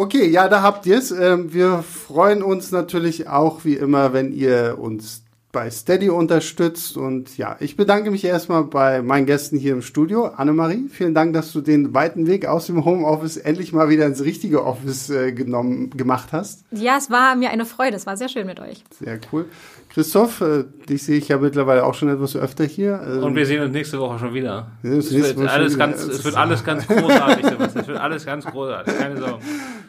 Okay, 0.01 0.27
ja, 0.27 0.47
da 0.47 0.63
habt 0.63 0.87
ihr 0.87 0.97
es. 0.97 1.11
Ähm, 1.11 1.53
wir 1.53 1.83
freuen 1.83 2.41
uns 2.41 2.71
natürlich 2.71 3.27
auch 3.27 3.65
wie 3.65 3.75
immer, 3.75 4.13
wenn 4.13 4.33
ihr 4.33 4.79
uns 4.79 5.21
bei 5.51 5.69
Steady 5.69 6.09
unterstützt. 6.09 6.97
Und 6.97 7.37
ja, 7.37 7.57
ich 7.59 7.75
bedanke 7.75 8.11
mich 8.11 8.23
erstmal 8.23 8.63
bei 8.63 9.01
meinen 9.01 9.25
Gästen 9.25 9.57
hier 9.57 9.73
im 9.73 9.81
Studio. 9.81 10.25
Annemarie, 10.25 10.87
vielen 10.89 11.13
Dank, 11.13 11.33
dass 11.33 11.51
du 11.51 11.61
den 11.61 11.93
weiten 11.93 12.27
Weg 12.27 12.45
aus 12.45 12.67
dem 12.67 12.85
Homeoffice 12.85 13.37
endlich 13.37 13.73
mal 13.73 13.89
wieder 13.89 14.05
ins 14.05 14.23
richtige 14.23 14.63
Office 14.65 15.09
äh, 15.09 15.31
genommen, 15.31 15.89
gemacht 15.91 16.29
hast. 16.31 16.63
Ja, 16.71 16.97
es 16.97 17.09
war 17.09 17.35
mir 17.35 17.49
eine 17.49 17.65
Freude. 17.65 17.95
Es 17.97 18.05
war 18.05 18.17
sehr 18.17 18.29
schön 18.29 18.47
mit 18.47 18.59
euch. 18.59 18.83
Sehr 18.99 19.19
cool. 19.31 19.45
Christoph, 19.93 20.39
äh, 20.39 20.63
dich 20.87 21.03
sehe 21.03 21.17
ich 21.17 21.27
ja 21.27 21.37
mittlerweile 21.37 21.83
auch 21.83 21.93
schon 21.93 22.07
etwas 22.07 22.37
öfter 22.37 22.63
hier. 22.63 23.01
Ähm, 23.05 23.23
Und 23.23 23.35
wir 23.35 23.45
sehen 23.45 23.61
uns 23.61 23.73
nächste 23.73 23.99
Woche 23.99 24.19
schon 24.19 24.33
wieder. 24.33 24.71
Es 24.83 25.11
wird, 25.11 25.37
alles 25.49 25.77
ganz, 25.77 26.01
es 26.01 26.23
wird 26.23 26.37
alles 26.37 26.63
ganz 26.63 26.87
großartig, 26.87 27.45
Es 27.75 27.87
wird 27.87 27.97
alles 27.97 28.25
ganz 28.25 28.45
großartig, 28.45 28.97
keine 28.97 29.17
Sorgen. 29.17 29.43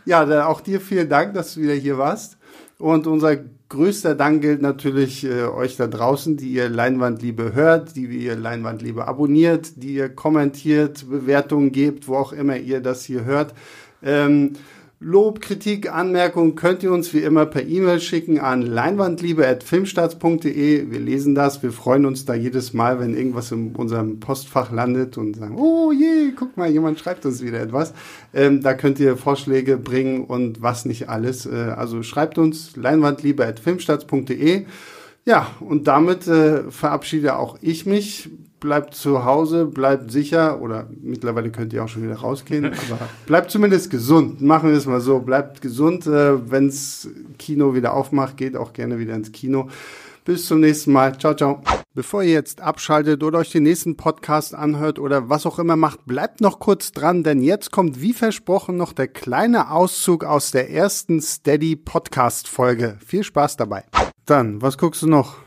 Ja, 0.04 0.24
da, 0.24 0.46
auch 0.46 0.60
dir 0.60 0.80
vielen 0.80 1.08
Dank, 1.08 1.34
dass 1.34 1.54
du 1.54 1.60
wieder 1.60 1.74
hier 1.74 1.98
warst. 1.98 2.36
Und 2.82 3.06
unser 3.06 3.36
größter 3.68 4.16
Dank 4.16 4.42
gilt 4.42 4.60
natürlich 4.60 5.22
äh, 5.22 5.44
euch 5.44 5.76
da 5.76 5.86
draußen, 5.86 6.36
die 6.36 6.48
ihr 6.48 6.68
Leinwandliebe 6.68 7.54
hört, 7.54 7.94
die 7.94 8.06
ihr 8.06 8.34
Leinwandliebe 8.34 9.06
abonniert, 9.06 9.74
die 9.76 9.94
ihr 9.94 10.08
kommentiert, 10.08 11.08
Bewertungen 11.08 11.70
gebt, 11.70 12.08
wo 12.08 12.16
auch 12.16 12.32
immer 12.32 12.56
ihr 12.56 12.80
das 12.80 13.04
hier 13.04 13.24
hört. 13.24 13.54
Ähm, 14.02 14.54
Lob, 15.04 15.40
Kritik, 15.40 15.92
Anmerkungen 15.92 16.54
könnt 16.54 16.84
ihr 16.84 16.92
uns 16.92 17.12
wie 17.12 17.24
immer 17.24 17.44
per 17.44 17.66
E-Mail 17.66 17.98
schicken 17.98 18.38
an 18.38 18.62
leinwandliebe.filmstarts.de. 18.62 20.92
Wir 20.92 21.00
lesen 21.00 21.34
das. 21.34 21.60
Wir 21.60 21.72
freuen 21.72 22.06
uns 22.06 22.24
da 22.24 22.34
jedes 22.34 22.72
Mal, 22.72 23.00
wenn 23.00 23.16
irgendwas 23.16 23.50
in 23.50 23.74
unserem 23.74 24.20
Postfach 24.20 24.70
landet 24.70 25.18
und 25.18 25.34
sagen, 25.34 25.56
oh 25.58 25.90
je, 25.90 26.30
guck 26.36 26.56
mal, 26.56 26.70
jemand 26.70 27.00
schreibt 27.00 27.26
uns 27.26 27.42
wieder 27.42 27.60
etwas. 27.60 27.94
Ähm, 28.32 28.62
da 28.62 28.74
könnt 28.74 29.00
ihr 29.00 29.16
Vorschläge 29.16 29.76
bringen 29.76 30.24
und 30.24 30.62
was 30.62 30.84
nicht 30.84 31.08
alles. 31.08 31.46
Äh, 31.46 31.74
also 31.76 32.04
schreibt 32.04 32.38
uns 32.38 32.76
leinwandliebe.filmstarts.de. 32.76 34.66
Ja, 35.24 35.48
und 35.58 35.88
damit 35.88 36.28
äh, 36.28 36.70
verabschiede 36.70 37.38
auch 37.38 37.58
ich 37.60 37.86
mich 37.86 38.30
bleibt 38.62 38.94
zu 38.94 39.24
Hause, 39.24 39.66
bleibt 39.66 40.10
sicher 40.10 40.62
oder 40.62 40.86
mittlerweile 41.02 41.50
könnt 41.50 41.72
ihr 41.72 41.84
auch 41.84 41.88
schon 41.88 42.04
wieder 42.04 42.16
rausgehen, 42.16 42.64
aber 42.90 43.08
bleibt 43.26 43.50
zumindest 43.50 43.90
gesund. 43.90 44.40
Machen 44.40 44.70
wir 44.70 44.76
es 44.76 44.86
mal 44.86 45.00
so, 45.00 45.18
bleibt 45.18 45.60
gesund. 45.60 46.06
Äh, 46.06 46.50
Wenns 46.50 47.10
Kino 47.38 47.74
wieder 47.74 47.92
aufmacht, 47.92 48.36
geht 48.36 48.56
auch 48.56 48.72
gerne 48.72 48.98
wieder 48.98 49.14
ins 49.14 49.32
Kino. 49.32 49.68
Bis 50.24 50.46
zum 50.46 50.60
nächsten 50.60 50.92
Mal. 50.92 51.18
Ciao, 51.18 51.34
ciao. 51.34 51.60
Bevor 51.94 52.22
ihr 52.22 52.32
jetzt 52.32 52.60
abschaltet 52.60 53.24
oder 53.24 53.40
euch 53.40 53.50
den 53.50 53.64
nächsten 53.64 53.96
Podcast 53.96 54.54
anhört 54.54 55.00
oder 55.00 55.28
was 55.28 55.44
auch 55.44 55.58
immer 55.58 55.74
macht, 55.74 56.06
bleibt 56.06 56.40
noch 56.40 56.60
kurz 56.60 56.92
dran, 56.92 57.24
denn 57.24 57.42
jetzt 57.42 57.72
kommt 57.72 58.00
wie 58.00 58.12
versprochen 58.12 58.76
noch 58.76 58.92
der 58.92 59.08
kleine 59.08 59.72
Auszug 59.72 60.24
aus 60.24 60.52
der 60.52 60.70
ersten 60.70 61.20
Steady 61.20 61.74
Podcast 61.74 62.46
Folge. 62.46 62.96
Viel 63.04 63.24
Spaß 63.24 63.56
dabei. 63.56 63.84
Dann, 64.24 64.62
was 64.62 64.78
guckst 64.78 65.02
du 65.02 65.08
noch? 65.08 65.41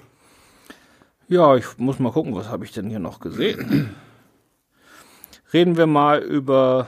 Ja, 1.28 1.56
ich 1.56 1.66
muss 1.78 2.00
mal 2.00 2.12
gucken, 2.12 2.36
was 2.36 2.50
habe 2.50 2.66
ich 2.66 2.72
denn 2.72 2.90
hier 2.90 3.00
noch 3.00 3.20
gesehen. 3.20 3.96
Reden 5.54 5.76
wir 5.76 5.88
mal 5.88 6.20
über 6.22 6.88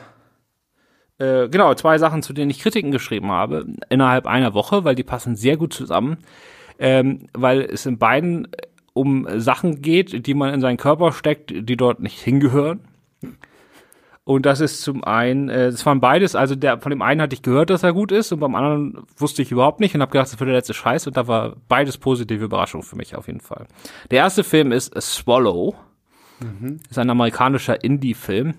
äh, 1.18 1.50
genau 1.50 1.74
zwei 1.74 1.98
Sachen, 1.98 2.22
zu 2.22 2.34
denen 2.34 2.52
ich 2.52 2.60
Kritiken 2.60 2.92
geschrieben 2.92 3.32
habe 3.32 3.66
innerhalb 3.90 4.28
einer 4.28 4.54
Woche, 4.54 4.84
weil 4.84 4.94
die 4.94 5.04
passen 5.04 5.36
sehr 5.36 5.58
gut 5.58 5.74
zusammen, 5.74 6.18
ähm, 6.78 7.28
weil 7.34 7.62
es 7.62 7.86
in 7.88 7.98
beiden 7.98 8.48
um 8.94 9.28
Sachen 9.40 9.82
geht, 9.82 10.28
die 10.28 10.34
man 10.34 10.54
in 10.54 10.62
seinen 10.62 10.78
Körper 10.78 11.12
steckt, 11.14 11.52
die 11.52 11.78
dort 11.78 12.00
nicht 12.00 12.20
hingehören. 12.20 12.82
Und 14.28 14.46
das 14.46 14.60
ist 14.60 14.82
zum 14.82 15.06
einen, 15.06 15.48
äh, 15.48 15.72
das 15.72 15.86
waren 15.86 16.02
beides, 16.02 16.36
also 16.36 16.54
der 16.54 16.82
von 16.82 16.90
dem 16.90 17.02
einen 17.02 17.22
hatte 17.22 17.34
ich 17.34 17.44
gehört, 17.44 17.70
dass 17.70 17.84
er 17.84 17.94
gut 17.94 18.12
ist 18.12 18.34
und 18.34 18.42
beim 18.42 18.56
anderen 18.56 19.06
wusste 19.16 19.42
ich 19.42 19.54
überhaupt 19.54 19.80
nicht 19.80 19.96
und 19.96 20.02
habe 20.02 20.12
gedacht, 20.12 20.28
das 20.28 20.38
wird 20.38 20.50
der 20.50 20.56
letzte 20.58 20.74
Scheiß 20.74 21.08
und 21.08 21.16
da 21.16 21.30
war 21.30 21.56
beides 21.70 21.98
positive 21.98 22.44
Überraschungen 22.44 22.84
für 22.84 22.98
mich 22.98 23.16
auf 23.16 23.28
jeden 23.28 23.40
Fall. 23.40 23.68
Der 24.12 24.18
erste 24.18 24.44
Film 24.44 24.74
ist 24.74 24.98
A 24.98 25.00
Swallow. 25.00 25.76
Mhm. 26.42 26.82
Ist 26.90 27.00
ein 27.00 27.10
amerikanischer 27.10 27.82
Indie-Film 27.82 28.56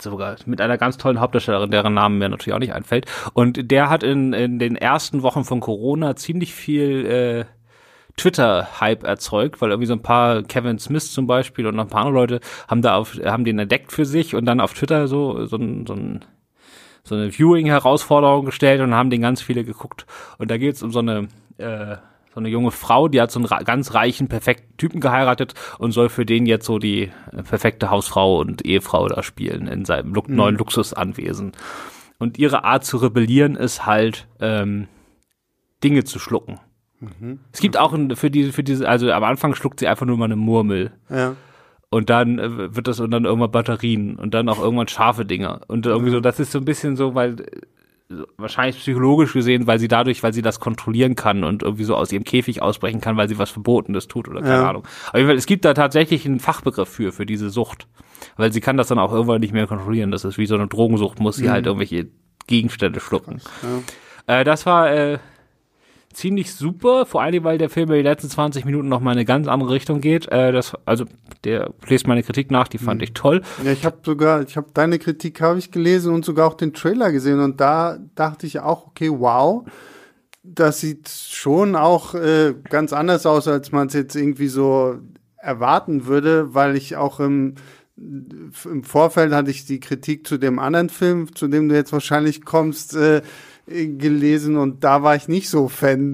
sogar 0.00 0.36
mit 0.46 0.62
einer 0.62 0.78
ganz 0.78 0.96
tollen 0.96 1.20
Hauptdarstellerin, 1.20 1.70
deren 1.70 1.92
Namen 1.92 2.16
mir 2.16 2.30
natürlich 2.30 2.54
auch 2.54 2.58
nicht 2.58 2.72
einfällt. 2.72 3.04
Und 3.34 3.70
der 3.70 3.90
hat 3.90 4.02
in, 4.02 4.32
in 4.32 4.58
den 4.58 4.74
ersten 4.74 5.22
Wochen 5.22 5.44
von 5.44 5.60
Corona 5.60 6.16
ziemlich 6.16 6.54
viel 6.54 7.04
äh, 7.04 7.44
Twitter-Hype 8.18 9.04
erzeugt, 9.04 9.60
weil 9.60 9.70
irgendwie 9.70 9.86
so 9.86 9.94
ein 9.94 10.02
paar 10.02 10.42
Kevin 10.42 10.78
Smith 10.78 11.12
zum 11.12 11.26
Beispiel 11.26 11.66
und 11.66 11.76
noch 11.76 11.84
ein 11.84 11.90
paar 11.90 12.02
andere 12.02 12.14
Leute 12.14 12.40
haben 12.68 12.82
da 12.82 12.96
auf, 12.96 13.14
haben 13.24 13.44
den 13.44 13.58
entdeckt 13.58 13.92
für 13.92 14.04
sich 14.04 14.34
und 14.34 14.44
dann 14.44 14.60
auf 14.60 14.74
Twitter 14.74 15.08
so, 15.08 15.46
so 15.46 15.56
ein, 15.56 15.86
so 15.86 15.94
ein 15.94 16.24
so 17.04 17.14
eine 17.14 17.32
Viewing-Herausforderung 17.32 18.44
gestellt 18.44 18.82
und 18.82 18.94
haben 18.94 19.08
den 19.08 19.22
ganz 19.22 19.40
viele 19.40 19.64
geguckt. 19.64 20.04
Und 20.36 20.50
da 20.50 20.58
geht 20.58 20.74
es 20.74 20.82
um 20.82 20.90
so 20.90 20.98
eine 20.98 21.28
äh, 21.56 21.96
so 22.34 22.40
eine 22.40 22.50
junge 22.50 22.70
Frau, 22.70 23.08
die 23.08 23.20
hat 23.20 23.32
so 23.32 23.40
einen 23.40 23.64
ganz 23.64 23.94
reichen, 23.94 24.28
perfekten 24.28 24.76
Typen 24.76 25.00
geheiratet 25.00 25.54
und 25.78 25.92
soll 25.92 26.08
für 26.08 26.24
den 26.24 26.46
jetzt 26.46 26.66
so 26.66 26.78
die 26.78 27.10
äh, 27.32 27.42
perfekte 27.42 27.90
Hausfrau 27.90 28.38
und 28.38 28.64
Ehefrau 28.64 29.08
da 29.08 29.22
spielen 29.22 29.66
in 29.66 29.84
seinem 29.84 30.10
mhm. 30.10 30.22
neuen 30.28 30.56
Luxusanwesen. 30.56 31.52
Und 32.18 32.38
ihre 32.38 32.64
Art 32.64 32.84
zu 32.84 32.98
rebellieren 32.98 33.56
ist 33.56 33.86
halt 33.86 34.28
ähm, 34.40 34.88
Dinge 35.82 36.04
zu 36.04 36.18
schlucken. 36.18 36.60
Mhm. 37.00 37.38
Es 37.52 37.60
gibt 37.60 37.76
auch 37.76 37.96
für 38.14 38.30
diese, 38.30 38.52
für 38.52 38.64
diese, 38.64 38.88
also 38.88 39.10
am 39.10 39.24
Anfang 39.24 39.54
schluckt 39.54 39.80
sie 39.80 39.88
einfach 39.88 40.06
nur 40.06 40.16
mal 40.16 40.26
eine 40.26 40.36
Murmel. 40.36 40.92
Ja. 41.10 41.36
Und 41.90 42.10
dann 42.10 42.38
äh, 42.38 42.76
wird 42.76 42.86
das 42.86 43.00
und 43.00 43.10
dann 43.10 43.24
irgendwann 43.24 43.50
Batterien 43.50 44.16
und 44.16 44.34
dann 44.34 44.48
auch 44.48 44.60
irgendwann 44.60 44.88
scharfe 44.88 45.24
Dinger. 45.24 45.62
Und 45.68 45.86
irgendwie 45.86 46.10
so, 46.10 46.20
das 46.20 46.38
ist 46.38 46.52
so 46.52 46.58
ein 46.58 46.64
bisschen 46.64 46.96
so, 46.96 47.14
weil 47.14 47.36
wahrscheinlich 48.36 48.78
psychologisch 48.78 49.34
gesehen, 49.34 49.66
weil 49.66 49.78
sie 49.78 49.88
dadurch, 49.88 50.22
weil 50.22 50.32
sie 50.32 50.40
das 50.40 50.60
kontrollieren 50.60 51.14
kann 51.14 51.44
und 51.44 51.62
irgendwie 51.62 51.84
so 51.84 51.94
aus 51.94 52.10
ihrem 52.10 52.24
Käfig 52.24 52.62
ausbrechen 52.62 53.00
kann, 53.00 53.16
weil 53.16 53.28
sie 53.28 53.38
was 53.38 53.50
Verbotenes 53.50 54.08
tut 54.08 54.28
oder 54.28 54.40
keine 54.40 54.62
ja. 54.62 54.68
Ahnung. 54.70 54.84
Auf 55.08 55.14
jeden 55.14 55.26
Fall, 55.26 55.36
es 55.36 55.46
gibt 55.46 55.64
da 55.64 55.74
tatsächlich 55.74 56.24
einen 56.24 56.40
Fachbegriff 56.40 56.88
für, 56.88 57.12
für 57.12 57.26
diese 57.26 57.50
Sucht. 57.50 57.86
Weil 58.36 58.52
sie 58.52 58.60
kann 58.60 58.76
das 58.76 58.88
dann 58.88 58.98
auch 58.98 59.12
irgendwann 59.12 59.40
nicht 59.40 59.52
mehr 59.52 59.66
kontrollieren. 59.66 60.10
Das 60.10 60.24
ist 60.24 60.38
wie 60.38 60.46
so 60.46 60.54
eine 60.54 60.66
Drogensucht, 60.66 61.20
muss 61.20 61.36
sie 61.36 61.46
mhm. 61.46 61.50
halt 61.50 61.66
irgendwelche 61.66 62.08
Gegenstände 62.46 63.00
schlucken. 63.00 63.40
Ja. 64.26 64.40
Äh, 64.40 64.44
das 64.44 64.66
war 64.66 64.90
äh, 64.90 65.18
ziemlich 66.18 66.52
super, 66.52 67.06
vor 67.06 67.22
allem 67.22 67.44
weil 67.44 67.58
der 67.58 67.70
Film 67.70 67.88
in 67.90 67.96
den 67.96 68.04
letzten 68.04 68.28
20 68.28 68.64
Minuten 68.64 68.88
noch 68.88 69.00
mal 69.00 69.12
eine 69.12 69.24
ganz 69.24 69.46
andere 69.46 69.70
Richtung 69.70 70.00
geht. 70.00 70.26
Äh, 70.28 70.52
das, 70.52 70.72
also 70.84 71.04
der 71.44 71.72
lest 71.86 72.06
meine 72.06 72.22
Kritik 72.22 72.50
nach, 72.50 72.68
die 72.68 72.78
fand 72.78 73.00
mhm. 73.00 73.04
ich 73.04 73.12
toll. 73.14 73.42
Ja, 73.64 73.72
ich 73.72 73.84
habe 73.84 73.98
sogar, 74.04 74.42
ich 74.42 74.56
habe 74.56 74.68
deine 74.74 74.98
Kritik 74.98 75.40
habe 75.40 75.58
ich 75.58 75.70
gelesen 75.70 76.12
und 76.12 76.24
sogar 76.24 76.48
auch 76.48 76.54
den 76.54 76.74
Trailer 76.74 77.12
gesehen 77.12 77.40
und 77.40 77.60
da 77.60 77.98
dachte 78.14 78.46
ich 78.46 78.60
auch, 78.60 78.86
okay, 78.88 79.10
wow, 79.10 79.64
das 80.42 80.80
sieht 80.80 81.08
schon 81.08 81.76
auch 81.76 82.14
äh, 82.14 82.54
ganz 82.68 82.92
anders 82.92 83.24
aus, 83.24 83.46
als 83.46 83.70
man 83.70 83.86
es 83.86 83.94
jetzt 83.94 84.16
irgendwie 84.16 84.48
so 84.48 84.96
erwarten 85.36 86.06
würde, 86.06 86.54
weil 86.54 86.76
ich 86.76 86.96
auch 86.96 87.20
im 87.20 87.54
im 88.64 88.84
Vorfeld 88.84 89.32
hatte 89.32 89.50
ich 89.50 89.64
die 89.64 89.80
Kritik 89.80 90.24
zu 90.24 90.38
dem 90.38 90.60
anderen 90.60 90.88
Film, 90.88 91.34
zu 91.34 91.48
dem 91.48 91.68
du 91.68 91.74
jetzt 91.74 91.92
wahrscheinlich 91.92 92.44
kommst, 92.44 92.94
äh, 92.94 93.16
äh, 93.16 93.22
gelesen 93.68 94.56
und 94.56 94.82
da 94.84 95.02
war 95.02 95.14
ich 95.16 95.28
nicht 95.28 95.48
so 95.48 95.68
Fan, 95.68 96.10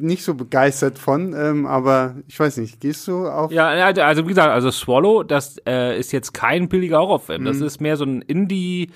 nicht 0.00 0.24
so 0.24 0.34
begeistert 0.34 0.98
von, 0.98 1.34
ähm, 1.36 1.66
aber 1.66 2.16
ich 2.28 2.38
weiß 2.38 2.58
nicht, 2.58 2.80
gehst 2.80 3.08
du 3.08 3.26
auf? 3.26 3.50
Ja, 3.50 3.68
also 3.68 4.24
wie 4.24 4.28
gesagt, 4.28 4.50
also 4.50 4.70
Swallow, 4.70 5.22
das 5.22 5.56
äh, 5.66 5.98
ist 5.98 6.12
jetzt 6.12 6.32
kein 6.32 6.68
billiger 6.68 6.98
Horrorfilm, 6.98 7.42
mhm. 7.42 7.46
das 7.46 7.60
ist 7.60 7.80
mehr 7.80 7.96
so 7.96 8.04
ein 8.04 8.22
Indie- 8.22 8.90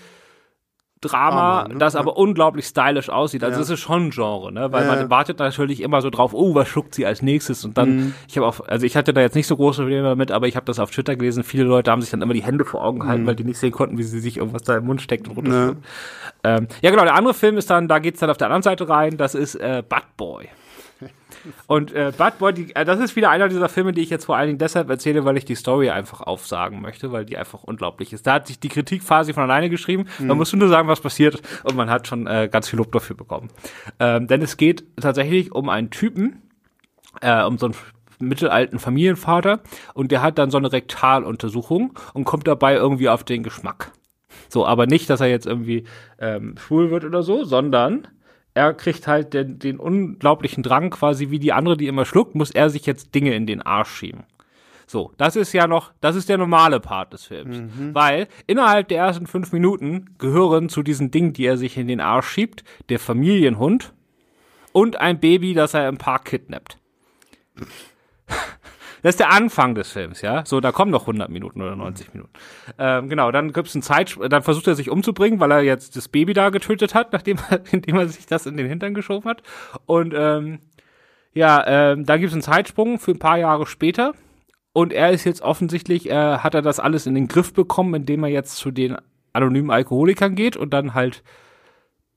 Drama, 1.00 1.62
Drama 1.62 1.68
ne? 1.68 1.78
das 1.78 1.96
aber 1.96 2.16
unglaublich 2.16 2.66
stylisch 2.66 3.08
aussieht. 3.08 3.44
Also 3.44 3.54
ja. 3.54 3.58
das 3.60 3.70
ist 3.70 3.80
schon 3.80 4.06
ein 4.06 4.10
Genre, 4.10 4.52
ne? 4.52 4.72
Weil 4.72 4.86
ja. 4.86 4.94
man 4.94 5.10
wartet 5.10 5.38
natürlich 5.38 5.80
immer 5.80 6.02
so 6.02 6.10
drauf, 6.10 6.34
oh, 6.34 6.54
was 6.54 6.68
schuckt 6.68 6.94
sie 6.94 7.06
als 7.06 7.22
nächstes? 7.22 7.64
Und 7.64 7.78
dann, 7.78 7.96
mhm. 7.96 8.14
ich 8.28 8.36
habe 8.36 8.46
auch, 8.46 8.60
also 8.66 8.84
ich 8.86 8.96
hatte 8.96 9.12
da 9.12 9.20
jetzt 9.20 9.34
nicht 9.34 9.46
so 9.46 9.56
große 9.56 9.82
Probleme 9.82 10.08
damit, 10.08 10.30
aber 10.30 10.48
ich 10.48 10.56
habe 10.56 10.66
das 10.66 10.78
auf 10.78 10.90
Twitter 10.90 11.16
gelesen. 11.16 11.44
Viele 11.44 11.64
Leute 11.64 11.90
haben 11.90 12.02
sich 12.02 12.10
dann 12.10 12.22
immer 12.22 12.34
die 12.34 12.42
Hände 12.42 12.64
vor 12.64 12.84
Augen 12.84 13.00
gehalten, 13.00 13.22
mhm. 13.22 13.26
weil 13.26 13.36
die 13.36 13.44
nicht 13.44 13.58
sehen 13.58 13.72
konnten, 13.72 13.98
wie 13.98 14.02
sie 14.02 14.20
sich 14.20 14.38
irgendwas 14.38 14.62
da 14.62 14.76
im 14.76 14.86
Mund 14.86 15.02
steckt 15.02 15.28
und. 15.28 15.46
Ja. 15.46 15.72
Ähm, 16.44 16.68
ja, 16.82 16.90
genau. 16.90 17.04
Der 17.04 17.14
andere 17.14 17.34
Film 17.34 17.58
ist 17.58 17.70
dann, 17.70 17.88
da 17.88 17.98
geht's 17.98 18.20
dann 18.20 18.30
auf 18.30 18.36
der 18.36 18.46
anderen 18.46 18.62
Seite 18.62 18.88
rein. 18.88 19.16
Das 19.16 19.34
ist 19.34 19.54
äh, 19.56 19.82
Bad 19.88 20.16
Boy. 20.16 20.48
Und 21.66 21.92
äh, 21.92 22.12
Bad 22.16 22.38
Boy, 22.38 22.52
die, 22.52 22.74
äh, 22.74 22.84
das 22.84 23.00
ist 23.00 23.16
wieder 23.16 23.30
einer 23.30 23.48
dieser 23.48 23.68
Filme, 23.68 23.92
die 23.92 24.02
ich 24.02 24.10
jetzt 24.10 24.24
vor 24.24 24.36
allen 24.36 24.48
Dingen 24.48 24.58
deshalb 24.58 24.88
erzähle, 24.90 25.24
weil 25.24 25.36
ich 25.36 25.44
die 25.44 25.54
Story 25.54 25.90
einfach 25.90 26.20
aufsagen 26.20 26.80
möchte, 26.80 27.12
weil 27.12 27.24
die 27.24 27.36
einfach 27.36 27.62
unglaublich 27.64 28.12
ist. 28.12 28.26
Da 28.26 28.34
hat 28.34 28.46
sich 28.46 28.60
die 28.60 28.68
Kritik 28.68 29.04
quasi 29.04 29.32
von 29.32 29.42
alleine 29.42 29.70
geschrieben. 29.70 30.06
Mhm. 30.18 30.28
Man 30.28 30.36
muss 30.38 30.52
nur 30.52 30.68
sagen, 30.68 30.88
was 30.88 31.00
passiert 31.00 31.40
und 31.64 31.76
man 31.76 31.90
hat 31.90 32.06
schon 32.06 32.26
äh, 32.26 32.48
ganz 32.50 32.68
viel 32.68 32.78
Lob 32.78 32.92
dafür 32.92 33.16
bekommen. 33.16 33.48
Ähm, 33.98 34.26
denn 34.26 34.42
es 34.42 34.56
geht 34.56 34.84
tatsächlich 35.00 35.52
um 35.52 35.68
einen 35.68 35.90
Typen, 35.90 36.42
äh, 37.20 37.42
um 37.44 37.58
so 37.58 37.66
einen 37.66 37.74
mittelalten 38.20 38.78
Familienvater 38.78 39.60
und 39.94 40.10
der 40.10 40.22
hat 40.22 40.38
dann 40.38 40.50
so 40.50 40.58
eine 40.58 40.72
Rektaluntersuchung 40.72 41.94
und 42.14 42.24
kommt 42.24 42.46
dabei 42.46 42.74
irgendwie 42.74 43.08
auf 43.08 43.24
den 43.24 43.42
Geschmack. 43.42 43.92
So, 44.48 44.66
aber 44.66 44.86
nicht, 44.86 45.08
dass 45.10 45.20
er 45.20 45.28
jetzt 45.28 45.46
irgendwie 45.46 45.84
ähm, 46.18 46.56
schwul 46.58 46.90
wird 46.90 47.04
oder 47.04 47.22
so, 47.22 47.44
sondern 47.44 48.08
er 48.54 48.74
kriegt 48.74 49.06
halt 49.06 49.34
den, 49.34 49.58
den 49.58 49.78
unglaublichen 49.78 50.62
Drang, 50.62 50.90
quasi 50.90 51.30
wie 51.30 51.38
die 51.38 51.52
andere, 51.52 51.76
die 51.76 51.86
immer 51.86 52.04
schluckt, 52.04 52.34
muss 52.34 52.50
er 52.50 52.70
sich 52.70 52.86
jetzt 52.86 53.14
Dinge 53.14 53.34
in 53.34 53.46
den 53.46 53.62
Arsch 53.62 53.90
schieben. 53.90 54.24
So, 54.86 55.12
das 55.18 55.36
ist 55.36 55.52
ja 55.52 55.66
noch, 55.66 55.92
das 56.00 56.16
ist 56.16 56.30
der 56.30 56.38
normale 56.38 56.80
Part 56.80 57.12
des 57.12 57.24
Films. 57.24 57.58
Mhm. 57.58 57.94
Weil 57.94 58.26
innerhalb 58.46 58.88
der 58.88 58.98
ersten 58.98 59.26
fünf 59.26 59.52
Minuten 59.52 60.14
gehören 60.18 60.70
zu 60.70 60.82
diesen 60.82 61.10
Dingen, 61.10 61.34
die 61.34 61.44
er 61.44 61.58
sich 61.58 61.76
in 61.76 61.88
den 61.88 62.00
Arsch 62.00 62.28
schiebt, 62.28 62.64
der 62.88 62.98
Familienhund 62.98 63.92
und 64.72 64.96
ein 64.96 65.20
Baby, 65.20 65.52
das 65.52 65.74
er 65.74 65.88
im 65.88 65.98
Park 65.98 66.24
kidnappt. 66.24 66.78
Das 69.02 69.14
ist 69.14 69.20
der 69.20 69.30
Anfang 69.30 69.74
des 69.74 69.92
Films, 69.92 70.22
ja. 70.22 70.44
So, 70.44 70.60
da 70.60 70.72
kommen 70.72 70.90
noch 70.90 71.02
100 71.02 71.30
Minuten 71.30 71.62
oder 71.62 71.76
90 71.76 72.14
Minuten. 72.14 72.32
Ähm, 72.78 73.08
genau, 73.08 73.30
dann 73.30 73.52
gibt's 73.52 73.74
einen 73.74 73.82
Zeit, 73.82 74.16
dann 74.28 74.42
versucht 74.42 74.66
er 74.66 74.74
sich 74.74 74.90
umzubringen, 74.90 75.40
weil 75.40 75.52
er 75.52 75.62
jetzt 75.62 75.96
das 75.96 76.08
Baby 76.08 76.32
da 76.32 76.50
getötet 76.50 76.94
hat, 76.94 77.12
nachdem 77.12 77.38
er, 77.50 77.60
indem 77.72 77.96
er 77.96 78.08
sich 78.08 78.26
das 78.26 78.46
in 78.46 78.56
den 78.56 78.66
Hintern 78.66 78.94
geschoben 78.94 79.28
hat. 79.28 79.42
Und 79.86 80.14
ähm, 80.16 80.60
ja, 81.34 81.64
ähm, 81.66 82.04
da 82.04 82.16
gibt's 82.16 82.34
einen 82.34 82.42
Zeitsprung 82.42 82.98
für 82.98 83.12
ein 83.12 83.18
paar 83.18 83.38
Jahre 83.38 83.66
später. 83.66 84.14
Und 84.72 84.92
er 84.92 85.10
ist 85.10 85.24
jetzt 85.24 85.42
offensichtlich, 85.42 86.08
äh, 86.08 86.38
hat 86.38 86.54
er 86.54 86.62
das 86.62 86.80
alles 86.80 87.06
in 87.06 87.14
den 87.14 87.28
Griff 87.28 87.52
bekommen, 87.52 87.94
indem 87.94 88.24
er 88.24 88.30
jetzt 88.30 88.56
zu 88.56 88.70
den 88.70 88.96
anonymen 89.32 89.70
Alkoholikern 89.70 90.34
geht 90.34 90.56
und 90.56 90.70
dann 90.72 90.94
halt 90.94 91.22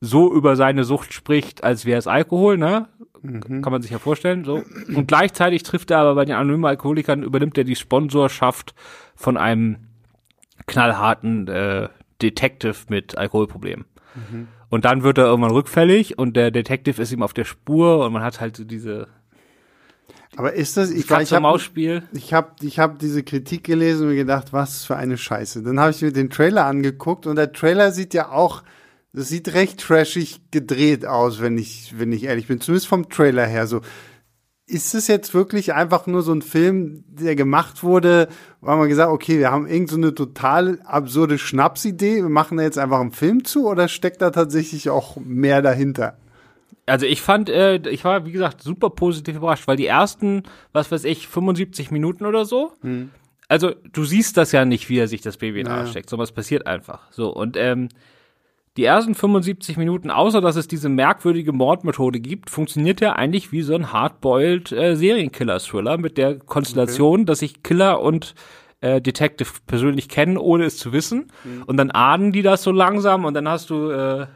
so 0.00 0.32
über 0.32 0.56
seine 0.56 0.84
Sucht 0.84 1.12
spricht, 1.12 1.62
als 1.62 1.86
wäre 1.86 1.98
es 1.98 2.08
Alkohol, 2.08 2.58
ne? 2.58 2.88
Mhm. 3.22 3.62
Kann 3.62 3.72
man 3.72 3.82
sich 3.82 3.90
ja 3.90 3.98
vorstellen. 3.98 4.44
So. 4.44 4.62
Und 4.88 5.06
gleichzeitig 5.06 5.62
trifft 5.62 5.90
er 5.90 5.98
aber 5.98 6.14
bei 6.14 6.24
den 6.24 6.34
anonymen 6.34 6.64
Alkoholikern, 6.64 7.22
übernimmt 7.22 7.56
er 7.56 7.64
die 7.64 7.76
Sponsorschaft 7.76 8.74
von 9.14 9.36
einem 9.36 9.76
knallharten 10.66 11.48
äh, 11.48 11.88
Detective 12.20 12.74
mit 12.88 13.16
Alkoholproblemen. 13.16 13.84
Mhm. 14.14 14.48
Und 14.68 14.84
dann 14.84 15.02
wird 15.02 15.18
er 15.18 15.26
irgendwann 15.26 15.52
rückfällig 15.52 16.18
und 16.18 16.36
der 16.36 16.50
Detective 16.50 17.00
ist 17.00 17.12
ihm 17.12 17.22
auf 17.22 17.34
der 17.34 17.44
Spur 17.44 18.04
und 18.04 18.12
man 18.12 18.22
hat 18.22 18.40
halt 18.40 18.56
so 18.56 18.64
diese 18.64 19.08
aber 20.36 20.54
ist 20.54 20.78
das, 20.78 20.90
ich, 20.90 21.04
ich 21.04 21.10
habe 21.10 21.22
ich 22.12 22.32
habe 22.32 22.52
ich 22.62 22.78
hab 22.78 22.98
diese 22.98 23.22
Kritik 23.22 23.64
gelesen 23.64 24.04
und 24.04 24.08
mir 24.10 24.16
gedacht, 24.16 24.52
was 24.52 24.84
für 24.84 24.96
eine 24.96 25.18
Scheiße. 25.18 25.62
Dann 25.62 25.78
habe 25.78 25.90
ich 25.90 26.00
mir 26.00 26.10
den 26.10 26.30
Trailer 26.30 26.64
angeguckt 26.64 27.26
und 27.26 27.36
der 27.36 27.52
Trailer 27.52 27.92
sieht 27.92 28.14
ja 28.14 28.30
auch 28.30 28.62
das 29.12 29.28
sieht 29.28 29.52
recht 29.52 29.80
trashig 29.80 30.40
gedreht 30.50 31.04
aus, 31.06 31.40
wenn 31.40 31.58
ich, 31.58 31.94
wenn 31.98 32.12
ich 32.12 32.24
ehrlich 32.24 32.46
bin. 32.46 32.60
Zumindest 32.60 32.88
vom 32.88 33.08
Trailer 33.08 33.46
her 33.46 33.66
so. 33.66 33.80
Ist 34.66 34.94
es 34.94 35.06
jetzt 35.06 35.34
wirklich 35.34 35.74
einfach 35.74 36.06
nur 36.06 36.22
so 36.22 36.32
ein 36.32 36.40
Film, 36.40 37.04
der 37.08 37.36
gemacht 37.36 37.82
wurde, 37.82 38.28
wo 38.60 38.70
man 38.74 38.88
gesagt, 38.88 39.10
okay, 39.10 39.38
wir 39.38 39.50
haben 39.50 39.66
irgend 39.66 39.90
so 39.90 39.96
eine 39.96 40.14
total 40.14 40.80
absurde 40.84 41.36
Schnapsidee, 41.36 42.22
wir 42.22 42.30
machen 42.30 42.56
da 42.56 42.62
jetzt 42.62 42.78
einfach 42.78 43.00
einen 43.00 43.10
Film 43.10 43.44
zu 43.44 43.68
oder 43.68 43.88
steckt 43.88 44.22
da 44.22 44.30
tatsächlich 44.30 44.88
auch 44.88 45.16
mehr 45.16 45.60
dahinter? 45.60 46.16
Also 46.86 47.06
ich 47.06 47.20
fand, 47.20 47.50
äh, 47.50 47.76
ich 47.88 48.04
war, 48.04 48.24
wie 48.24 48.32
gesagt, 48.32 48.62
super 48.62 48.90
positiv 48.90 49.36
überrascht, 49.36 49.68
weil 49.68 49.76
die 49.76 49.86
ersten, 49.86 50.44
was 50.72 50.90
weiß 50.90 51.04
ich, 51.04 51.28
75 51.28 51.90
Minuten 51.90 52.24
oder 52.24 52.44
so, 52.44 52.72
hm. 52.80 53.10
also 53.48 53.72
du 53.92 54.04
siehst 54.04 54.36
das 54.36 54.52
ja 54.52 54.64
nicht, 54.64 54.88
wie 54.88 54.98
er 54.98 55.08
sich 55.08 55.20
das 55.20 55.36
Baby 55.36 55.60
in 55.60 55.66
den 55.66 55.74
Arsch 55.74 55.90
steckt, 55.90 56.08
sondern 56.08 56.24
es 56.24 56.32
passiert 56.32 56.66
einfach. 56.66 57.12
So, 57.12 57.30
und 57.30 57.56
ähm, 57.58 57.88
die 58.76 58.84
ersten 58.84 59.14
75 59.14 59.76
Minuten, 59.76 60.10
außer 60.10 60.40
dass 60.40 60.56
es 60.56 60.66
diese 60.66 60.88
merkwürdige 60.88 61.52
Mordmethode 61.52 62.20
gibt, 62.20 62.48
funktioniert 62.48 63.00
ja 63.00 63.12
eigentlich 63.12 63.52
wie 63.52 63.62
so 63.62 63.74
ein 63.74 63.92
hardboiled 63.92 64.72
äh, 64.72 64.96
Serienkiller-Thriller 64.96 65.98
mit 65.98 66.16
der 66.16 66.38
Konstellation, 66.38 67.20
okay. 67.20 67.24
dass 67.26 67.40
sich 67.40 67.62
Killer 67.62 68.00
und 68.00 68.34
äh, 68.80 69.00
Detective 69.00 69.50
persönlich 69.66 70.08
kennen, 70.08 70.38
ohne 70.38 70.64
es 70.64 70.78
zu 70.78 70.92
wissen. 70.92 71.30
Mhm. 71.44 71.64
Und 71.66 71.76
dann 71.76 71.90
ahnen 71.90 72.32
die 72.32 72.42
das 72.42 72.62
so 72.62 72.72
langsam 72.72 73.26
und 73.26 73.34
dann 73.34 73.48
hast 73.48 73.68
du 73.68 73.90
äh, 73.90 74.26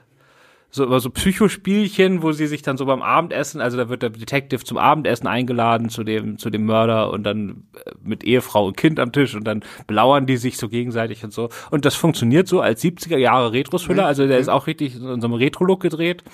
so 0.70 0.84
über 0.84 1.00
so 1.00 1.10
Psychospielchen, 1.10 2.22
wo 2.22 2.32
sie 2.32 2.46
sich 2.46 2.62
dann 2.62 2.76
so 2.76 2.86
beim 2.86 3.02
Abendessen, 3.02 3.60
also 3.60 3.76
da 3.76 3.88
wird 3.88 4.02
der 4.02 4.10
Detective 4.10 4.64
zum 4.64 4.78
Abendessen 4.78 5.26
eingeladen 5.26 5.88
zu 5.88 6.04
dem 6.04 6.38
zu 6.38 6.50
dem 6.50 6.66
Mörder 6.66 7.10
und 7.10 7.22
dann 7.24 7.64
äh, 7.84 7.92
mit 8.02 8.24
Ehefrau 8.24 8.66
und 8.66 8.76
Kind 8.76 9.00
am 9.00 9.12
Tisch 9.12 9.34
und 9.34 9.44
dann 9.44 9.64
belauern 9.86 10.26
die 10.26 10.36
sich 10.36 10.58
so 10.58 10.68
gegenseitig 10.68 11.24
und 11.24 11.32
so 11.32 11.48
und 11.70 11.84
das 11.84 11.94
funktioniert 11.94 12.48
so 12.48 12.60
als 12.60 12.82
70er 12.82 13.16
Jahre 13.16 13.52
Retro-Thriller, 13.52 14.06
also 14.06 14.26
der 14.26 14.38
ist 14.38 14.48
auch 14.48 14.66
richtig 14.66 14.96
in 14.96 15.20
so 15.20 15.26
einem 15.26 15.34
Retro-Look 15.34 15.80
gedreht 15.80 16.24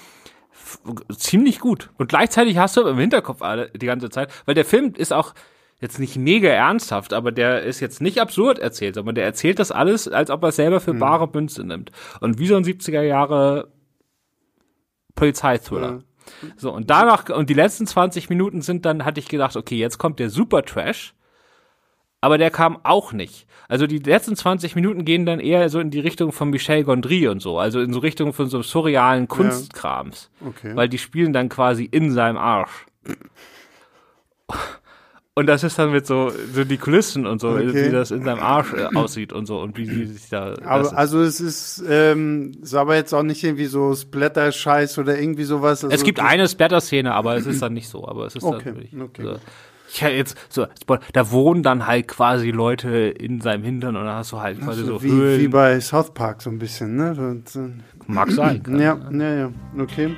ziemlich 1.16 1.60
gut. 1.60 1.90
Und 1.98 2.08
gleichzeitig 2.08 2.56
hast 2.56 2.76
du 2.76 2.82
im 2.82 2.98
Hinterkopf 2.98 3.42
alle 3.42 3.70
die 3.70 3.86
ganze 3.86 4.10
Zeit, 4.10 4.30
weil 4.46 4.54
der 4.54 4.64
Film 4.64 4.94
ist 4.96 5.12
auch 5.12 5.34
jetzt 5.80 5.98
nicht 5.98 6.16
mega 6.16 6.48
ernsthaft, 6.48 7.12
aber 7.12 7.32
der 7.32 7.62
ist 7.62 7.80
jetzt 7.80 8.00
nicht 8.00 8.20
absurd 8.20 8.58
erzählt, 8.58 8.94
sondern 8.94 9.16
der 9.16 9.24
erzählt 9.24 9.58
das 9.58 9.72
alles, 9.72 10.06
als 10.06 10.30
ob 10.30 10.42
er 10.42 10.50
es 10.50 10.56
selber 10.56 10.80
für 10.80 10.92
hm. 10.92 11.00
bare 11.00 11.28
Münze 11.32 11.64
nimmt. 11.64 11.90
Und 12.20 12.38
wie 12.38 12.46
so 12.46 12.56
ein 12.56 12.64
70er 12.64 13.02
Jahre 13.02 13.68
Polizeithriller. 15.14 15.92
Mhm. 15.92 16.04
So, 16.56 16.72
und 16.72 16.90
danach, 16.90 17.28
und 17.28 17.50
die 17.50 17.54
letzten 17.54 17.86
20 17.86 18.28
Minuten 18.28 18.62
sind 18.62 18.84
dann, 18.84 19.04
hatte 19.04 19.20
ich 19.20 19.28
gedacht, 19.28 19.56
okay, 19.56 19.76
jetzt 19.76 19.98
kommt 19.98 20.18
der 20.18 20.30
Super 20.30 20.62
Trash. 20.62 21.14
Aber 22.20 22.38
der 22.38 22.52
kam 22.52 22.78
auch 22.84 23.12
nicht. 23.12 23.48
Also 23.68 23.88
die 23.88 23.98
letzten 23.98 24.36
20 24.36 24.76
Minuten 24.76 25.04
gehen 25.04 25.26
dann 25.26 25.40
eher 25.40 25.68
so 25.68 25.80
in 25.80 25.90
die 25.90 25.98
Richtung 25.98 26.30
von 26.30 26.50
Michel 26.50 26.84
Gondry 26.84 27.26
und 27.26 27.42
so, 27.42 27.58
also 27.58 27.80
in 27.80 27.92
so 27.92 27.98
Richtung 27.98 28.32
von 28.32 28.46
so 28.46 28.62
surrealen 28.62 29.26
Kunstkrams. 29.26 30.30
Ja. 30.40 30.46
Okay. 30.48 30.76
Weil 30.76 30.88
die 30.88 30.98
spielen 30.98 31.32
dann 31.32 31.48
quasi 31.48 31.84
in 31.84 32.12
seinem 32.12 32.36
Arsch. 32.36 32.86
Und 35.34 35.46
das 35.46 35.64
ist 35.64 35.78
dann 35.78 35.92
mit 35.92 36.06
so, 36.06 36.30
so 36.52 36.62
die 36.64 36.76
Kulissen 36.76 37.24
und 37.24 37.40
so, 37.40 37.52
okay. 37.52 37.86
wie 37.86 37.90
das 37.90 38.10
in 38.10 38.22
seinem 38.22 38.40
Arsch 38.40 38.74
äh, 38.74 38.94
aussieht 38.94 39.32
und 39.32 39.46
so 39.46 39.60
und 39.60 39.78
wie 39.78 39.86
die 39.86 40.04
sich 40.04 40.28
da. 40.28 40.54
Aber, 40.62 40.94
also 40.94 41.22
es 41.22 41.40
ist, 41.40 41.82
ähm, 41.88 42.52
ist 42.62 42.74
aber 42.74 42.96
jetzt 42.96 43.14
auch 43.14 43.22
nicht 43.22 43.42
irgendwie 43.42 43.64
so 43.64 43.94
Splatter-Scheiß 43.94 44.98
oder 44.98 45.18
irgendwie 45.18 45.44
sowas. 45.44 45.84
Also 45.84 45.94
es 45.94 46.04
gibt 46.04 46.20
eine 46.20 46.46
Splatter-Szene, 46.46 47.14
aber 47.14 47.34
es 47.36 47.46
ist 47.46 47.62
dann 47.62 47.72
nicht 47.72 47.88
so. 47.88 48.06
Aber 48.06 48.26
es 48.26 48.36
ist 48.36 48.44
okay. 48.44 48.62
dann 48.62 48.74
wirklich. 48.76 49.00
Okay. 49.00 49.22
So. 49.22 49.36
Ich 49.94 50.00
jetzt 50.00 50.36
so, 50.50 50.66
da 51.12 51.30
wohnen 51.30 51.62
dann 51.62 51.86
halt 51.86 52.08
quasi 52.08 52.50
Leute 52.50 52.90
in 52.90 53.40
seinem 53.40 53.62
Hintern 53.62 53.96
und 53.96 54.04
da 54.04 54.16
hast 54.16 54.32
du 54.32 54.40
halt 54.40 54.58
quasi 54.60 54.80
also 54.80 54.98
so 54.98 55.02
wie, 55.02 55.10
Höhlen. 55.10 55.40
wie 55.40 55.48
bei 55.48 55.80
South 55.80 56.12
Park 56.12 56.42
so 56.42 56.50
ein 56.50 56.58
bisschen, 56.58 56.96
ne? 56.96 57.42
Mag 58.06 58.30
sein. 58.30 58.62
ja, 58.78 58.98
ja, 59.10 59.34
ja, 59.34 59.52
okay. 59.78 60.14